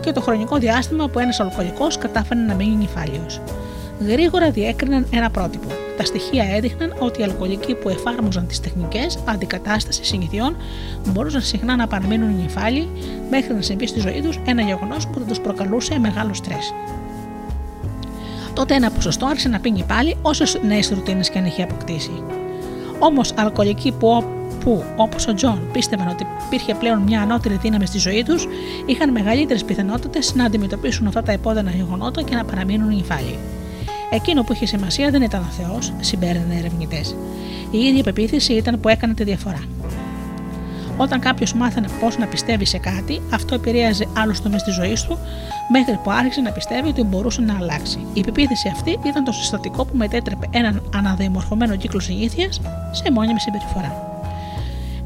και 0.00 0.12
το 0.12 0.20
χρονικό 0.20 0.56
διάστημα 0.56 1.08
που 1.08 1.18
ένας 1.18 1.40
αλκοολικός 1.40 1.98
κατάφερε 1.98 2.40
να 2.40 2.54
μείνει 2.54 2.76
νυφάλιος. 2.76 3.40
Γρήγορα 4.06 4.50
διέκριναν 4.50 5.06
ένα 5.10 5.30
πρότυπο 5.30 5.81
τα 5.96 6.04
στοιχεία 6.04 6.44
έδειχναν 6.54 6.94
ότι 6.98 7.20
οι 7.20 7.24
αλκοολικοί 7.24 7.74
που 7.74 7.88
εφάρμοζαν 7.88 8.46
τις 8.46 8.60
τεχνικές 8.60 9.18
αντικατάστασης 9.24 10.06
συνηθιών 10.06 10.56
μπορούσαν 11.08 11.40
συχνά 11.40 11.76
να 11.76 11.86
παραμείνουν 11.86 12.36
νυφάλιοι 12.36 12.88
μέχρι 13.30 13.54
να 13.54 13.62
συμβεί 13.62 13.86
στη 13.86 14.00
ζωή 14.00 14.20
τους 14.22 14.38
ένα 14.46 14.62
γεγονός 14.62 15.06
που 15.06 15.18
θα 15.18 15.24
τους 15.24 15.40
προκαλούσε 15.40 15.98
μεγάλο 15.98 16.34
στρες. 16.34 16.74
Τότε 18.52 18.74
ένα 18.74 18.90
ποσοστό 18.90 19.26
άρχισε 19.26 19.48
να 19.48 19.60
πίνει 19.60 19.84
πάλι 19.86 20.16
όσες 20.22 20.58
νέες 20.62 20.90
ρουτίνες 20.90 21.30
κι 21.30 21.38
αν 21.38 21.44
είχε 21.44 21.62
αποκτήσει. 21.62 22.22
Όμως, 22.98 23.32
αλκοολικοί 23.36 23.92
που, 23.92 24.24
που 24.64 24.84
όπως 24.96 25.26
ο 25.26 25.34
Τζον 25.34 25.68
πίστευαν 25.72 26.08
ότι 26.08 26.26
υπήρχε 26.46 26.74
πλέον 26.74 27.02
μια 27.02 27.20
ανώτερη 27.20 27.56
δύναμη 27.56 27.86
στη 27.86 27.98
ζωή 27.98 28.22
τους, 28.22 28.46
είχαν 28.86 29.10
μεγαλύτερες 29.10 29.64
πιθανότητες 29.64 30.34
να 30.34 30.44
αντιμετωπίσουν 30.44 31.06
αυτά 31.06 31.22
τα 31.22 31.32
επώδυνα 31.32 31.70
γεγονότα 31.70 32.22
και 32.22 32.34
να 32.34 32.44
παραμείνουν 32.44 32.88
νυφάλιοι. 32.94 33.38
Εκείνο 34.14 34.42
που 34.42 34.52
είχε 34.52 34.66
σημασία 34.66 35.10
δεν 35.10 35.22
ήταν 35.22 35.40
ο 35.40 35.52
Θεός, 35.62 35.92
συμπέρανε 36.00 36.54
ερευνητές. 36.58 37.16
Η 37.70 37.78
ίδια 37.78 38.02
πεποίθηση 38.02 38.52
ήταν 38.52 38.80
που 38.80 38.88
έκανε 38.88 39.14
τη 39.14 39.24
διαφορά. 39.24 39.62
Όταν 40.96 41.20
κάποιος 41.20 41.54
μάθανε 41.54 41.88
πώς 42.00 42.18
να 42.18 42.26
πιστεύει 42.26 42.64
σε 42.64 42.78
κάτι, 42.78 43.20
αυτό 43.30 43.54
επηρέαζε 43.54 44.08
άλλους 44.16 44.40
τομείς 44.40 44.62
της 44.62 44.74
ζωής 44.74 45.02
του, 45.02 45.18
μέχρι 45.70 45.98
που 46.04 46.10
άρχισε 46.10 46.40
να 46.40 46.50
πιστεύει 46.50 46.88
ότι 46.88 47.02
μπορούσε 47.02 47.40
να 47.40 47.56
αλλάξει. 47.60 47.98
Η 48.14 48.20
πεποίθηση 48.20 48.68
αυτή 48.68 48.98
ήταν 49.06 49.24
το 49.24 49.32
συστατικό 49.32 49.84
που 49.84 49.96
μετέτρεπε 49.96 50.48
έναν 50.50 50.82
αναδημορφωμένο 50.94 51.76
κύκλο 51.76 52.00
συνήθειας 52.00 52.60
σε 52.90 53.10
μόνιμη 53.12 53.40
συμπεριφορά. 53.40 54.20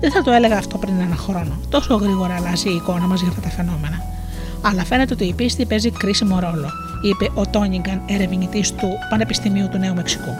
Δεν 0.00 0.10
θα 0.10 0.22
το 0.22 0.30
έλεγα 0.30 0.56
αυτό 0.58 0.78
πριν 0.78 1.00
ένα 1.00 1.16
χρόνο. 1.16 1.58
Τόσο 1.68 1.94
γρήγορα 1.94 2.34
αλλάζει 2.34 2.68
η 2.68 2.74
εικόνα 2.74 3.06
μας 3.06 3.20
για 3.20 3.28
αυτά 3.28 3.40
τα 3.40 3.50
φαινόμενα. 3.50 4.02
Αλλά 4.62 4.84
φαίνεται 4.84 5.12
ότι 5.12 5.24
η 5.24 5.32
πίστη 5.32 5.64
παίζει 5.64 5.90
κρίσιμο 5.90 6.38
ρόλο 6.38 6.70
είπε 7.02 7.30
ο 7.34 7.46
Τόνιγκαν, 7.46 8.02
ερευνητής 8.06 8.72
του 8.72 8.88
Πανεπιστημίου 9.10 9.68
του 9.68 9.78
Νέου 9.78 9.94
Μεξικού. 9.94 10.34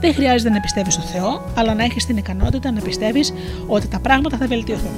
Δεν 0.00 0.14
χρειάζεται 0.14 0.50
να 0.50 0.60
πιστεύεις 0.60 0.94
στο 0.94 1.02
Θεό, 1.02 1.50
αλλά 1.54 1.74
να 1.74 1.84
έχεις 1.84 2.06
την 2.06 2.16
ικανότητα 2.16 2.70
να 2.70 2.80
πιστεύεις 2.80 3.32
ότι 3.66 3.88
τα 3.88 4.00
πράγματα 4.00 4.36
θα 4.36 4.46
βελτιωθούν. 4.46 4.96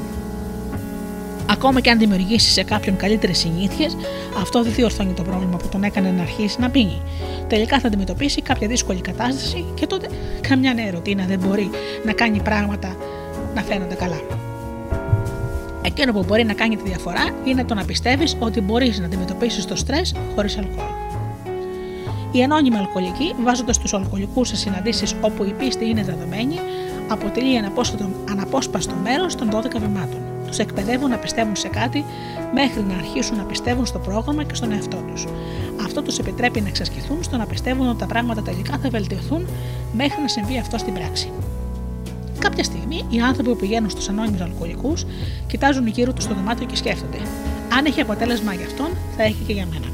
Ακόμα 1.51 1.81
και 1.81 1.91
αν 1.91 1.99
δημιουργήσεις 1.99 2.53
σε 2.53 2.63
κάποιον 2.63 2.97
καλύτερες 2.97 3.39
συνήθειες, 3.39 3.97
αυτό 4.41 4.63
δεν 4.63 4.73
διορθώνει 4.73 5.13
το 5.13 5.23
πρόβλημα 5.23 5.57
που 5.57 5.69
τον 5.69 5.83
έκανε 5.83 6.11
να 6.11 6.23
αρχίσει 6.23 6.61
να 6.61 6.71
πίνει. 6.71 7.03
Τελικά 7.49 7.81
θα 7.81 7.87
αντιμετωπίσει 7.87 8.43
κάποια 8.43 8.69
δύσκολη 8.69 9.01
κατάσταση 9.01 9.65
και 9.75 9.87
τότε 9.87 10.09
καμιά 10.49 10.75
νέα 10.75 10.91
ρουτίνα 10.91 11.25
δεν 11.25 11.39
μπορεί 11.39 11.71
να 12.05 12.13
κάνει 12.13 12.41
πράγματα 12.41 12.97
να 13.55 13.63
φαίνονται 13.63 13.95
καλά. 13.95 14.21
Εκείνο 15.83 16.13
που 16.13 16.25
μπορεί 16.27 16.45
να 16.45 16.53
κάνει 16.53 16.77
τη 16.77 16.83
διαφορά 16.83 17.25
είναι 17.45 17.65
το 17.65 17.75
να 17.75 17.85
πιστεύεις 17.85 18.37
ότι 18.39 18.61
μπορείς 18.61 18.99
να 18.99 19.05
αντιμετωπίσεις 19.05 19.65
το 19.65 19.77
στρες 19.77 20.15
χωρίς 20.35 20.59
αλκοόλ. 20.59 20.87
Οι 22.33 22.43
ανώνυμοι 22.43 22.77
αλκοολικοί, 22.77 23.35
βάζοντας 23.43 23.79
τους 23.79 23.95
αλκοολικούς 23.95 24.49
σε 24.49 24.57
συναντήσεις 24.57 25.15
όπου 25.21 25.45
η 25.45 25.53
πίστη 25.59 25.89
είναι 25.89 26.03
δεδομένη, 26.03 26.59
αποτελεί 27.09 27.61
αναπόσπαστο 28.31 28.95
μέρος 29.03 29.35
των 29.35 29.51
12 29.51 29.79
βημάτων. 29.79 30.21
Τους 30.47 30.59
εκπαιδεύουν 30.59 31.11
να 31.11 31.17
πιστεύουν 31.17 31.57
σε 31.57 31.69
κάτι 31.69 32.05
μέχρι 32.55 32.83
να 32.83 32.95
αρχίσουν 32.95 33.37
να 33.37 33.43
πιστεύουν 33.43 33.87
στο 33.87 33.99
πρόγραμμα 33.99 34.45
και 34.45 34.55
στον 34.55 34.73
εαυτό 34.73 34.97
τους. 34.97 35.27
Αυτό 35.85 36.03
τους 36.03 36.19
επιτρέπει 36.19 36.61
να 36.61 36.69
εξασκηθούν 36.69 37.23
στο 37.23 37.37
να 37.37 37.47
πιστεύουν 37.47 37.89
ότι 37.89 37.99
τα 37.99 38.07
πράγματα 38.07 38.43
τελικά 38.43 38.79
θα 38.83 38.89
βελτιωθούν 38.89 39.47
μέχρι 39.93 40.21
να 40.21 40.29
συμβεί 40.29 40.59
αυτό 40.59 40.79
στην 40.79 40.95
πράξη. 40.95 41.31
Κάποια 42.41 42.65
στιγμή 42.65 43.05
οι 43.11 43.21
άνθρωποι 43.21 43.49
που 43.49 43.57
πηγαίνουν 43.57 43.91
στους 43.91 44.09
ανώνυμους 44.09 44.41
αλκοολικούς 44.41 45.05
κοιτάζουν 45.47 45.87
γύρω 45.87 46.13
τους 46.13 46.25
στο 46.25 46.35
δωμάτιο 46.35 46.67
και 46.67 46.77
σκέφτονται: 46.77 47.19
Αν 47.79 47.85
έχει 47.85 48.01
αποτέλεσμα 48.01 48.55
για 48.55 48.67
αυτόν, 48.67 48.89
θα 49.17 49.23
έχει 49.23 49.43
και 49.47 49.53
για 49.53 49.67
μένα. 49.73 49.87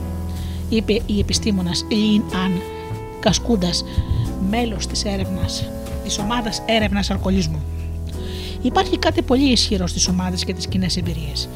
Είπε 0.68 0.93
η 1.06 1.18
επιστήμονας 1.18 1.85
Λίν 1.90 2.23
Αν 2.44 2.60
Κασκούντας, 3.20 3.85
μέλος 4.51 4.86
της 4.86 5.05
έρευνας 5.05 5.68
της 6.05 6.18
ομάδας 6.18 6.62
έρευνας 6.66 7.10
αλκοολισμού. 7.10 7.62
Υπάρχει 8.62 8.98
κάτι 8.98 9.23
πολύ 9.23 9.51
ισχυρό 9.52 9.86
στις 9.86 10.09
ομάδες 10.09 10.44
και 10.44 10.52
τις 10.52 10.66
κοινές 10.66 10.97
εμπειρίες. 10.97 11.48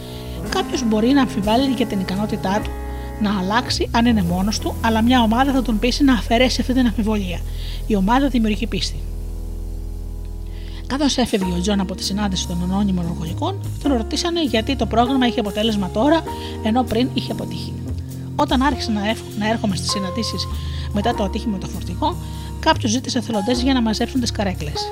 Κάποιος 0.49 0.85
μπορεί 0.89 1.09
να 1.09 1.23
αμφιβάλλει 1.23 1.73
για 1.77 1.87
την 1.87 2.01
ικανότητά 2.01 2.61
του 2.65 2.71
να 3.23 3.39
αλλάξει 3.39 3.89
αν 3.91 4.07
είναι 4.07 4.23
μόνος 4.23 4.59
του, 4.59 4.75
αλλά 4.81 5.03
μια 5.03 5.23
ομάδα 5.23 5.53
θα 5.53 5.63
τον 5.63 5.79
πείσει 5.79 6.05
να 6.05 6.13
αφαιρέσει 6.13 6.61
αυτή 6.61 6.73
την 6.73 6.87
αμφιβολία. 6.87 7.41
Η 7.87 7.97
ομάδα 7.97 8.29
δημιουργεί 8.29 8.67
πίστη. 8.67 8.97
Καθώς 10.91 11.17
έφευγε 11.17 11.53
ο 11.53 11.61
Τζον 11.61 11.81
από 11.81 11.95
τη 11.95 12.05
συνάντηση 12.05 12.47
των 12.47 12.63
ανώνυμων 12.63 13.07
αλκοολικών, 13.07 13.61
τον 13.83 13.93
ρωτήσανε 13.93 14.43
γιατί 14.45 14.77
το 14.77 14.87
πρόγραμμα 14.87 15.27
είχε 15.27 15.41
αποτέλεσμα 15.41 15.91
τώρα, 15.91 16.23
ενώ 16.63 16.83
πριν 16.83 17.09
είχε 17.15 17.33
αποτύχει. 17.33 17.73
Όταν 18.37 18.63
άρχισα 18.63 18.91
να, 18.91 19.01
να 19.39 19.49
έρχομαι 19.49 19.77
στις 19.77 19.91
συναντήσεις 19.91 20.47
μετά 20.93 21.15
το 21.15 21.25
ατύχημα 21.25 21.59
το 21.59 21.67
φορτηγό, 21.67 22.17
κάποιος 22.61 22.91
ζήτησε 22.91 23.21
εθελοντές 23.21 23.63
για 23.63 23.73
να 23.73 23.81
μαζέψουν 23.81 24.21
τις 24.21 24.31
καρέκλες. 24.31 24.91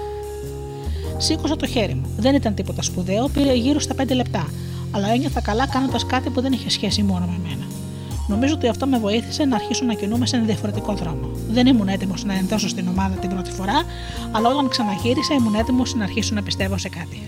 Σήκωσα 1.16 1.56
το 1.56 1.66
χέρι 1.66 1.94
μου. 1.94 2.08
Δεν 2.16 2.34
ήταν 2.34 2.54
τίποτα 2.54 2.82
σπουδαίο, 2.82 3.28
πήρε 3.28 3.54
γύρω 3.54 3.80
στα 3.80 3.94
5 3.94 4.14
λεπτά, 4.14 4.48
αλλά 4.90 5.08
ένιωθα 5.10 5.40
καλά 5.40 5.66
κάνοντας 5.66 6.06
κάτι 6.06 6.30
που 6.30 6.40
δεν 6.40 6.52
είχε 6.52 6.70
σχέση 6.70 7.02
μόνο 7.02 7.26
με 7.26 7.38
μένα. 7.48 7.64
Νομίζω 8.28 8.54
ότι 8.54 8.68
αυτό 8.68 8.86
με 8.86 8.98
βοήθησε 8.98 9.44
να 9.44 9.54
αρχίσω 9.56 9.84
να 9.84 9.94
κινούμε 9.94 10.26
σε 10.26 10.36
ένα 10.36 10.44
διαφορετικό 10.44 10.92
δρόμο. 10.92 11.30
Δεν 11.50 11.66
ήμουν 11.66 11.88
έτοιμος 11.88 12.24
να 12.24 12.34
ενδώσω 12.34 12.68
στην 12.68 12.88
ομάδα 12.88 13.14
την 13.14 13.30
πρώτη 13.30 13.50
φορά, 13.50 13.82
αλλά 14.30 14.48
όταν 14.48 14.68
ξαναγύρισα 14.68 15.34
ήμουν 15.34 15.54
έτοιμος 15.54 15.94
να 15.94 16.04
αρχίσω 16.04 16.34
να 16.34 16.42
πιστεύω 16.42 16.78
σε 16.78 16.88
κάτι. 16.88 17.22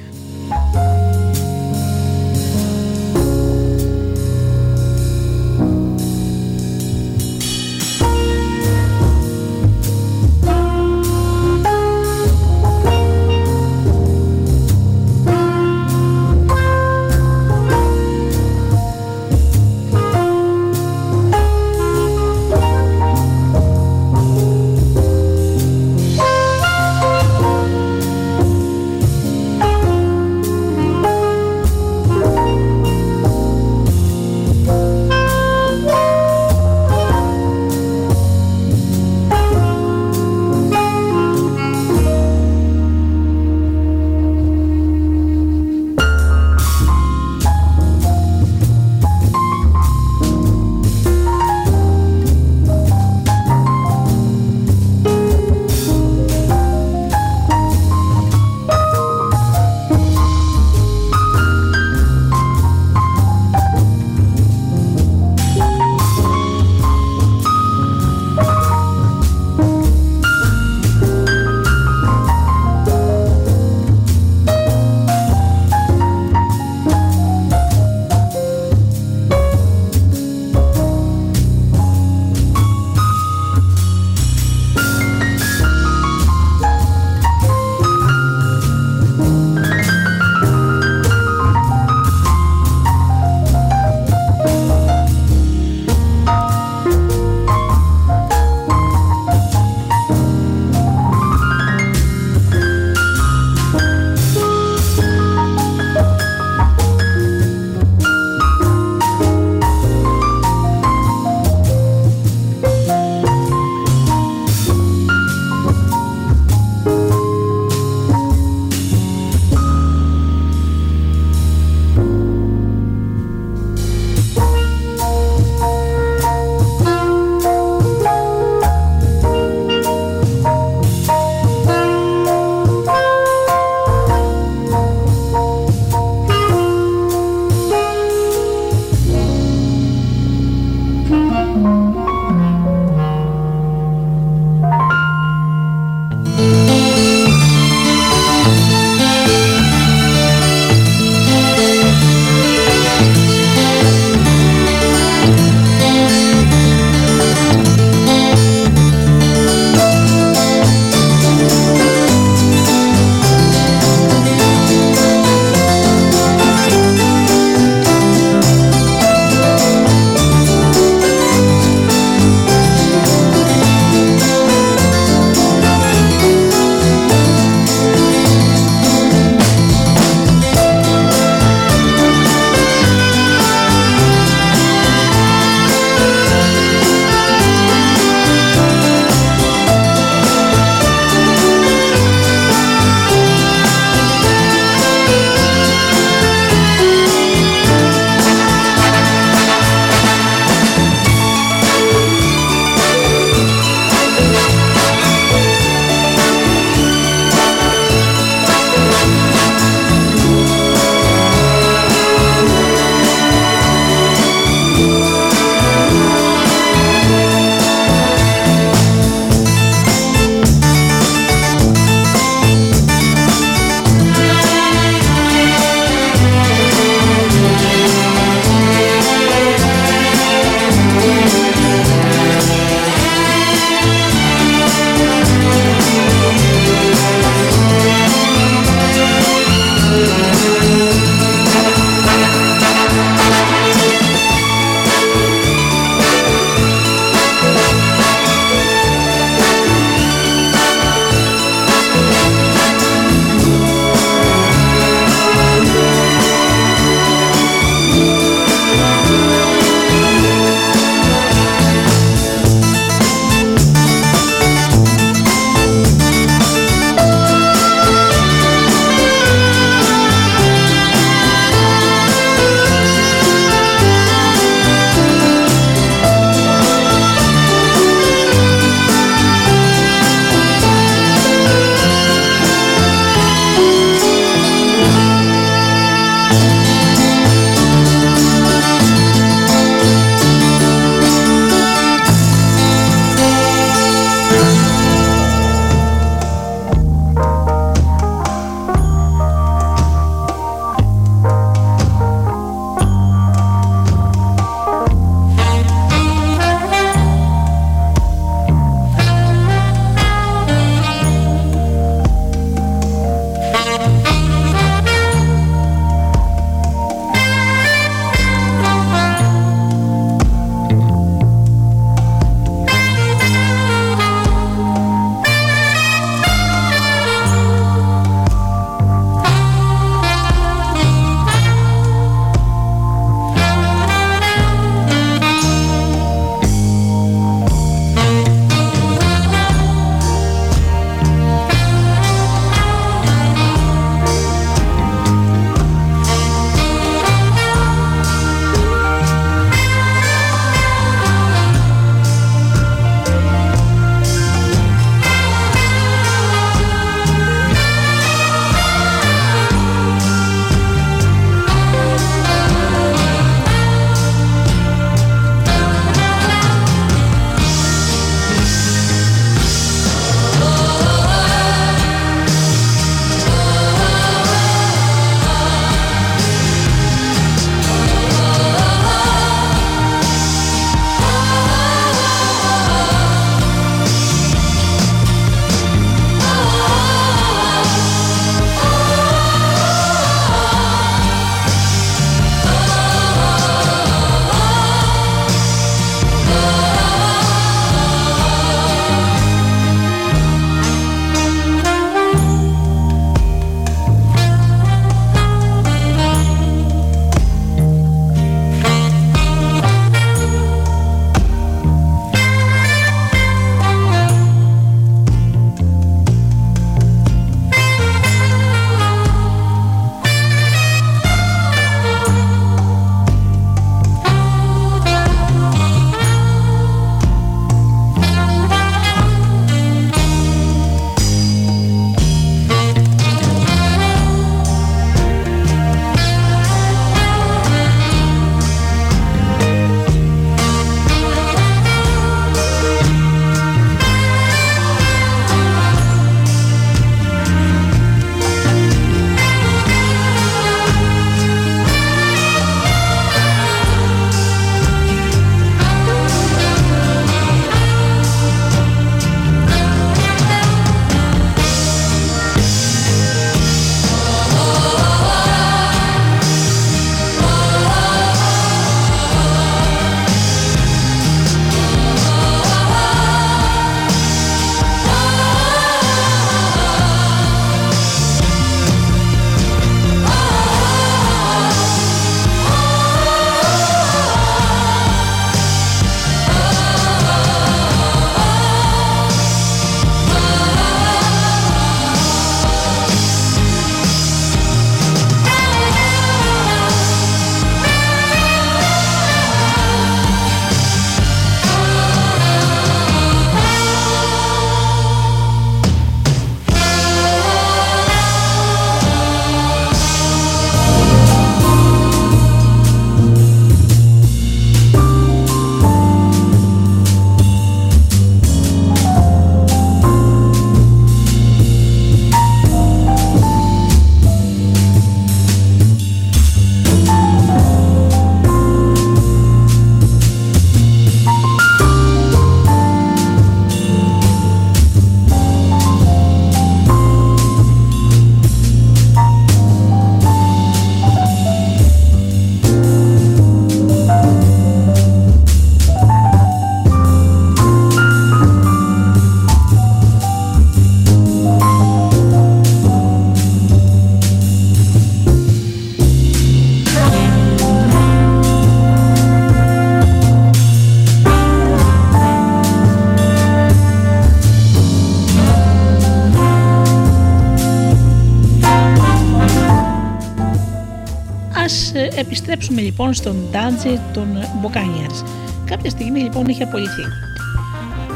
Επιστρέψουμε 571.96 572.60
λοιπόν 572.60 572.94
στον 572.94 573.16
Ντάντζι 573.30 573.80
των 573.92 574.06
Buccaneers. 574.42 575.04
Κάποια 575.44 575.70
στιγμή 575.70 576.00
λοιπόν 576.00 576.26
είχε 576.26 576.42
απολυθεί. 576.42 576.82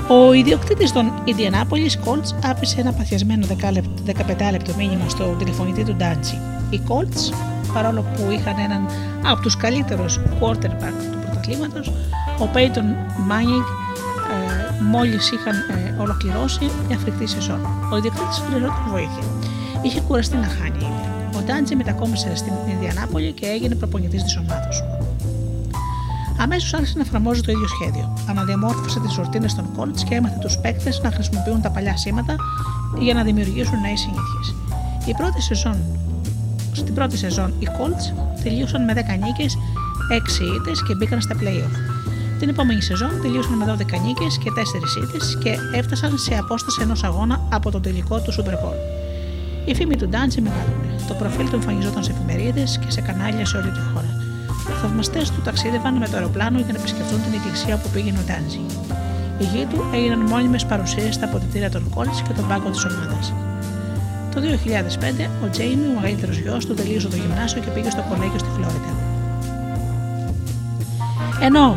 Ο 0.08 0.32
ιδιοκτήτης 0.32 0.92
των 0.92 1.12
Indianapolis 1.26 2.08
Colts 2.08 2.34
άφησε 2.44 2.80
ένα 2.80 2.92
παθιασμένο 2.92 3.46
15 3.46 3.52
λεπτό 4.50 4.74
μήνυμα 4.76 5.08
στο 5.08 5.24
τηλεφωνητή 5.38 5.84
του 5.84 5.94
Ντάντζι. 5.94 6.38
Οι 6.70 6.80
Colts, 6.88 7.34
παρόλο 7.72 8.00
που 8.00 8.30
είχαν 8.30 8.54
έναν 8.58 8.86
από 9.24 9.42
τους 9.42 9.56
καλύτερους 9.56 10.20
quarterback 10.40 10.96
του 11.12 11.18
πρωταθλήματος, 11.20 11.88
ο 12.38 12.48
Peyton 12.54 12.88
Manning, 13.30 13.64
ε, 14.30 14.82
μόλις 14.82 15.30
είχαν 15.30 15.54
ε, 15.54 16.00
ολοκληρώσει 16.02 16.70
μια 16.88 16.98
φρικτή 16.98 17.26
σεζόν. 17.26 17.60
Ο 17.92 17.96
ιδιοκτήτης 17.96 18.38
χρειαζόταν 18.46 18.86
βοήθεια. 18.90 19.24
Είχε 19.82 20.00
κουραστεί 20.00 20.36
να 20.36 20.46
χάνει. 20.46 20.84
Ο 20.84 21.13
Ντάντζι 21.46 21.76
μετακόμισε 21.76 22.36
στην 22.36 22.52
Ινδιανάπολη 22.70 23.32
και 23.32 23.46
έγινε 23.46 23.74
προπονητής 23.74 24.22
της 24.22 24.36
ομάδας. 24.36 24.82
Αμέσως 26.38 26.74
άρχισε 26.74 26.94
να 26.96 27.02
εφαρμόζει 27.02 27.40
το 27.40 27.52
ίδιο 27.52 27.66
σχέδιο. 27.68 28.12
Αναδιαμόρφωσε 28.28 29.00
τις 29.00 29.14
ρουτίνε 29.14 29.46
των 29.56 29.66
Colts 29.76 30.00
και 30.08 30.14
έμαθε 30.14 30.38
τους 30.40 30.58
παίκτες 30.58 31.00
να 31.02 31.10
χρησιμοποιούν 31.10 31.60
τα 31.60 31.70
παλιά 31.70 31.96
σήματα 31.96 32.36
για 32.98 33.14
να 33.14 33.22
δημιουργήσουν 33.22 33.80
νέες 33.80 34.00
συνήθειες. 34.00 34.54
Η 35.06 35.14
πρώτη 35.14 35.42
σεζόν, 35.42 35.76
στην 36.72 36.94
πρώτη 36.94 37.16
σεζόν, 37.16 37.54
οι 37.58 37.68
Colts 37.78 38.04
τελείωσαν 38.42 38.84
με 38.84 38.92
10 38.92 39.16
νίκες, 39.24 39.58
6 40.10 40.44
ήττες 40.56 40.82
και 40.82 40.94
μπήκαν 40.94 41.20
στα 41.20 41.34
playoff. 41.40 41.74
Την 42.38 42.48
επόμενη 42.48 42.82
σεζόν 42.82 43.10
τελείωσαν 43.22 43.52
με 43.52 43.64
12 43.64 43.98
νίκες 44.04 44.38
και 44.38 44.50
4 44.50 44.96
ήττες 45.02 45.38
και 45.42 45.56
έφτασαν 45.74 46.18
σε 46.18 46.34
απόσταση 46.34 46.82
ενός 46.82 47.04
αγώνα 47.04 47.40
από 47.52 47.70
τον 47.70 47.82
τελικό 47.82 48.20
του 48.20 48.32
Super 48.32 48.56
Bowl. 48.62 49.03
Η 49.64 49.74
φήμη 49.74 49.96
του 49.96 50.08
Ντάντζι 50.08 50.40
μεγάλωνε. 50.40 50.94
Το 51.08 51.14
προφίλ 51.14 51.48
του 51.48 51.54
εμφανιζόταν 51.54 52.04
σε 52.04 52.12
εφημερίδες 52.12 52.78
και 52.78 52.90
σε 52.90 53.00
κανάλια 53.00 53.46
σε 53.46 53.56
όλη 53.56 53.70
τη 53.70 53.80
χώρα. 53.92 54.10
Θαυμαστές 54.80 55.30
του 55.30 55.40
ταξίδευαν 55.40 55.94
με 55.94 56.08
το 56.08 56.16
αεροπλάνο 56.16 56.58
για 56.58 56.72
να 56.72 56.78
επισκεφτούν 56.78 57.22
την 57.22 57.32
εκκλησία 57.32 57.76
που 57.76 57.88
πήγαινε 57.88 58.18
ο 58.18 58.24
Ντάντζι. 58.26 58.60
Οι 59.38 59.44
γη 59.44 59.66
του 59.70 59.84
έγιναν 59.94 60.20
μόνιμες 60.20 60.64
παρουσίες 60.64 61.14
στα 61.14 61.24
αποδητήρια 61.24 61.70
των 61.70 61.90
Κόλτ 61.94 62.14
και 62.26 62.32
τον 62.36 62.48
πάγκο 62.48 62.70
της 62.70 62.84
ομάδας. 62.84 63.34
Το 64.34 64.40
2005, 64.40 65.30
ο 65.44 65.48
Τζέιμι, 65.50 65.86
ο 65.86 65.94
μεγαλύτερος 65.94 66.38
γιος 66.38 66.66
του, 66.66 66.74
τελείωσε 66.74 67.08
το 67.08 67.16
γυμνάσιο 67.16 67.60
και 67.60 67.70
πήγε 67.70 67.90
στο 67.90 68.04
κολέγιο 68.08 68.38
στη 68.38 68.48
Φλόριντα. 68.54 68.92
Ενώ 71.40 71.76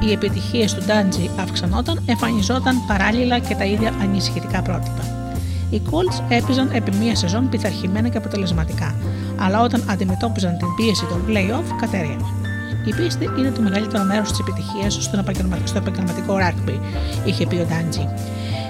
οι 0.00 0.12
επιτυχίες 0.12 0.74
του 0.74 0.82
Ντάντζι 0.86 1.30
αυξανόταν, 1.40 2.02
εμφανιζόταν 2.06 2.86
παράλληλα 2.86 3.38
και 3.38 3.54
τα 3.54 3.64
ίδια 3.64 3.92
ανησυχητικά 4.02 4.62
πρότυπα. 4.62 5.21
Οι 5.72 5.82
Colts 5.90 6.22
έπαιζαν 6.28 6.70
επί 6.72 6.96
μία 6.96 7.16
σεζόν 7.16 7.48
πειθαρχημένα 7.48 8.08
και 8.08 8.16
αποτελεσματικά, 8.16 8.94
αλλά 9.38 9.60
όταν 9.60 9.84
αντιμετώπιζαν 9.90 10.56
την 10.58 10.66
πίεση 10.76 11.06
των 11.06 11.24
playoff, 11.28 11.76
κατέρευαν. 11.80 12.26
Η 12.86 12.94
πίστη 12.94 13.30
είναι 13.38 13.50
το 13.50 13.60
μεγαλύτερο 13.60 14.04
μέρος 14.04 14.30
της 14.30 14.38
επιτυχίας 14.38 14.98
στο 15.64 15.78
επαγγελματικό 15.78 16.36
rugby, 16.36 16.78
είχε 17.24 17.46
πει 17.46 17.56
ο 17.56 17.66
Ντάντζι. 17.68 18.08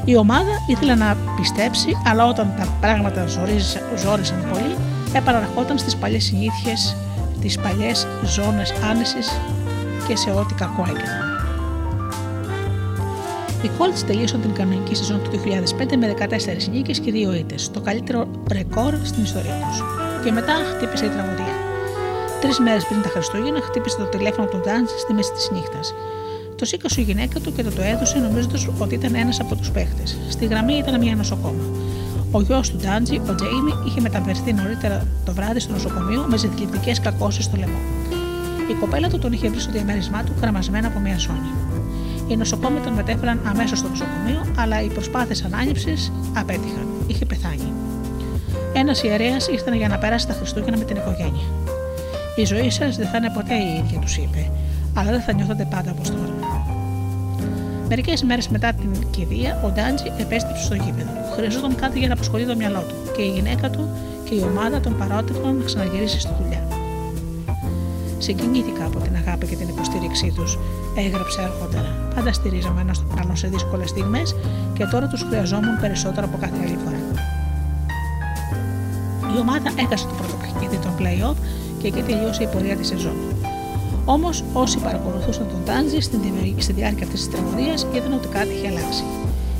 Η 0.04 0.16
ομάδα 0.16 0.50
ήθελε 0.66 0.94
να 0.94 1.16
πιστέψει, 1.36 1.88
αλλά 2.06 2.26
όταν 2.26 2.52
τα 2.56 2.66
πράγματα 2.80 3.26
ζόρισαν 3.96 4.44
πολύ, 4.52 4.76
επαναρχόταν 5.12 5.78
στις 5.78 5.96
παλιές 5.96 6.24
συνήθειες, 6.24 6.96
τις 7.40 7.58
παλιές 7.58 8.06
ζώνες 8.24 8.72
άνεσης 8.90 9.32
και 10.08 10.16
σε 10.16 10.30
ό,τι 10.30 10.54
κακό 10.54 10.82
έκαναν. 10.82 11.31
Οι 13.62 13.70
Colts 13.78 14.02
τελείωσαν 14.06 14.40
την 14.40 14.52
κανονική 14.52 14.94
σεζόν 14.94 15.22
του 15.22 15.30
2005 15.30 15.96
με 15.96 16.14
14 16.18 16.68
νίκες 16.72 16.98
και 16.98 17.12
2 17.12 17.38
ήττε, 17.38 17.54
το 17.72 17.80
καλύτερο 17.80 18.28
ρεκόρ 18.52 18.94
στην 19.02 19.22
ιστορία 19.22 19.56
τους. 19.68 19.82
Και 20.24 20.32
μετά 20.32 20.52
χτύπησε 20.52 21.04
η 21.04 21.08
τραγωδία. 21.08 21.54
Τρεις 22.40 22.58
μέρες 22.58 22.84
πριν 22.84 23.02
τα 23.02 23.08
Χριστούγεννα 23.08 23.60
χτύπησε 23.60 23.96
το 23.96 24.04
τηλέφωνο 24.04 24.46
του 24.46 24.60
Ντάντζ 24.64 24.90
στη 24.98 25.12
μέση 25.12 25.32
της 25.32 25.50
νύχτας. 25.50 25.94
Το 26.56 26.64
σήκωσε 26.64 27.00
η 27.00 27.04
γυναίκα 27.04 27.40
του 27.40 27.52
και 27.52 27.62
το 27.62 27.70
το 27.70 27.82
έδωσε 27.82 28.18
νομίζοντας 28.18 28.68
ότι 28.78 28.94
ήταν 28.94 29.14
ένας 29.14 29.40
από 29.40 29.54
τους 29.56 29.70
παίχτες. 29.70 30.16
Στη 30.28 30.44
γραμμή 30.46 30.74
ήταν 30.74 31.00
μια 31.00 31.14
νοσοκόμα. 31.14 31.64
Ο 32.30 32.40
γιος 32.40 32.70
του 32.70 32.76
Ντάντζι, 32.76 33.16
ο 33.30 33.34
Τζέιμι, 33.34 33.72
είχε 33.86 34.00
μεταφερθεί 34.00 34.52
νωρίτερα 34.52 35.06
το 35.24 35.32
βράδυ 35.32 35.60
στο 35.60 35.72
νοσοκομείο 35.72 36.26
με 36.28 36.36
ζητητικέ 36.36 36.92
κακώσεις 37.02 37.44
στο 37.44 37.56
λαιμό. 37.56 37.78
Η 38.70 38.74
κοπέλα 38.74 39.08
του 39.08 39.18
τον 39.18 39.32
είχε 39.32 39.48
βρει 39.48 39.60
στο 39.60 39.72
διαμέρισμά 39.72 40.22
του 40.24 40.32
κραμασμένα 40.40 40.86
από 40.86 40.98
μια 40.98 41.18
ζώνη. 41.18 41.71
Οι 42.32 42.36
νοσοκόμοι 42.36 42.80
τον 42.80 42.92
μετέφεραν 42.92 43.40
αμέσως 43.46 43.78
στο 43.78 43.88
νοσοκομείο, 43.88 44.54
αλλά 44.56 44.82
οι 44.82 44.88
προσπάθειες 44.88 45.44
ανάληψης 45.44 46.12
απέτυχαν. 46.36 46.86
Είχε 47.06 47.24
πεθάνει. 47.24 47.72
Ένας 48.72 49.02
ιερέας 49.02 49.48
ήρθε 49.48 49.76
για 49.76 49.88
να 49.88 49.98
περάσει 49.98 50.26
τα 50.26 50.32
Χριστούγεννα 50.32 50.78
με 50.78 50.84
την 50.84 50.96
οικογένεια. 50.96 51.46
Η 52.36 52.44
ζωή 52.44 52.70
σας 52.70 52.96
δεν 52.96 53.06
θα 53.06 53.16
είναι 53.16 53.30
ποτέ 53.34 53.54
η 53.54 53.84
ίδια, 53.84 53.98
τους 53.98 54.16
είπε, 54.16 54.50
αλλά 54.94 55.10
δεν 55.10 55.20
θα 55.20 55.32
νιώθετε 55.32 55.66
πάντα 55.70 55.90
όπως 55.90 56.10
τώρα. 56.10 56.34
Μερικές 57.88 58.22
μέρες 58.22 58.48
μετά 58.48 58.72
την 58.72 59.10
κηδεία, 59.10 59.60
ο 59.64 59.68
Ντάντζι 59.68 60.12
επέστρεψε 60.18 60.64
στο 60.64 60.74
γήπεδο. 60.74 61.10
Χρειαζόταν 61.34 61.74
κάτι 61.74 61.98
για 61.98 62.08
να 62.08 62.14
αποσχολεί 62.14 62.46
το 62.46 62.56
μυαλό 62.56 62.80
του 62.88 62.94
και 63.16 63.22
η 63.22 63.28
γυναίκα 63.28 63.70
του 63.70 63.88
και 64.24 64.34
η 64.34 64.42
ομάδα 64.50 64.80
τον 64.80 64.96
παρότριναν 64.98 65.56
να 65.56 65.64
ξαναγυρίσει 65.64 66.20
στη 66.20 66.30
δουλειά. 66.40 66.51
Συγκινήθηκα 68.26 68.84
από 68.84 68.98
την 68.98 69.14
αγάπη 69.16 69.46
και 69.46 69.56
την 69.56 69.68
υποστήριξή 69.68 70.32
τους, 70.36 70.58
έγραψε 70.94 71.40
αργότερα. 71.42 71.90
Πάντα 72.14 72.32
στηρίζαμε 72.32 72.80
ένα 72.80 72.92
τον 72.92 73.18
άλλο 73.20 73.34
σε 73.34 73.48
δύσκολες 73.48 73.88
στιγμές 73.88 74.34
και 74.76 74.84
τώρα 74.84 75.06
τους 75.06 75.22
χρειαζόμουν 75.28 75.80
περισσότερο 75.80 76.26
από 76.26 76.38
κάθε 76.40 76.58
άλλη 76.64 76.78
φορά. 76.84 77.00
Η 79.34 79.38
ομάδα 79.44 79.68
έχασε 79.82 80.06
το 80.06 80.14
πρώτο 80.18 80.34
παιχνίδι 80.40 80.76
των 80.84 80.92
playoff 80.98 81.36
και 81.80 81.86
εκεί 81.86 82.02
τελείωσε 82.02 82.42
η 82.42 82.46
πορεία 82.52 82.76
της 82.76 82.86
σεζόν. 82.86 83.16
Όμως, 84.04 84.44
όσοι 84.52 84.78
παρακολουθούσαν 84.78 85.46
τον 85.52 85.60
Τάντζι 85.64 86.00
στη 86.64 86.72
διάρκεια 86.72 87.04
αυτής 87.06 87.20
της 87.20 87.30
τραγωδίας 87.30 87.86
είδαν 87.94 88.12
ότι 88.12 88.28
κάτι 88.28 88.52
είχε 88.56 88.68
αλλάξει. 88.68 89.04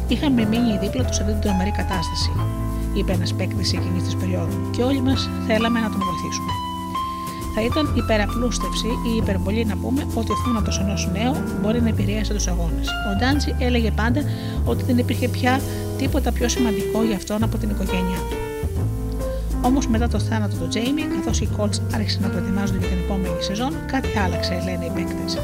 Είχαμε 0.09 0.44
μείνει 0.51 0.78
δίπλα 0.82 1.05
τους 1.05 1.16
σε 1.16 1.22
αυτή 1.22 1.32
την 1.34 1.43
τρομερή 1.43 1.72
κατάσταση, 1.80 2.30
είπε 2.94 3.12
ένας 3.12 3.32
παίκτης 3.34 3.72
εκείνης 3.72 4.02
της 4.02 4.14
περίοδου, 4.16 4.70
και 4.74 4.82
όλοι 4.82 5.01
μας 5.01 5.20
θέλαμε 5.47 5.78
να 5.80 5.89
τον 5.93 6.01
βοηθήσουμε 6.06 6.52
θα 7.55 7.62
ήταν 7.62 7.93
υπεραπλούστευση 7.97 8.87
ή 8.87 9.16
υπερβολή 9.16 9.65
να 9.65 9.77
πούμε 9.77 10.07
ότι 10.15 10.33
ο 10.33 10.37
θάνατος 10.45 10.79
ενός 10.79 11.09
νέου 11.12 11.35
μπορεί 11.61 11.81
να 11.81 11.89
επηρέασε 11.89 12.35
τους 12.35 12.47
αγώνες. 12.47 12.89
Ο 12.89 13.16
Ντάντζι 13.19 13.55
έλεγε 13.59 13.91
πάντα 13.91 14.20
ότι 14.65 14.85
δεν 14.85 14.99
υπήρχε 14.99 15.29
πια 15.29 15.61
τίποτα 15.99 16.33
πιο 16.33 16.49
σημαντικό 16.49 17.03
για 17.03 17.16
αυτόν 17.16 17.43
από 17.43 17.57
την 17.59 17.70
οικογένειά 17.70 18.20
του. 18.31 18.37
Όμως 19.65 19.87
μετά 19.87 20.09
το 20.09 20.19
θάνατο 20.19 20.57
του 20.57 20.69
Τζέιμι, 20.69 21.03
καθώς 21.03 21.41
οι 21.41 21.49
Colts 21.57 21.79
άρχισαν 21.95 22.23
να 22.23 22.29
προετοιμάζονται 22.29 22.79
για 22.79 22.89
την 22.89 22.99
επόμενη 23.05 23.43
σεζόν, 23.43 23.73
κάτι 23.87 24.19
άλλαξε, 24.24 24.62
λένε 24.65 24.85
οι 24.85 24.91
παίκτες. 24.95 25.39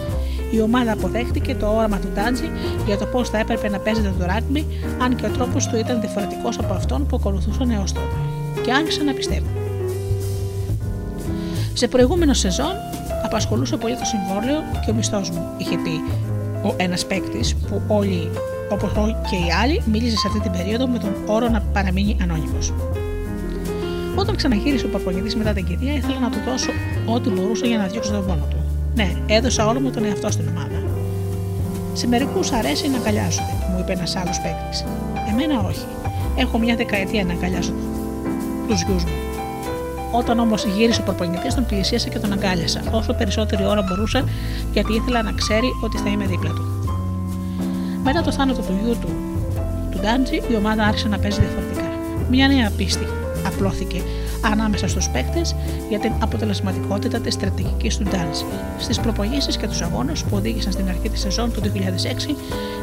Η 0.51 0.60
ομάδα 0.60 0.93
αποδέχτηκε 0.93 1.55
το 1.55 1.66
όραμα 1.66 1.98
του 1.98 2.09
Ντάντζι 2.14 2.51
για 2.86 2.98
το 2.98 3.06
πώς 3.06 3.28
θα 3.28 3.39
έπρεπε 3.39 3.68
να 3.68 3.78
παίζεται 3.78 4.14
το 4.18 4.24
ράγκμπι, 4.24 4.66
αν 5.02 5.16
και 5.16 5.26
ο 5.26 5.28
τρόπος 5.30 5.66
του 5.66 5.76
ήταν 5.76 6.01
διαφορετικός 6.01 6.59
από 6.59 6.74
αυτόν 6.74 7.06
που 7.06 7.16
ακολουθούσαν 7.16 7.70
έω 7.70 7.85
τότε. 7.85 8.16
Και 8.62 8.72
άρχισαν 8.72 9.05
να 9.05 9.12
πιστεύουν. 9.12 9.67
Σε 11.78 11.88
προηγούμενο 11.88 12.32
σεζόν 12.32 12.72
απασχολούσε 13.24 13.76
πολύ 13.76 13.96
το 13.96 14.05
συμβόλαιο 14.05 14.60
και 14.84 14.90
ο 14.90 14.94
μισθός 14.94 15.30
μου, 15.30 15.42
είχε 15.56 15.76
πει 15.76 15.90
ο 16.68 16.74
ένας 16.76 17.06
παίκτης 17.06 17.55
που 17.56 17.82
όλοι, 17.86 18.30
όπως 18.72 18.90
και 19.30 19.36
οι 19.36 19.48
άλλοι, 19.62 19.82
μίλησε 19.92 20.16
σε 20.16 20.26
αυτή 20.26 20.40
την 20.40 20.50
περίοδο 20.50 20.86
με 20.86 20.98
τον 20.98 21.14
όρο 21.26 21.48
να 21.48 21.60
παραμείνει 21.60 22.16
ανώνυμος. 22.22 22.72
Όταν 24.14 24.36
ξαναγύρισε 24.36 24.86
ο 24.86 24.88
προπονητή 24.88 25.36
μετά 25.36 25.52
την 25.52 25.64
κηδεία, 25.64 25.94
ήθελα 25.94 26.18
να 26.18 26.30
του 26.30 26.38
δώσω 26.46 26.70
ό,τι 27.06 27.28
μπορούσα 27.28 27.66
για 27.66 27.78
να 27.78 27.86
διώξω 27.86 28.12
τον 28.12 28.26
πόνο 28.26 28.46
του. 28.50 28.56
Ναι, 28.94 29.12
έδωσα 29.26 29.66
όλο 29.66 29.80
μου 29.80 29.90
τον 29.90 30.05
εαυτό 30.05 30.30
στην 30.30 30.48
ομάδα. 30.48 30.82
Σε 31.92 32.06
μερικούς 32.06 32.52
αρέσει 32.52 32.88
να 32.88 32.96
αγκαλιάζονται, 32.96 33.55
μου 33.70 33.78
είπε 33.80 33.92
ένας 33.92 34.16
άλλος 34.16 34.40
παίκτης. 34.40 34.84
Εμένα 35.30 35.60
όχι. 35.68 35.86
Έχω 36.36 36.59
μια 36.59 36.76
δεκαετία 36.76 37.24
να 37.24 37.32
αγκαλιάζω 37.32 37.72
τους 38.68 38.82
γιους 38.82 39.05
μου. 39.05 39.27
Όταν 40.12 40.39
όμως 40.39 40.64
γύρισε 40.64 41.01
ο 41.01 41.05
προπονητής, 41.05 41.55
τον 41.55 41.66
πλησίασα 41.66 42.09
και 42.09 42.18
τον 42.18 42.32
αγκάλιασα 42.32 42.80
όσο 42.90 43.12
περισσότερη 43.12 43.64
ώρα 43.64 43.82
μπορούσα, 43.82 44.24
γιατί 44.72 44.94
ήθελα 44.94 45.22
να 45.22 45.32
ξέρει 45.32 45.68
ότι 45.82 45.97
θα 45.98 46.09
είμαι 46.09 46.26
δίπλα 46.26 46.51
του. 46.51 46.62
Μετά 48.05 48.22
το 48.22 48.32
θάνατο 48.32 48.60
του 48.60 48.78
γιού 48.82 48.97
του, 49.01 49.09
του 49.90 49.98
Ντάντζι, 50.01 50.36
η 50.36 50.55
ομάδα 50.56 50.85
άρχισε 50.85 51.09
να 51.09 51.18
παίζει 51.18 51.40
διαφορετικά. 51.40 51.89
Μια 52.30 52.48
νέα 52.48 52.70
πίστη 52.76 53.06
απλώθηκε 53.47 54.02
ανάμεσα 54.40 54.89
στους 54.89 55.09
παίκτες 55.09 55.55
για 55.89 55.98
την 55.98 56.12
αποτελεσματικότητα 56.18 57.20
της 57.20 57.35
στρατηγικής 57.35 57.97
του 57.97 58.05
Ντάντζι. 58.05 58.44
Στις 58.78 59.01
προπονήσεις 59.01 59.56
και 59.56 59.66
τους 59.66 59.80
αγώνες 59.80 60.22
που 60.22 60.36
οδήγησαν 60.36 60.72
στην 60.72 60.89
αρχή 60.89 61.09
της 61.09 61.20
σεζόν 61.20 61.52
του 61.52 61.60
2006, 61.60 62.36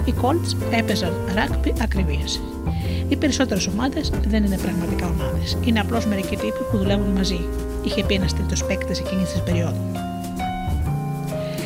οι 0.06 0.14
Colts 0.22 0.74
έπαιζαν 0.78 1.14
ράκπι 1.36 1.74
ακριβίας. 1.82 2.40
Οι 3.10 3.16
περισσότερες 3.16 3.68
ομάδες 3.68 4.12
δεν 4.28 4.44
είναι 4.44 4.58
πραγματικά 4.58 5.06
ομάδες. 5.08 5.58
Είναι 5.66 5.80
απλώς 5.80 6.06
μερικοί 6.06 6.36
τύποι 6.36 6.64
που 6.72 6.78
δουλεύουν 6.78 7.12
μαζί, 7.12 7.40
είχε 7.84 8.04
πει 8.04 8.14
ένας 8.14 8.34
τρίτος 8.34 8.64
παίκτης 8.64 9.00
εκείνης 9.00 9.32
της 9.32 9.42
περίοδου. 9.42 9.82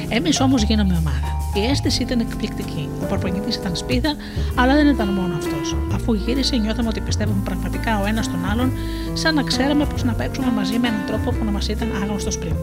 Εμείς 0.09 0.39
όμως 0.39 0.63
γίναμε 0.63 0.95
ομάδα. 0.97 1.29
Η 1.53 1.65
αίσθηση 1.69 2.01
ήταν 2.01 2.19
εκπληκτική. 2.19 2.89
Ο 3.03 3.05
προπονητής 3.05 3.55
ήταν 3.55 3.75
σπίδα, 3.75 4.15
αλλά 4.55 4.73
δεν 4.73 4.87
ήταν 4.87 5.07
μόνο 5.07 5.35
αυτός. 5.35 5.75
Αφού 5.93 6.13
γύρισε, 6.13 6.55
νιώθαμε 6.55 6.87
ότι 6.87 7.01
πιστεύουμε 7.01 7.41
πραγματικά 7.43 8.01
ο 8.01 8.05
ένας 8.05 8.27
τον 8.27 8.45
άλλον, 8.51 8.71
σαν 9.13 9.35
να 9.35 9.43
ξέραμε 9.43 9.85
πώς 9.85 10.03
να 10.03 10.13
παίξουμε 10.13 10.51
μαζί 10.51 10.77
με 10.79 10.87
έναν 10.87 11.05
τρόπο 11.07 11.31
που 11.31 11.45
να 11.45 11.51
μας 11.51 11.67
ήταν 11.67 11.91
άγνωστος 12.01 12.37
πριν. 12.37 12.55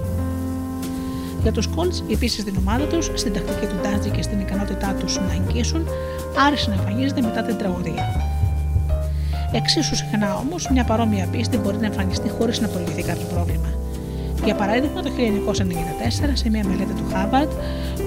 Για 1.42 1.52
τους 1.52 1.68
Colts, 1.76 2.10
η 2.10 2.16
πίστη 2.16 2.40
στην 2.40 2.56
ομάδα 2.58 2.84
τους, 2.84 3.10
στην 3.14 3.32
τακτική 3.32 3.66
του 3.66 3.76
Ντάτζι 3.82 4.10
και 4.10 4.22
στην 4.22 4.40
ικανότητά 4.40 4.94
τους 5.00 5.18
να 5.18 5.34
νικήσουν, 5.34 5.88
άρχισε 6.46 6.70
να 6.70 6.74
εμφανίζεται 6.74 7.20
μετά 7.20 7.42
την 7.42 7.56
τραγωδία. 7.56 8.25
Εξίσου 9.56 9.96
συχνά 9.96 10.36
όμως, 10.36 10.68
μια 10.72 10.84
παρόμοια 10.84 11.26
πίστη 11.26 11.56
μπορεί 11.56 11.76
να 11.76 11.86
εμφανιστεί 11.86 12.28
χωρίς 12.28 12.60
να 12.60 12.68
προηγηθεί 12.68 13.02
κάποιο 13.02 13.26
πρόβλημα. 13.34 13.68
Για 14.44 14.54
παράδειγμα, 14.54 15.02
το 15.02 15.10
1994, 15.10 16.30
σε 16.32 16.50
μια 16.50 16.64
μελέτη 16.64 16.92
του 16.92 17.04
Harvard 17.12 17.48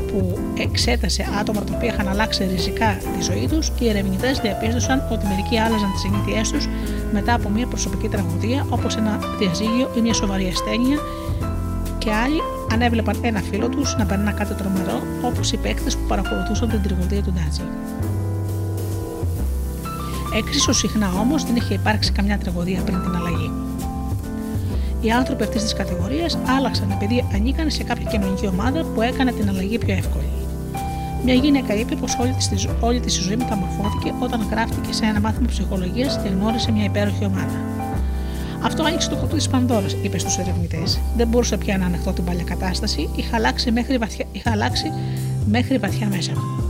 που 0.07 0.37
εξέτασε 0.57 1.25
άτομα 1.39 1.61
τα 1.63 1.73
οποία 1.75 1.93
είχαν 1.93 2.07
αλλάξει 2.07 2.47
ριζικά 2.51 2.97
τη 3.17 3.21
ζωή 3.23 3.47
τους, 3.47 3.71
οι 3.79 3.89
ερευνητές 3.89 4.39
διαπίστωσαν 4.39 5.07
ότι 5.11 5.27
μερικοί 5.27 5.57
άλλαζαν 5.57 5.91
τις 5.91 6.01
συνήθειές 6.01 6.51
τους 6.51 6.67
μετά 7.11 7.33
από 7.33 7.49
μια 7.49 7.67
προσωπική 7.67 8.07
τραγωδία, 8.07 8.65
όπως 8.69 8.95
ένα 8.95 9.19
διαζύγιο 9.39 9.91
ή 9.97 10.01
μια 10.01 10.13
σοβαρή 10.13 10.47
ασθένεια, 10.47 10.97
και 11.97 12.11
άλλοι 12.11 12.41
αν 12.73 12.81
έβλεπαν 12.81 13.15
ένα 13.21 13.41
φίλο 13.41 13.69
τους 13.69 13.95
να 13.97 14.05
περνά 14.05 14.31
κάτι 14.31 14.53
τρομερό, 14.53 15.01
όπως 15.21 15.51
οι 15.51 15.57
παίκτες 15.57 15.97
που 15.97 16.05
παρακολουθούσαν 16.07 16.69
την 16.69 16.81
τραγωδία 16.81 17.23
του 17.23 17.33
Ντάτζι. 17.33 17.61
Εξίσου 20.37 20.73
συχνά 20.73 21.11
όμως 21.19 21.43
δεν 21.43 21.55
είχε 21.55 21.73
υπάρξει 21.73 22.11
καμιά 22.11 22.37
τραγωδία 22.37 22.81
πριν 22.81 23.01
την 23.01 23.15
αλλαγή. 23.15 23.51
Οι 25.01 25.11
άνθρωποι 25.11 25.43
αυτής 25.43 25.61
της 25.61 25.73
κατηγορίας 25.73 26.37
άλλαξαν 26.57 26.91
επειδή 26.91 27.25
ανήκαν 27.33 27.71
σε 27.71 27.83
κάποια 27.83 28.05
κοινωνική 28.11 28.47
ομάδα 28.47 28.83
που 28.83 29.01
έκανε 29.01 29.31
την 29.31 29.49
αλλαγή 29.49 29.77
πιο 29.77 29.93
εύκολη. 29.93 30.29
Μια 31.23 31.33
γυναίκα 31.33 31.75
είπε 31.75 31.95
πως 31.95 32.17
όλη 32.19 32.35
της 32.49 32.67
όλη 32.79 32.99
της 32.99 33.13
ζωή 33.13 33.35
μεταμορφώθηκε 33.35 34.13
όταν 34.19 34.47
γράφτηκε 34.51 34.93
σε 34.93 35.05
ένα 35.05 35.19
μάθημα 35.19 35.47
ψυχολογίας 35.47 36.19
και 36.23 36.29
γνώρισε 36.29 36.71
μια 36.71 36.83
υπέροχη 36.83 37.25
ομάδα. 37.25 37.59
Αυτό 38.61 38.83
άνοιξε 38.83 39.09
το 39.09 39.15
κουτί 39.15 39.35
της 39.35 39.49
Πανδώρας, 39.49 39.95
είπε 40.03 40.17
στους 40.17 40.37
ερευνητές. 40.37 40.99
Δεν 41.17 41.27
μπορούσα 41.27 41.57
πια 41.57 41.77
να 41.77 41.85
ανεχθώ 41.85 42.11
την 42.11 42.23
παλιά 42.23 42.43
κατάσταση, 42.43 43.09
είχα 43.15 43.35
αλλάξει 43.35 43.71
μέχρι 43.71 43.97
βαθιά, 43.97 44.25
είχα 44.31 44.51
αλλάξει 44.51 44.91
μέχρι 45.45 45.77
βαθιά 45.77 46.07
μέσα 46.07 46.31
μου. 46.31 46.68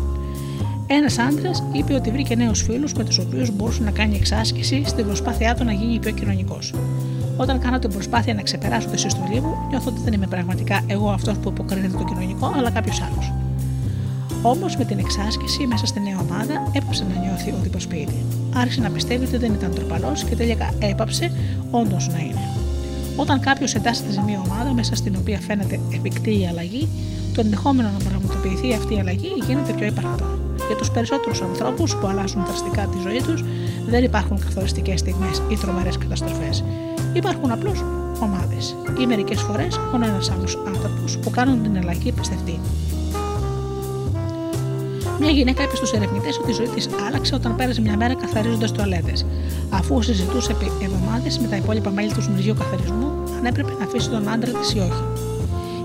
Ένας 0.92 1.18
άντρας 1.18 1.64
είπε 1.72 1.94
ότι 1.94 2.12
βρήκε 2.12 2.36
νέους 2.36 2.62
φίλους 2.62 2.94
με 2.94 3.04
τους 3.04 3.18
οποίους 3.18 3.52
μπορούσε 3.56 3.84
να 3.84 3.92
κάνει 3.92 4.16
εξάσκηση 4.16 4.84
στην 4.86 5.06
προσπάθειά 5.06 5.56
του 5.56 5.64
να 5.64 5.72
γίνει 5.72 6.00
πιο 6.00 6.12
κοινωνικός. 6.12 6.74
Όταν 7.38 7.60
κάνω 7.60 7.80
την 7.80 7.90
προσπάθεια 7.90 8.34
να 8.34 8.42
ξεπεράσω 8.42 8.88
τη 8.88 9.00
συστολή 9.00 9.42
μου, 9.42 9.56
νιώθω 9.70 9.90
ότι 9.90 10.02
δεν 10.04 10.14
είμαι 10.14 10.28
πραγματικά 10.28 10.82
εγώ 10.88 11.10
αυτός 11.10 11.38
που 11.38 11.50
υποκρίνεται 11.50 11.98
το 11.98 12.04
κοινωνικό, 12.04 12.54
αλλά 12.58 12.70
κάποιος 12.72 13.02
άλλος. 13.02 13.34
Όμως 14.42 14.78
με 14.78 14.86
την 14.86 15.00
εξάσκηση 15.00 15.68
μέσα 15.68 15.86
στη 15.86 16.00
νέα 16.00 16.20
ομάδα 16.20 16.72
έπαψε 16.74 17.04
να 17.04 17.22
νιώθει 17.22 17.52
ότι 17.52 17.68
υποσπίτι. 17.68 18.26
Άρχισε 18.56 18.82
να 18.82 18.90
πιστεύει 18.90 19.26
ότι 19.26 19.38
δεν 19.38 19.54
ήταν 19.54 19.74
τροπαλός 19.74 20.24
και 20.24 20.36
τελικά 20.36 20.74
έπαψε 20.80 21.32
όντως 21.72 22.08
να 22.08 22.20
είναι. 22.20 22.48
Όταν 23.16 23.40
κάποιος 23.40 23.76
εντάσσεται 23.76 24.12
σε 24.12 24.22
μια 24.22 24.42
ομάδα 24.46 24.74
μέσα 24.74 24.96
στην 24.96 25.16
οποία 25.20 25.40
φαίνεται 25.40 25.80
εφικτή 25.94 26.40
η 26.40 26.48
αλλαγή, 26.48 26.88
το 27.34 27.42
ενδεχόμενο 27.42 27.90
να 27.90 28.10
πραγματοποιηθεί 28.10 28.74
αυτή 28.74 28.94
η 28.94 29.00
αλλαγή 29.00 29.32
γίνεται 29.48 29.74
πιο 29.74 29.86
υπαρκτό. 29.86 30.39
Για 30.70 30.78
τους 30.78 30.92
περισσότερους 30.92 31.42
ανθρώπους 31.42 31.96
που 31.96 32.08
αλλάζουν 32.08 32.46
δραστικά 32.46 32.86
τη 32.86 32.98
ζωή 33.02 33.22
τους, 33.22 33.44
δεν 33.88 34.04
υπάρχουν 34.04 34.40
καθοριστικές 34.40 35.00
στιγμές 35.00 35.42
ή 35.50 35.56
τρομερές 35.56 35.98
καταστροφές. 35.98 36.64
Υπάρχουν 37.14 37.52
απλώς 37.52 37.84
ομάδες 38.22 38.76
ή 39.00 39.06
μερικές 39.06 39.42
φορές 39.42 39.80
μόνο 39.92 40.06
ένας 40.06 40.32
άλλος 40.32 40.58
άνθρωπος 40.68 41.18
που 41.18 41.30
κάνουν 41.30 41.64
την 41.64 41.78
αλλαγή 41.78 42.12
πιστευτή. 42.12 42.60
Μια 45.20 45.30
γυναίκα 45.30 45.64
είπε 45.64 45.76
στους 45.76 45.92
ερευνητές 45.92 46.38
ότι 46.38 46.50
η 46.50 46.54
ζωή 46.54 46.68
της 46.68 46.90
άλλαξε 47.08 47.36
όταν 47.36 47.56
πέρασε 47.56 47.82
μια 47.82 47.98
μέρα 47.98 48.16
καθαρίζοντας 48.16 48.72
τουαλέτες. 48.72 49.26
Αφού 49.70 50.02
συζητούσε 50.02 50.52
επί 50.52 50.72
εβδομάδες 50.82 51.40
με 51.40 51.48
τα 51.48 51.56
υπόλοιπα 51.56 51.90
μέλη 51.90 52.12
του 52.14 52.32
μυριού 52.36 52.54
καθαρισμού, 52.54 53.12
αν 53.38 53.46
έπρεπε 53.46 53.72
να 53.80 53.86
αφήσει 53.86 54.10
τον 54.10 54.30
άντρα 54.30 54.52
της 54.52 54.74
ή 54.74 54.80
όχι. 54.80 55.29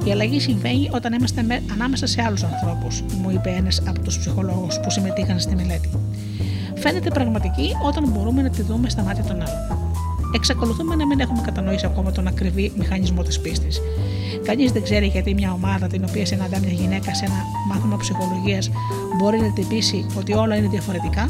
Η 0.05 0.11
αλλαγή 0.11 0.41
συμβαίνει 0.41 0.91
όταν 0.93 1.13
είμαστε 1.13 1.43
με, 1.43 1.63
ανάμεσα 1.73 2.07
σε 2.07 2.23
άλλους 2.23 2.43
ανθρώπους, 2.43 3.03
μου 3.23 3.31
είπε 3.31 3.51
ένας 3.51 3.83
από 3.89 4.01
τους 4.01 4.19
ψυχολόγους 4.19 4.81
που 4.81 4.91
συμμετείχαν 4.91 5.41
στη 5.41 5.55
μελέτη. 5.55 5.89
Φαίνεται 6.75 7.11
πραγματική 7.11 7.71
όταν 7.87 8.09
μπορούμε 8.09 8.43
να 8.43 8.51
τη 8.51 8.63
δούμε 8.63 8.89
στα 8.89 9.03
μάτια 9.03 9.25
των 9.25 9.37
άλλων. 9.37 9.85
Εξακολουθούμε 10.35 10.95
να 10.95 11.07
μην 11.07 11.21
έχουμε 11.21 11.41
κατανοήσει 11.45 11.87
ακόμα 11.87 12.13
τον 12.13 12.27
ακριβή 12.27 12.73
μηχανισμό 12.79 13.23
της 13.23 13.41
πίστης. 13.41 13.81
Κανείς 14.45 14.73
δεν 14.73 14.83
ξέρει 14.83 15.07
γιατί 15.07 15.35
μια 15.35 15.53
ομάδα 15.53 15.87
την 15.87 16.05
οποία 16.09 16.27
συναντά 16.27 16.59
μια 16.59 16.73
γυναίκα 16.73 17.15
σε 17.15 17.25
ένα 17.25 17.35
μάθημα 17.69 17.97
ψυχολογίας 17.97 18.71
μπορεί 19.19 19.41
να 19.41 19.53
την 19.53 19.69
πείσει 19.69 20.07
ότι 20.19 20.33
όλα 20.33 20.57
είναι 20.57 20.69
διαφορετικά, 20.69 21.29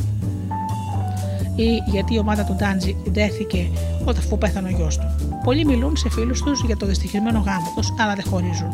ή 1.56 1.90
γιατί 1.90 2.14
η 2.14 2.18
ομάδα 2.18 2.44
του 2.44 2.54
Ντάντζι 2.54 2.96
δέθηκε 3.04 3.70
όταν 4.00 4.16
αφού 4.18 4.38
πέθανε 4.38 4.68
ο 4.68 4.76
γιος 4.76 4.98
του. 4.98 5.06
Πολλοί 5.44 5.64
μιλούν 5.64 5.96
σε 5.96 6.10
φίλους 6.10 6.42
τους 6.42 6.62
για 6.66 6.76
το 6.76 6.86
δυστυχισμένο 6.86 7.42
γάμο 7.46 7.72
τους, 7.76 7.92
αλλά 7.98 8.14
δεν 8.14 8.24
χωρίζουν. 8.24 8.68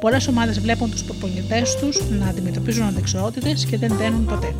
Πολλές 0.00 0.28
ομάδες 0.28 0.60
βλέπουν 0.60 0.90
τους 0.90 1.02
προπονητές 1.02 1.76
τους 1.76 2.10
να 2.10 2.26
αντιμετωπίζουν 2.26 2.86
αντεξιότητε 2.86 3.52
και 3.70 3.78
δεν 3.78 3.92
δένουν 3.96 4.24
ποτέ. 4.24 4.54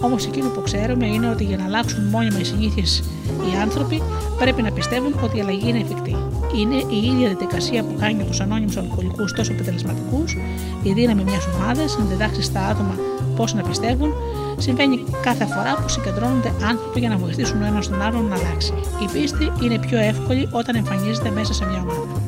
Όμως 0.00 0.26
εκείνο 0.26 0.48
που 0.48 0.62
ξέρουμε 0.62 1.06
είναι 1.06 1.30
ότι 1.30 1.44
για 1.44 1.56
να 1.56 1.64
αλλάξουν 1.64 2.04
μόνιμα 2.04 2.38
οι 2.40 2.44
συνήθειες 2.44 3.02
οι 3.26 3.56
άνθρωποι 3.62 4.02
πρέπει 4.38 4.62
να 4.62 4.72
πιστεύουν 4.72 5.14
ότι 5.22 5.36
η 5.36 5.40
αλλαγή 5.40 5.68
είναι 5.68 5.78
εφικτή. 5.78 6.16
Είναι 6.58 6.74
η 6.74 7.06
ίδια 7.06 7.28
διαδικασία 7.28 7.82
που 7.84 7.94
κάνει 7.98 8.24
τους 8.24 8.40
ανώνυμους 8.40 8.76
αλκοολικούς 8.76 9.32
τόσο 9.32 9.52
αποτελεσματικού, 9.52 10.24
η 10.82 10.92
δύναμη 10.92 11.24
μιας 11.24 11.46
ομάδας 11.54 11.98
να 11.98 12.04
διδάξει 12.04 12.42
στα 12.42 12.66
άτομα 12.66 12.94
πώς 13.36 13.54
να 13.54 13.62
πιστεύουν, 13.62 14.12
συμβαίνει 14.58 15.04
κάθε 15.22 15.44
φορά 15.44 15.74
που 15.82 15.88
συγκεντρώνονται 15.88 16.52
άνθρωποι 16.68 16.98
για 17.00 17.08
να 17.08 17.16
βοηθήσουν 17.16 17.62
ο 17.62 17.66
ένας 17.66 17.88
τον 17.88 18.02
άλλον 18.02 18.24
να 18.26 18.34
αλλάξει. 18.34 18.72
Η 19.02 19.08
πίστη 19.12 19.52
είναι 19.62 19.78
πιο 19.78 19.98
εύκολη 19.98 20.48
όταν 20.52 20.74
εμφανίζεται 20.76 21.30
μέσα 21.30 21.52
σε 21.52 21.64
μια 21.64 21.80
ομάδα. 21.80 22.22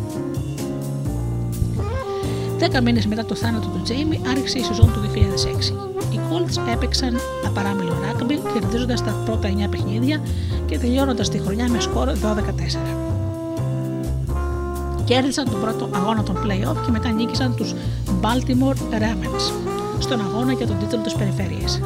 Δέκα 2.58 2.80
μήνες 2.80 3.06
μετά 3.06 3.24
το 3.24 3.34
θάνατο 3.34 3.68
του 3.68 3.80
Τζέιμι 3.82 4.20
άρχισε 4.30 4.58
η 4.58 4.62
σεζόν 4.62 4.92
του 4.92 5.00
2006. 5.00 5.74
Οι 6.12 6.20
Colts 6.30 6.72
έπαιξαν 6.72 7.16
απαράμιλο 7.46 7.96
ράγκμπι, 8.02 8.40
κερδίζοντας 8.52 9.04
τα 9.04 9.22
πρώτα 9.24 9.48
9 9.48 9.68
παιχνίδια 9.70 10.20
και 10.66 10.78
τελειώνοντας 10.78 11.28
τη 11.28 11.38
χρονιά 11.38 11.68
με 11.68 11.80
σκορ 11.80 12.08
12-4. 12.08 12.14
Κέρδισαν 15.04 15.50
τον 15.50 15.60
πρώτο 15.60 15.88
αγώνα 15.94 16.22
των 16.22 16.36
playoff 16.36 16.76
και 16.84 16.90
μετά 16.90 17.10
νίκησαν 17.10 17.54
τους 17.54 17.74
Baltimore 18.22 18.76
Ravens 18.98 19.77
στον 19.98 20.20
αγώνα 20.20 20.52
για 20.52 20.66
τον 20.66 20.78
τίτλο 20.78 20.98
της 20.98 21.14
περιφέρειας. 21.14 21.80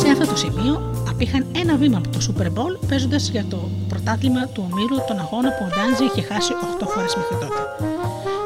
Σε 0.00 0.08
αυτό 0.12 0.26
το 0.26 0.36
σημείο 0.36 0.92
απήχαν 1.08 1.46
ένα 1.56 1.76
βήμα 1.76 1.98
από 1.98 2.08
το 2.08 2.18
Super 2.26 2.46
Bowl 2.46 2.72
παίζοντας 2.88 3.28
για 3.28 3.44
το 3.50 3.58
πρωτάθλημα 3.88 4.46
του 4.46 4.68
ομίλου 4.70 4.98
τον 5.08 5.18
αγώνα 5.18 5.48
που 5.48 5.62
ο 5.66 5.68
Ντάντζι 5.74 6.04
είχε 6.04 6.22
χάσει 6.30 6.52
8 6.80 6.86
φορές 6.92 7.16
μέχρι 7.16 7.36
τότε. 7.42 7.62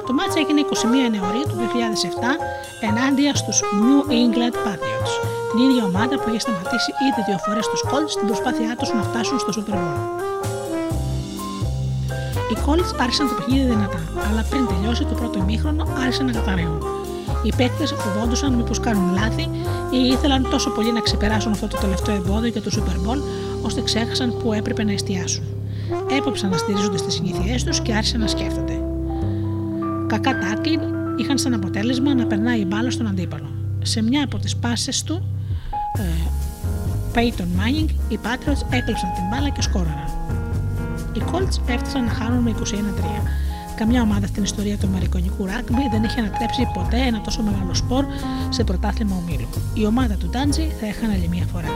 Το 0.07 0.13
μάτσα 0.13 0.39
έγινε 0.43 0.61
21 0.61 0.65
Ιανουαρίου 1.05 1.47
του 1.51 1.57
2007 1.61 2.33
ενάντια 2.89 3.35
στους 3.35 3.59
New 3.85 4.01
England 4.23 4.57
Patriots, 4.65 5.13
την 5.51 5.59
ίδια 5.67 5.85
ομάδα 5.91 6.15
που 6.21 6.29
είχε 6.29 6.39
σταματήσει 6.39 6.91
ήδη 7.09 7.21
δύο 7.29 7.39
φορές 7.45 7.67
τους 7.71 7.83
Colts 7.91 8.11
στην 8.15 8.27
προσπάθειά 8.27 8.73
τους 8.79 8.91
να 8.97 9.03
φτάσουν 9.09 9.39
στο 9.39 9.51
Super 9.57 9.75
Bowl. 9.75 10.30
Οι 12.51 12.57
Colts 12.67 12.95
άρχισαν 13.01 13.29
το 13.29 13.35
παιχνίδι 13.35 13.65
δυνατά, 13.65 14.01
αλλά 14.31 14.47
πριν 14.51 14.67
τελειώσει 14.67 15.05
το 15.05 15.15
πρώτο 15.15 15.39
ημίχρονο 15.39 15.87
άρχισαν 16.03 16.27
να 16.27 16.33
καταραίουν. 16.33 16.83
Οι 17.43 17.53
παίκτες 17.57 17.95
φοβόντουσαν 17.99 18.55
μήπως 18.55 18.81
κάνουν 18.81 19.13
λάθη 19.13 19.43
ή 19.91 20.09
ήθελαν 20.13 20.51
τόσο 20.51 20.71
πολύ 20.71 20.93
να 20.93 21.01
ξεπεράσουν 21.01 21.53
αυτό 21.53 21.67
το 21.67 21.77
τελευταίο 21.81 22.15
εμπόδιο 22.15 22.49
για 22.49 22.63
το 22.63 22.71
Super 22.75 23.09
Bowl, 23.09 23.19
ώστε 23.63 23.81
ξέχασαν 23.83 24.37
που 24.43 24.53
έπρεπε 24.53 24.85
να 24.85 24.93
εστιάσουν. 24.93 25.45
Έπαψαν 26.19 26.51
να 26.51 26.57
στηρίζονται 26.57 26.97
στις 26.97 27.15
συνήθειές 27.15 27.65
τους 27.65 27.81
και 27.81 27.95
άρχισαν 27.95 28.21
να 28.21 28.27
σκέφτονται. 28.27 28.83
Κακά 30.07 30.39
τάκλιν 30.39 30.81
είχαν 31.17 31.39
σαν 31.39 31.55
αποτέλεσμα 31.55 32.15
να 32.15 32.27
περνάει 32.27 32.61
η 32.61 32.67
μπάλα 32.69 32.91
στον 32.91 33.07
αντίπαλο. 33.07 33.51
Σε 33.83 34.03
μια 34.03 34.25
από 34.25 34.39
τις 34.39 34.57
πάσει 34.57 35.05
του, 35.05 35.23
ε, 35.99 36.03
Peyton 37.15 37.43
Manning, 37.43 37.89
οι 38.09 38.19
Patriots 38.23 38.63
έκλεψαν 38.71 39.13
την 39.15 39.25
μπάλα 39.31 39.49
και 39.49 39.63
σκόραραν. 39.63 40.11
Οι 41.13 41.23
Colts 41.33 41.57
έφτασαν 41.67 42.05
να 42.05 42.11
χάνουν 42.11 42.43
με 42.43 42.55
21-3. 42.59 42.63
Καμιά 43.77 44.03
ομάδα 44.03 44.27
στην 44.27 44.43
ιστορία 44.43 44.77
του 44.77 44.87
Αμερικανικού 44.87 45.47
ράγκμπι 45.47 45.89
δεν 45.91 46.03
είχε 46.03 46.21
ανατρέψει 46.21 46.69
ποτέ 46.75 46.97
ένα 46.97 47.21
τόσο 47.21 47.43
μεγάλο 47.43 47.75
σπορ 47.75 48.05
σε 48.49 48.65
πρωτάθλημα 48.65 49.17
ομίλου. 49.17 49.49
Η 49.75 49.87
ομάδα 49.87 50.15
του 50.15 50.29
Ντάντζι 50.29 50.73
θα 50.81 50.87
έχανε 50.87 51.13
άλλη 51.13 51.29
μία 51.29 51.45
φορά. 51.53 51.69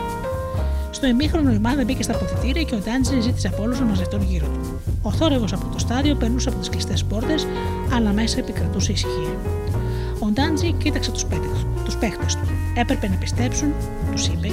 Στο 0.90 1.06
ημίχρονο 1.06 1.52
η 1.52 1.56
ομάδα 1.56 1.84
μπήκε 1.84 2.02
στα 2.02 2.14
αποθητήρια 2.14 2.62
και 2.62 2.74
ο 2.74 2.78
Ντάντζι 2.78 3.20
ζήτησε 3.20 3.48
από 3.48 3.62
όλους 3.62 3.80
να 3.80 3.86
μαζευτούν 3.86 4.22
γύρω 4.22 4.46
του. 4.46 4.80
Ο 5.02 5.10
θόρυβος 5.10 5.52
από 5.52 5.66
το 5.72 5.78
στάδιο 5.78 6.14
περνούσε 6.14 6.48
από 6.48 6.58
τις 6.58 6.68
κλειστές 6.68 7.04
πόρτες, 7.04 7.46
αλλά 7.94 8.12
μέσα 8.12 8.38
επικρατούσε 8.38 8.92
ησυχία. 8.92 9.36
Ο 10.18 10.26
Ντάντζι 10.26 10.72
κοίταξε 10.72 11.10
τους 11.10 11.24
παίχτε 11.24 12.24
τους. 12.26 12.36
Έπρεπε 12.74 13.08
να 13.08 13.16
πιστέψουν, 13.16 13.72
τους 14.12 14.26
είπε, 14.26 14.48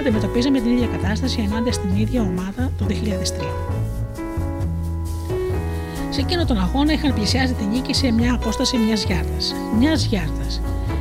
αντιμετωπίζαμε 0.00 0.60
την 0.60 0.72
ίδια 0.72 0.86
κατάσταση 0.86 1.40
ενάντια 1.40 1.72
στην 1.72 1.96
ίδια 1.96 2.22
ομάδα 2.22 2.72
το 2.78 2.84
2003. 2.88 3.77
Σε 6.18 6.24
εκείνο 6.24 6.44
τον 6.44 6.58
αγώνα 6.58 6.92
είχαν 6.92 7.14
πλησιάσει 7.14 7.52
την 7.52 7.66
νίκη 7.66 7.94
σε 7.94 8.10
μια 8.10 8.34
απόσταση 8.34 8.76
μιας 8.76 9.04
γιάρδα. 9.04 9.36
Μιας 9.78 10.04
γιάρδα. 10.04 10.46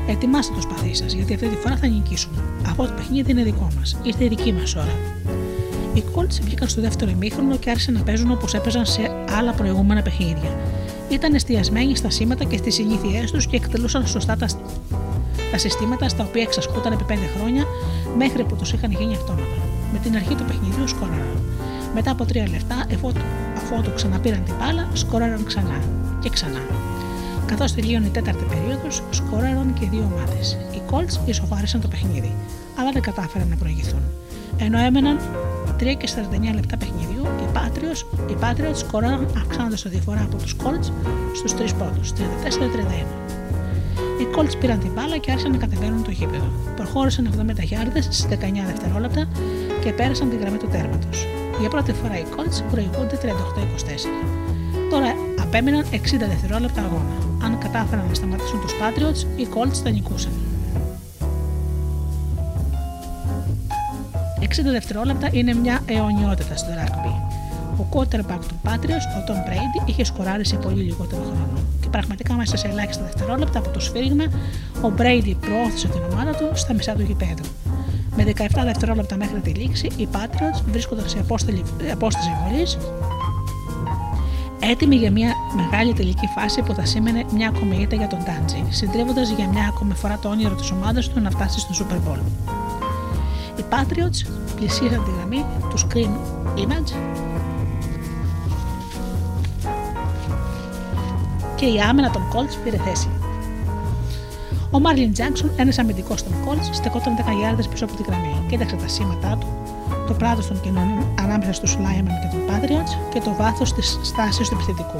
Ετοιμάστε 0.07 0.53
το 0.55 0.61
σπαθί 0.61 0.93
σας, 0.93 1.13
γιατί 1.13 1.33
αυτή 1.33 1.47
τη 1.47 1.55
φορά 1.55 1.75
θα 1.77 1.87
νικήσουμε. 1.87 2.43
Αυτό 2.67 2.83
το 2.83 2.93
παιχνίδι 2.93 3.31
είναι 3.31 3.43
δικό 3.43 3.67
μας. 3.77 3.97
Ήρθε 4.03 4.23
η 4.23 4.27
δική 4.27 4.53
μας 4.53 4.75
ώρα. 4.75 4.95
Οι 5.93 6.03
Colts 6.15 6.39
βγήκαν 6.41 6.67
στο 6.67 6.81
δεύτερο 6.81 7.11
ημίχρονο 7.11 7.57
και 7.57 7.69
άρχισαν 7.69 7.93
να 7.93 8.01
παίζουν 8.01 8.31
όπως 8.31 8.53
έπαιζαν 8.53 8.85
σε 8.85 9.01
άλλα 9.37 9.53
προηγούμενα 9.53 10.01
παιχνίδια. 10.01 10.57
Ήταν 11.09 11.33
εστιασμένοι 11.33 11.95
στα 11.95 12.09
σήματα 12.09 12.43
και 12.43 12.57
στις 12.57 12.73
συνήθειές 12.73 13.31
τους 13.31 13.47
και 13.47 13.55
εκτελούσαν 13.55 14.07
σωστά 14.07 14.35
τα, 14.35 14.47
τα 15.51 15.57
συστήματα 15.57 16.09
στα 16.09 16.23
οποία 16.23 16.41
εξασκούταν 16.41 16.91
επί 16.91 17.05
5 17.09 17.13
χρόνια 17.37 17.63
μέχρι 18.17 18.43
που 18.43 18.55
τους 18.55 18.73
είχαν 18.73 18.91
γίνει 18.91 19.13
αυτόματα. 19.13 19.57
Με 19.93 19.99
την 19.99 20.15
αρχή 20.15 20.35
του 20.35 20.43
παιχνιδιού 20.43 20.87
σκόραραν. 20.87 21.37
Μετά 21.93 22.11
από 22.11 22.23
3 22.23 22.33
λεπτά, 22.33 22.85
αφού 23.57 23.81
το 23.83 23.91
ξαναπήραν 23.95 24.43
την 24.43 24.53
μπάλα, 24.59 24.87
σκόραραν 24.93 25.43
ξανά 25.45 25.79
και 26.19 26.29
ξανά. 26.29 26.61
Καθώς 27.45 27.73
τελείωνε 27.73 28.05
η 28.05 28.09
τέταρτη 28.09 28.43
περίοδος, 28.43 29.03
σκόραραν 29.09 29.73
και 29.79 29.85
οι 29.85 29.87
δύο 29.91 30.11
ομάδες. 30.13 30.57
Οι 30.71 30.81
Colts 30.91 31.27
ισοφάρισαν 31.27 31.81
το 31.81 31.87
παιχνίδι, 31.87 32.35
αλλά 32.79 32.91
δεν 32.91 33.01
κατάφεραν 33.01 33.47
να 33.47 33.55
προηγηθούν. 33.55 34.01
Ενώ 34.57 34.77
έμεναν 34.79 35.19
3 35.79 35.93
και 35.97 36.07
49 36.07 36.53
λεπτά 36.53 36.77
παιχνιδιού, 36.77 37.23
οι 37.41 37.47
Patriots, 37.53 38.29
οι 38.29 38.35
Patriots 38.41 38.75
σκόραραν 38.77 39.27
αυξάνοντας 39.37 39.81
τη 39.81 39.89
διαφορά 39.89 40.21
από 40.21 40.37
τους 40.37 40.55
Colts 40.63 40.91
στους 41.35 41.53
3 41.53 41.73
πόντους, 41.77 42.13
34-31. 42.13 43.05
Οι 44.21 44.27
Colts 44.35 44.59
πήραν 44.59 44.79
την 44.79 44.91
μπάλα 44.95 45.17
και 45.17 45.31
άρχισαν 45.31 45.51
να 45.51 45.57
κατεβαίνουν 45.57 46.03
το 46.03 46.11
γήπεδο. 46.11 46.51
Προχώρησαν 46.75 47.25
70 47.25 47.63
γιάρδε 47.63 48.01
στις 48.01 48.25
19 48.29 48.65
δευτερόλεπτα 48.65 49.27
και 49.83 49.91
πέρασαν 49.93 50.29
τη 50.29 50.35
γραμμή 50.35 50.57
του 50.57 50.67
τέρματος. 50.67 51.27
Για 51.59 51.69
πρώτη 51.69 51.93
φορά 51.93 52.19
οι 52.19 52.25
Colts 52.35 52.63
προηγούνται 52.71 53.17
38-24. 53.23 53.27
Τώρα 54.89 55.13
απέμειναν 55.41 55.85
60 55.91 55.97
δευτερόλεπτα 56.19 56.81
αγώνα. 56.81 57.15
Αν 57.43 57.57
κατάφεραν 57.57 58.07
να 58.07 58.13
σταματήσουν 58.13 58.61
τους 58.61 58.71
Patriots, 58.71 59.39
οι 59.39 59.47
Colts 59.53 59.75
θα 59.83 59.89
νικούσαν. 59.89 60.31
60 64.39 64.45
δευτερόλεπτα 64.71 65.29
είναι 65.31 65.53
μια 65.53 65.81
αιωνιότητα 65.85 66.55
στο 66.55 66.67
rugby. 66.77 67.13
Ο 67.81 67.85
quarterback 67.93 68.39
του 68.47 68.59
Patriots, 68.63 69.07
ο 69.17 69.23
Tom 69.27 69.49
Brady, 69.49 69.89
είχε 69.89 70.03
σκοράρει 70.03 70.45
σε 70.45 70.55
πολύ 70.55 70.83
λιγότερο 70.83 71.21
χρόνο. 71.21 71.59
Και 71.81 71.89
πραγματικά 71.89 72.33
μέσα 72.33 72.57
σε 72.57 72.67
ελάχιστα 72.67 73.03
δευτερόλεπτα 73.03 73.59
από 73.59 73.69
το 73.69 73.79
σφύριγμα, 73.79 74.23
ο 74.81 74.91
Brady 74.97 75.35
προώθησε 75.39 75.87
την 75.87 76.01
ομάδα 76.11 76.31
του 76.31 76.49
στα 76.53 76.73
μισά 76.73 76.93
του 76.93 77.01
γηπέδου. 77.01 77.43
Με 78.17 78.33
17 78.37 78.61
δευτερόλεπτα 78.63 79.17
μέχρι 79.17 79.39
τη 79.39 79.49
λήξη, 79.49 79.91
οι 79.95 80.07
Patriots 80.11 80.61
βρίσκονταν 80.71 81.09
σε 81.09 81.19
απόσταση 81.91 82.29
βολής 82.43 82.77
έτοιμοι 84.59 84.95
για 84.95 85.11
μια 85.11 85.33
μεγάλη 85.55 85.93
τελική 85.93 86.27
φάση 86.35 86.61
που 86.61 86.73
θα 86.73 86.85
σήμαινε 86.85 87.25
μια 87.33 87.47
ακόμη 87.47 87.77
ήττα 87.81 87.95
για 87.95 88.07
τον 88.07 88.19
Τάντζι, 88.23 88.63
συντρίβοντα 88.69 89.21
για 89.21 89.47
μια 89.47 89.67
ακόμη 89.67 89.93
φορά 89.93 90.19
το 90.21 90.29
όνειρο 90.29 90.55
της 90.55 90.71
ομάδας 90.71 91.09
του 91.09 91.19
να 91.19 91.29
φτάσει 91.29 91.59
στο 91.59 91.85
Super 91.85 91.95
Bowl. 91.95 92.19
Οι 93.57 93.63
Patriots 93.69 94.29
πλησίασαν 94.55 95.03
τη 95.03 95.11
γραμμή 95.11 95.45
του 95.69 95.77
Screen 95.79 96.11
Image 96.57 96.91
και 101.55 101.65
η 101.65 101.79
άμενα 101.89 102.11
των 102.11 102.21
Colts 102.33 102.57
πήρε 102.63 102.77
θέση. 102.77 103.09
Ο 104.71 104.79
Μάρλιν 104.79 105.13
Τζάξον, 105.13 105.51
ένας 105.55 105.77
αμυντικός 105.77 106.23
των 106.23 106.33
Colts, 106.33 106.69
στεκόταν 106.71 107.15
10 107.15 107.33
γιάρδες 107.39 107.67
πίσω 107.67 107.85
από 107.85 107.95
τη 107.95 108.03
γραμμή. 108.03 108.45
Κοίταξε 108.49 108.75
τα 108.75 108.87
σήματα 108.87 109.37
του, 109.39 109.47
το 110.07 110.13
πλάτο 110.13 110.47
των 110.47 110.61
κοινών 110.61 110.87
ανάμεσα 111.19 111.53
στους 111.53 111.77
Lyman 111.77 112.15
και 112.21 112.29
τον 112.31 112.41
Patriots 112.47 113.13
και 113.13 113.19
το 113.19 113.33
βάθος 113.37 113.73
της 113.73 113.99
στάσης 114.03 114.49
του 114.49 114.55
επιθετικού. 114.55 114.99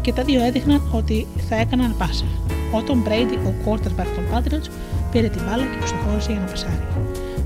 Και 0.00 0.12
τα 0.12 0.22
δύο 0.22 0.44
έδειχναν 0.44 0.82
ότι 0.92 1.26
θα 1.48 1.56
έκαναν 1.56 1.94
πάσα. 1.98 2.24
Όταν 2.72 3.04
Brady, 3.06 3.36
ο 3.46 3.52
quarterback 3.64 4.08
των 4.14 4.24
Patriots, 4.32 4.68
πήρε 5.10 5.28
την 5.28 5.42
μπάλα 5.44 5.62
και 5.62 5.76
προστοχώρησε 5.78 6.32
για 6.32 6.40
να 6.40 6.46
πασάρει. 6.46 6.86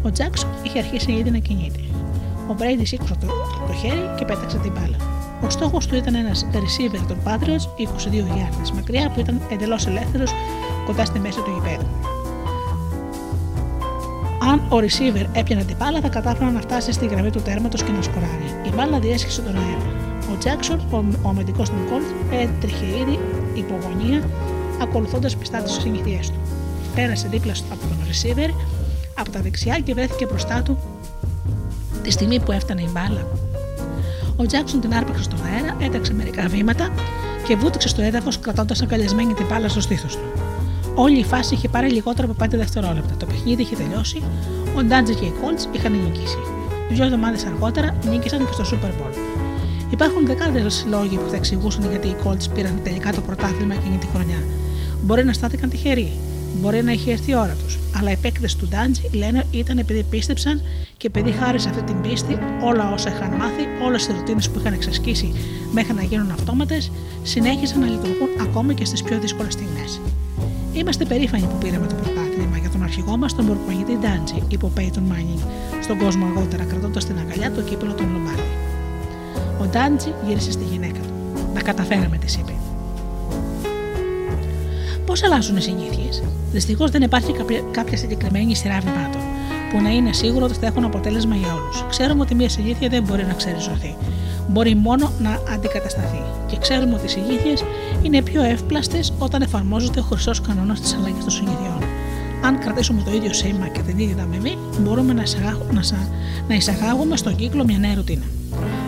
Ο 0.02 0.10
Τζάξον 0.10 0.50
είχε 0.62 0.78
αρχίσει 0.78 1.12
ήδη 1.12 1.30
να 1.30 1.38
κινείται. 1.38 1.80
Ο 2.50 2.54
Brady 2.58 2.82
σήκωσε 2.82 3.14
το, 3.20 3.26
το 3.66 3.72
χέρι 3.72 4.14
και 4.18 4.24
πέταξε 4.24 4.58
την 4.58 4.72
μπάλα. 4.72 4.96
Ο 5.46 5.50
στόχος 5.50 5.86
του 5.86 5.94
ήταν 5.96 6.14
ένας 6.14 6.46
receiver 6.52 7.00
των 7.08 7.16
Patriots 7.24 7.64
22 7.78 8.10
γιάρδες 8.12 8.72
μακριά 8.74 9.10
που 9.10 9.20
ήταν 9.20 9.40
εντελώς 9.52 9.86
ελεύθερος 9.86 10.32
κοντά 10.88 11.04
στη 11.04 11.18
μέση 11.18 11.40
του 11.44 11.50
γηπέδου. 11.54 11.88
Αν 14.50 14.58
ο 14.58 14.76
receiver 14.84 15.26
έπιανε 15.32 15.64
την 15.64 15.76
μπάλα, 15.78 16.00
θα 16.00 16.08
κατάφεραν 16.08 16.52
να 16.52 16.60
φτάσει 16.60 16.92
στη 16.92 17.06
γραμμή 17.06 17.30
του 17.30 17.40
τέρματος 17.40 17.82
και 17.82 17.92
να 17.92 18.02
σκοράρει. 18.02 18.48
Η 18.66 18.70
μπάλα 18.74 18.98
διέσχισε 18.98 19.40
τον 19.40 19.56
αέρα. 19.56 19.86
Ο 20.32 20.38
Τζάξον, 20.38 20.80
ο, 20.90 20.96
ο 21.22 21.28
αμυντικός 21.28 21.68
των 21.68 21.78
Colts, 21.88 22.32
έτρεχε 22.32 22.84
ήδη 22.84 23.18
υπογωνία, 23.54 24.30
ακολουθώντας 24.82 25.36
πιστά 25.36 25.58
τις 25.58 25.72
συνήθειέ 25.72 26.20
του. 26.22 26.40
Πέρασε 26.94 27.28
δίπλα 27.28 27.52
από 27.72 27.80
τον 27.80 27.98
receiver 28.10 28.50
από 29.14 29.30
τα 29.30 29.40
δεξιά 29.40 29.78
και 29.78 29.94
βρέθηκε 29.94 30.26
μπροστά 30.26 30.62
του 30.62 30.78
τη 32.02 32.10
στιγμή 32.10 32.40
που 32.40 32.52
έφτανε 32.52 32.80
η 32.80 32.88
μπάλα. 32.92 33.26
Ο 34.36 34.46
Τζάξον 34.46 34.80
την 34.80 34.94
άρπαξε 34.94 35.22
στον 35.22 35.38
αέρα, 35.44 35.76
έταξε 35.80 36.14
μερικά 36.14 36.48
βήματα 36.48 36.88
και 37.46 37.56
βούτυξε 37.56 37.88
στο 37.88 38.02
έδαφος 38.02 38.38
κρατώντας 38.38 38.82
αγκαλιασμένη 38.82 39.34
την 39.34 39.46
μπάλα 39.46 39.68
στο 39.68 39.80
στήθος 39.80 40.16
του. 40.16 40.47
Όλη 41.00 41.18
η 41.18 41.24
φάση 41.24 41.54
είχε 41.54 41.68
πάρει 41.68 41.90
λιγότερο 41.90 42.28
από 42.30 42.44
5 42.44 42.48
δευτερόλεπτα. 42.48 43.16
Το 43.16 43.26
παιχνίδι 43.26 43.62
είχε 43.62 43.76
τελειώσει, 43.76 44.22
ο 44.76 44.82
Ντάντζε 44.82 45.14
και 45.14 45.24
οι 45.24 45.32
Colts 45.40 45.74
είχαν 45.74 45.92
νικήσει. 45.92 46.38
Δύο 46.90 47.04
εβδομάδες 47.04 47.44
αργότερα 47.44 47.96
νίκησαν 48.10 48.38
και 48.38 48.52
στο 48.52 48.64
Super 48.70 48.90
Bowl. 48.90 49.12
Υπάρχουν 49.90 50.26
δεκάδες 50.26 50.86
λόγοι 50.88 51.16
που 51.16 51.28
θα 51.30 51.36
εξηγούσαν 51.36 51.90
γιατί 51.90 52.08
οι 52.08 52.16
Colts 52.24 52.46
πήραν 52.54 52.80
τελικά 52.84 53.12
το 53.12 53.20
πρωτάθλημα 53.20 53.74
εκείνη 53.74 53.96
τη 53.96 54.06
χρονιά. 54.14 54.42
Μπορεί 55.02 55.24
να 55.24 55.32
στάθηκαν 55.32 55.70
τυχεροί, 55.70 56.12
μπορεί 56.60 56.82
να 56.82 56.92
είχε 56.92 57.10
έρθει 57.12 57.30
η 57.30 57.34
ώρα 57.34 57.56
τους, 57.64 57.78
αλλά 57.98 58.10
οι 58.10 58.16
παίκτες 58.16 58.56
του 58.56 58.68
Ντάντζι 58.68 59.02
λένε 59.12 59.44
ήταν 59.50 59.78
επειδή 59.78 60.02
πίστεψαν 60.02 60.62
και 60.96 61.06
επειδή 61.06 61.30
χάρη 61.30 61.58
σε 61.58 61.68
αυτή 61.68 61.82
την 61.82 62.00
πίστη 62.00 62.38
όλα 62.62 62.92
όσα 62.92 63.10
είχαν 63.10 63.30
μάθει, 63.30 63.62
όλες 63.84 64.06
τι 64.06 64.12
ρουτίνες 64.12 64.50
που 64.50 64.58
είχαν 64.58 64.72
εξασκήσει 64.72 65.32
μέχρι 65.72 65.94
να 65.94 66.02
γίνουν 66.02 66.30
αυτόματες, 66.30 66.90
συνέχισαν 67.22 67.80
να 67.80 67.86
λειτουργούν 67.86 68.28
ακόμα 68.40 68.72
και 68.72 68.84
στις 68.84 69.02
πιο 69.02 69.18
δύσκολες 69.18 69.52
στιγμές. 69.52 70.00
Είμαστε 70.78 71.04
περήφανοι 71.04 71.42
που 71.42 71.58
πήραμε 71.58 71.86
το 71.86 71.94
πρωτάθλημα 71.94 72.56
για 72.56 72.70
τον 72.70 72.82
αρχηγό 72.82 73.16
μας, 73.16 73.34
τον 73.34 73.44
Μορκογητή 73.44 73.98
Ντάντζι, 74.00 74.42
είπε 74.48 74.64
ο 74.64 74.68
Πέιτον 74.68 75.02
Μάνινγκ 75.02 75.38
στον 75.82 75.98
κόσμο 75.98 76.26
αργότερα, 76.26 76.64
κρατώντας 76.64 77.04
την 77.04 77.18
αγκαλιά 77.18 77.50
του 77.50 77.64
κύπελο 77.64 77.92
των 77.92 78.06
Λομπάρδι. 78.12 78.52
Ο 79.60 79.64
Ντάντζι 79.64 80.14
γύρισε 80.26 80.50
στη 80.50 80.64
γυναίκα 80.64 80.98
του. 80.98 81.40
Να 81.54 81.62
καταφέραμε, 81.62 82.16
της 82.16 82.36
είπε. 82.36 82.52
Πώς 85.06 85.22
αλλάζουν 85.22 85.56
οι 85.56 85.60
συνήθειες; 85.60 86.22
Δυστυχώς 86.52 86.90
δεν 86.90 87.02
υπάρχει 87.02 87.34
κάποια 87.70 87.96
συγκεκριμένη 87.96 88.54
σειρά 88.54 88.78
βημάτων 88.80 89.20
που 89.72 89.82
να 89.82 89.90
είναι 89.90 90.12
σίγουρο 90.12 90.44
ότι 90.44 90.54
θα 90.54 90.66
έχουν 90.66 90.84
αποτέλεσμα 90.84 91.34
για 91.34 91.54
όλους. 91.54 91.84
Ξέρουμε 91.88 92.20
ότι 92.20 92.34
μια 92.34 92.48
συνήθεια 92.48 92.88
δεν 92.88 93.02
μπορεί 93.02 93.24
να 93.24 93.32
ξεριζωθεί 93.32 93.96
μπορεί 94.48 94.74
μόνο 94.74 95.12
να 95.18 95.54
αντικατασταθεί. 95.54 96.22
Και 96.46 96.56
ξέρουμε 96.56 96.94
ότι 96.94 97.04
οι 97.04 97.08
συνήθειε 97.08 97.54
είναι 98.02 98.22
πιο 98.22 98.42
εύπλαστες 98.42 99.12
όταν 99.18 99.42
εφαρμόζεται 99.42 100.00
ο 100.00 100.02
χρυσό 100.02 100.32
κανόνας 100.46 100.80
της 100.80 100.94
αλλαγής 100.94 101.24
των 101.24 101.30
συνήθειών. 101.30 101.82
Αν 102.44 102.58
κρατήσουμε 102.58 103.02
το 103.04 103.12
ίδιο 103.12 103.32
σήμα 103.32 103.68
και 103.68 103.80
την 103.80 103.98
ίδια 103.98 104.16
δαμεβή, 104.16 104.58
μπορούμε 104.80 105.12
να, 105.12 105.22
εισαγάγουμε, 105.22 105.80
να 106.48 106.54
εισαγάγουμε 106.54 107.16
στον 107.16 107.36
κύκλο 107.36 107.64
μια 107.64 107.78
νέα 107.78 107.94
ρουτίνα. 107.94 108.24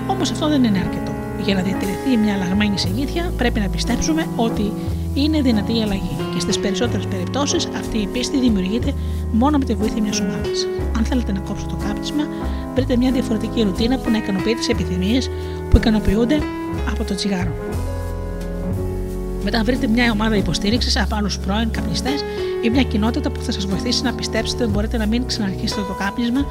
Όμως 0.06 0.30
αυτό 0.30 0.48
δεν 0.48 0.64
είναι 0.64 0.78
αρκετό. 0.78 1.12
Για 1.44 1.54
να 1.54 1.62
διατηρηθεί 1.62 2.16
μια 2.16 2.34
αλλαγμένη 2.34 2.78
συνήθεια, 2.78 3.32
πρέπει 3.36 3.60
να 3.60 3.68
πιστέψουμε 3.68 4.26
ότι 4.36 4.72
είναι 5.14 5.40
δυνατή 5.40 5.78
η 5.78 5.82
αλλαγή 5.82 6.16
και 6.34 6.40
στις 6.40 6.58
περισσότερες 6.58 7.06
περιπτώσεις 7.06 7.68
αυτή 7.78 7.98
η 7.98 8.06
πίστη 8.06 8.38
δημιουργείται 8.38 8.94
μόνο 9.32 9.58
με 9.58 9.64
τη 9.64 9.74
βοήθεια 9.74 10.02
μιας 10.02 10.20
ομάδας. 10.20 10.66
Αν 10.96 11.04
θέλετε 11.04 11.32
να 11.32 11.40
κόψετε 11.40 11.70
το 11.70 11.76
κάπνισμα, 11.86 12.24
βρείτε 12.74 12.96
μια 12.96 13.12
διαφορετική 13.12 13.62
ρουτίνα 13.62 13.98
που 13.98 14.10
να 14.10 14.16
ικανοποιεί 14.16 14.54
τις 14.54 14.68
επιθυμίες 14.68 15.30
που 15.70 15.76
ικανοποιούνται 15.76 16.38
από 16.90 17.04
το 17.04 17.14
τσιγάρο. 17.14 17.52
Μετά 19.44 19.62
βρείτε 19.64 19.86
μια 19.86 20.10
ομάδα 20.12 20.36
υποστήριξης 20.36 20.96
από 20.96 21.16
άλλους 21.16 21.38
πρώην 21.38 21.70
καπνιστές 21.70 22.24
ή 22.62 22.70
μια 22.70 22.82
κοινότητα 22.82 23.30
που 23.30 23.40
θα 23.42 23.52
σας 23.52 23.66
βοηθήσει 23.66 24.02
να 24.02 24.12
πιστέψετε 24.12 24.62
ότι 24.62 24.72
μπορείτε 24.72 24.96
να 24.96 25.06
μην 25.06 25.26
ξαναρχίσετε 25.26 25.80
το 25.80 25.94
κάπνισμα 25.98 26.46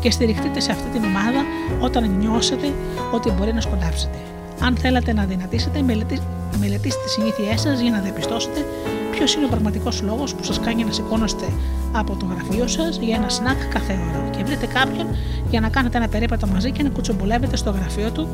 και 0.00 0.10
στηριχτείτε 0.10 0.60
σε 0.60 0.70
αυτή 0.70 0.98
την 0.98 1.04
ομάδα 1.04 1.44
όταν 1.80 2.16
νιώσετε 2.18 2.72
ότι 3.12 3.30
μπορεί 3.30 3.52
να 3.52 3.60
σκοντάψετε. 3.60 4.18
Αν 4.60 4.76
θέλετε 4.76 5.12
να 5.12 5.24
δυνατήσετε, 5.24 5.82
μελετήστε 6.60 7.00
τις 7.04 7.12
συνήθειές 7.12 7.60
σας 7.60 7.80
για 7.80 7.90
να 7.90 7.98
διαπιστώσετε 7.98 8.66
ποιο 9.24 9.34
είναι 9.36 9.46
ο 9.46 9.48
πραγματικός 9.48 10.02
λόγος 10.02 10.34
που 10.34 10.44
σας 10.44 10.60
κάνει 10.60 10.84
να 10.84 10.92
σηκώνεστε 10.92 11.46
από 11.92 12.16
το 12.16 12.26
γραφείο 12.26 12.66
σας 12.66 12.96
για 12.96 13.16
ένα 13.16 13.28
σνακ 13.28 13.64
κάθε 13.68 13.98
ώρα 14.18 14.28
και 14.28 14.44
βρείτε 14.44 14.66
κάποιον 14.66 15.06
για 15.50 15.60
να 15.60 15.68
κάνετε 15.68 15.96
ένα 15.96 16.08
περίπατο 16.08 16.46
μαζί 16.46 16.70
και 16.70 16.82
να 16.82 16.88
κουτσομπολεύετε 16.88 17.56
στο 17.56 17.70
γραφείο 17.70 18.10
του 18.10 18.28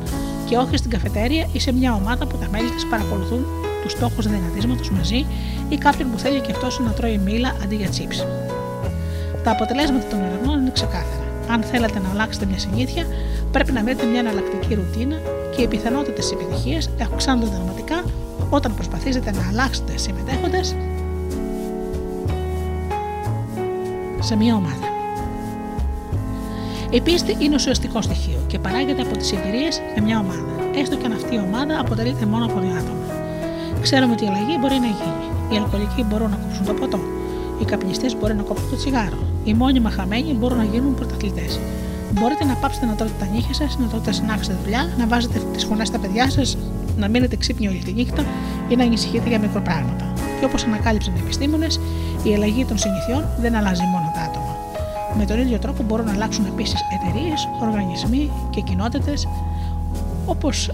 και 0.45 0.57
όχι 0.57 0.77
στην 0.77 0.89
καφετέρια 0.89 1.47
ή 1.53 1.59
σε 1.59 1.73
μια 1.73 1.93
ομάδα 1.93 2.27
που 2.27 2.37
τα 2.37 2.47
μέλη 2.51 2.69
της 2.69 2.85
παρακολουθούν 2.85 3.45
τους 3.81 3.91
στόχους 3.91 4.27
δυνατίσματος 4.27 4.91
μαζί 4.91 5.25
ή 5.69 5.77
κάποιον 5.77 6.11
που 6.11 6.17
θέλει 6.17 6.39
και 6.39 6.51
αυτός 6.51 6.79
να 6.79 6.91
τρώει 6.91 7.17
μήλα 7.17 7.55
αντί 7.63 7.75
για 7.75 7.87
chips. 7.87 8.25
Τα 9.43 9.51
αποτελέσματα 9.51 10.07
των 10.09 10.19
ερευνών 10.21 10.59
είναι 10.59 10.71
ξεκάθαρα. 10.71 11.27
Αν 11.49 11.63
θέλετε 11.63 11.99
να 11.99 12.09
αλλάξετε 12.09 12.45
μια 12.45 12.59
συνήθεια, 12.59 13.05
πρέπει 13.51 13.71
να 13.71 13.83
βρείτε 13.83 14.05
μια 14.05 14.19
εναλλακτική 14.19 14.73
ρουτίνα 14.73 15.15
και 15.55 15.61
οι 15.61 15.67
πιθανότητες 15.67 16.31
επιτυχίας 16.31 16.89
αυξάνονται 17.01 17.49
δραματικά 17.55 18.03
όταν 18.49 18.75
προσπαθήσετε 18.75 19.31
να 19.31 19.47
αλλάξετε 19.49 19.97
συμμετέχοντες 19.97 20.75
σε 24.19 24.35
μια 24.35 24.55
ομάδα. 24.55 24.87
Η 26.89 27.01
πίστη 27.01 27.35
είναι 27.39 27.55
ουσιαστικό 27.55 28.01
στοιχείο 28.01 28.39
και 28.47 28.59
παράγεται 28.59 29.01
από 29.01 29.17
τις 29.17 29.31
εμπειρίες 29.31 29.81
με 29.95 30.01
μια 30.01 30.19
ομάδα, 30.19 30.53
έστω 30.75 30.95
και 30.95 31.05
αν 31.05 31.11
αυτή 31.11 31.35
η 31.35 31.37
ομάδα 31.37 31.79
αποτελείται 31.79 32.25
μόνο 32.25 32.45
από 32.45 32.59
δύο 32.59 32.71
άτομα. 32.71 33.05
Ξέρουμε 33.81 34.13
ότι 34.13 34.23
η 34.23 34.27
αλλαγή 34.27 34.57
μπορεί 34.59 34.79
να 34.79 34.91
γίνει. 34.99 35.25
Οι 35.51 35.55
αλκοολικοί 35.57 36.03
μπορούν 36.03 36.29
να 36.29 36.35
κόψουν 36.35 36.65
το 36.65 36.73
ποτό. 36.73 36.99
Οι 37.61 37.65
καπνιστές 37.65 38.15
μπορεί 38.17 38.35
να 38.35 38.43
κόψουν 38.43 38.69
το 38.69 38.75
τσιγάρο. 38.75 39.17
Οι 39.43 39.53
μόνιμα 39.53 39.89
χαμένοι 39.89 40.33
μπορούν 40.33 40.57
να 40.57 40.63
γίνουν 40.63 40.95
πρωταθλητές. 40.95 41.59
Μπορείτε 42.11 42.45
να 42.45 42.53
πάψετε 42.53 42.85
να 42.85 42.93
τρώτε 42.93 43.11
τα 43.19 43.25
νύχια 43.25 43.53
σας, 43.53 43.77
να 43.77 43.87
τρώτε 43.87 44.11
snacks 44.11 44.43
στη 44.43 44.53
δουλειά, 44.63 44.89
να 44.97 45.07
βάζετε 45.07 45.41
τις 45.53 45.63
φωνές 45.65 45.87
στα 45.87 45.99
παιδιά 45.99 46.29
σας, 46.29 46.57
να 46.99 47.07
μείνετε 47.07 47.35
ξύπνοι 47.35 47.67
όλη 47.67 47.77
τη 47.77 47.91
νύχτα 47.91 48.25
ή 48.69 48.75
να 48.75 48.83
ανησυχείτε 48.83 49.29
για 49.29 49.39
μικροπράγματα. 49.39 50.13
Και 50.39 50.45
όπως 50.45 50.63
ανακάλυψαν 50.63 51.13
οι 51.15 51.19
επιστήμονες, 51.23 51.79
η 52.23 52.33
αλλαγή 52.33 52.65
των 52.65 52.77
συνηθιών 52.77 53.25
δεν 53.39 53.55
αλλάζει 53.55 53.81
μόνο 53.81 54.11
τα 54.15 54.21
άτομα. 54.21 54.55
Με 55.17 55.25
τον 55.25 55.39
ίδιο 55.39 55.59
τρόπο 55.59 55.83
μπορούν 55.83 56.05
να 56.05 56.11
αλλάξουν 56.11 56.45
επίσης 56.45 56.79
εταιρείες, 56.93 57.47
οργανισμοί 57.61 58.31
και 58.49 58.61
κοινότητες, 58.61 59.27
όπως 60.25 60.71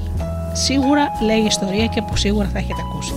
σίγουρα 0.54 1.12
λέει 1.22 1.40
η 1.40 1.46
ιστορία 1.46 1.86
και 1.86 2.02
που 2.02 2.16
σίγουρα 2.16 2.48
θα 2.48 2.58
έχετε 2.58 2.82
ακούσει. 2.92 3.14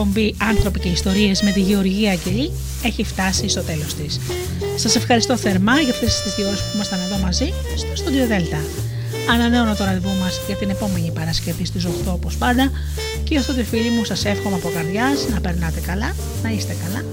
Εκπομπή 0.00 0.34
Άνθρωποι 0.42 0.80
και 0.80 0.88
Ιστορίες 0.88 1.42
με 1.42 1.50
τη 1.50 1.60
Γεωργία 1.60 2.10
Αγγελή 2.10 2.50
έχει 2.82 3.04
φτάσει 3.04 3.48
στο 3.48 3.62
τέλος 3.62 3.94
της. 3.94 4.20
Σας 4.76 4.96
ευχαριστώ 4.96 5.36
θερμά 5.36 5.80
για 5.80 5.92
αυτές 5.92 6.22
τις 6.22 6.34
δύο 6.34 6.46
ώρες 6.46 6.60
που 6.60 6.70
ήμασταν 6.74 7.00
εδώ 7.00 7.16
μαζί 7.18 7.52
στο 7.76 7.92
Studio 8.00 8.32
Delta. 8.32 8.60
Ανανέωνα 9.30 9.76
το 9.76 9.84
ραντεβού 9.84 10.14
μας 10.20 10.40
για 10.46 10.56
την 10.56 10.70
επόμενη 10.70 11.10
Παρασκευή 11.14 11.64
στις 11.64 11.86
8 11.86 12.12
όπως 12.12 12.36
πάντα 12.36 12.70
και 13.24 13.38
αυτό 13.38 13.54
το 13.54 13.62
φίλοι 13.64 13.90
μου 13.90 14.04
σας 14.04 14.24
εύχομαι 14.24 14.56
από 14.56 14.68
καρδιάς 14.74 15.28
να 15.32 15.40
περνάτε 15.40 15.80
καλά, 15.80 16.14
να 16.42 16.50
είστε 16.50 16.76
καλά 16.84 17.04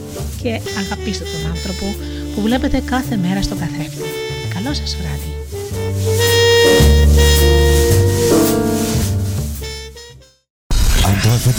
και 0.42 0.62
αγαπήστε 0.80 1.24
τον 1.24 1.52
άνθρωπο 1.52 1.96
που 2.36 2.42
βλέπετε 2.42 2.82
κάθε 2.86 3.18
μέρα 3.18 3.42
στο 3.42 3.56
καθρέφτη. 3.56 4.08
Καλό 4.54 4.74
σας 4.74 4.98
βράδυ. 5.00 5.37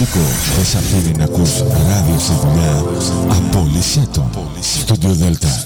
Σημαντικό. 0.05 0.19
Δεν 0.55 0.65
σε 0.65 0.77
αφήνει 0.77 1.11
να 1.17 1.23
ακούς 1.23 1.57
ράδιο 1.57 2.19
στη 2.19 2.33
δουλειά. 2.41 2.83
Απόλυσέ 3.29 4.07
το. 4.11 4.29
Studiodelta.gr 4.87 5.59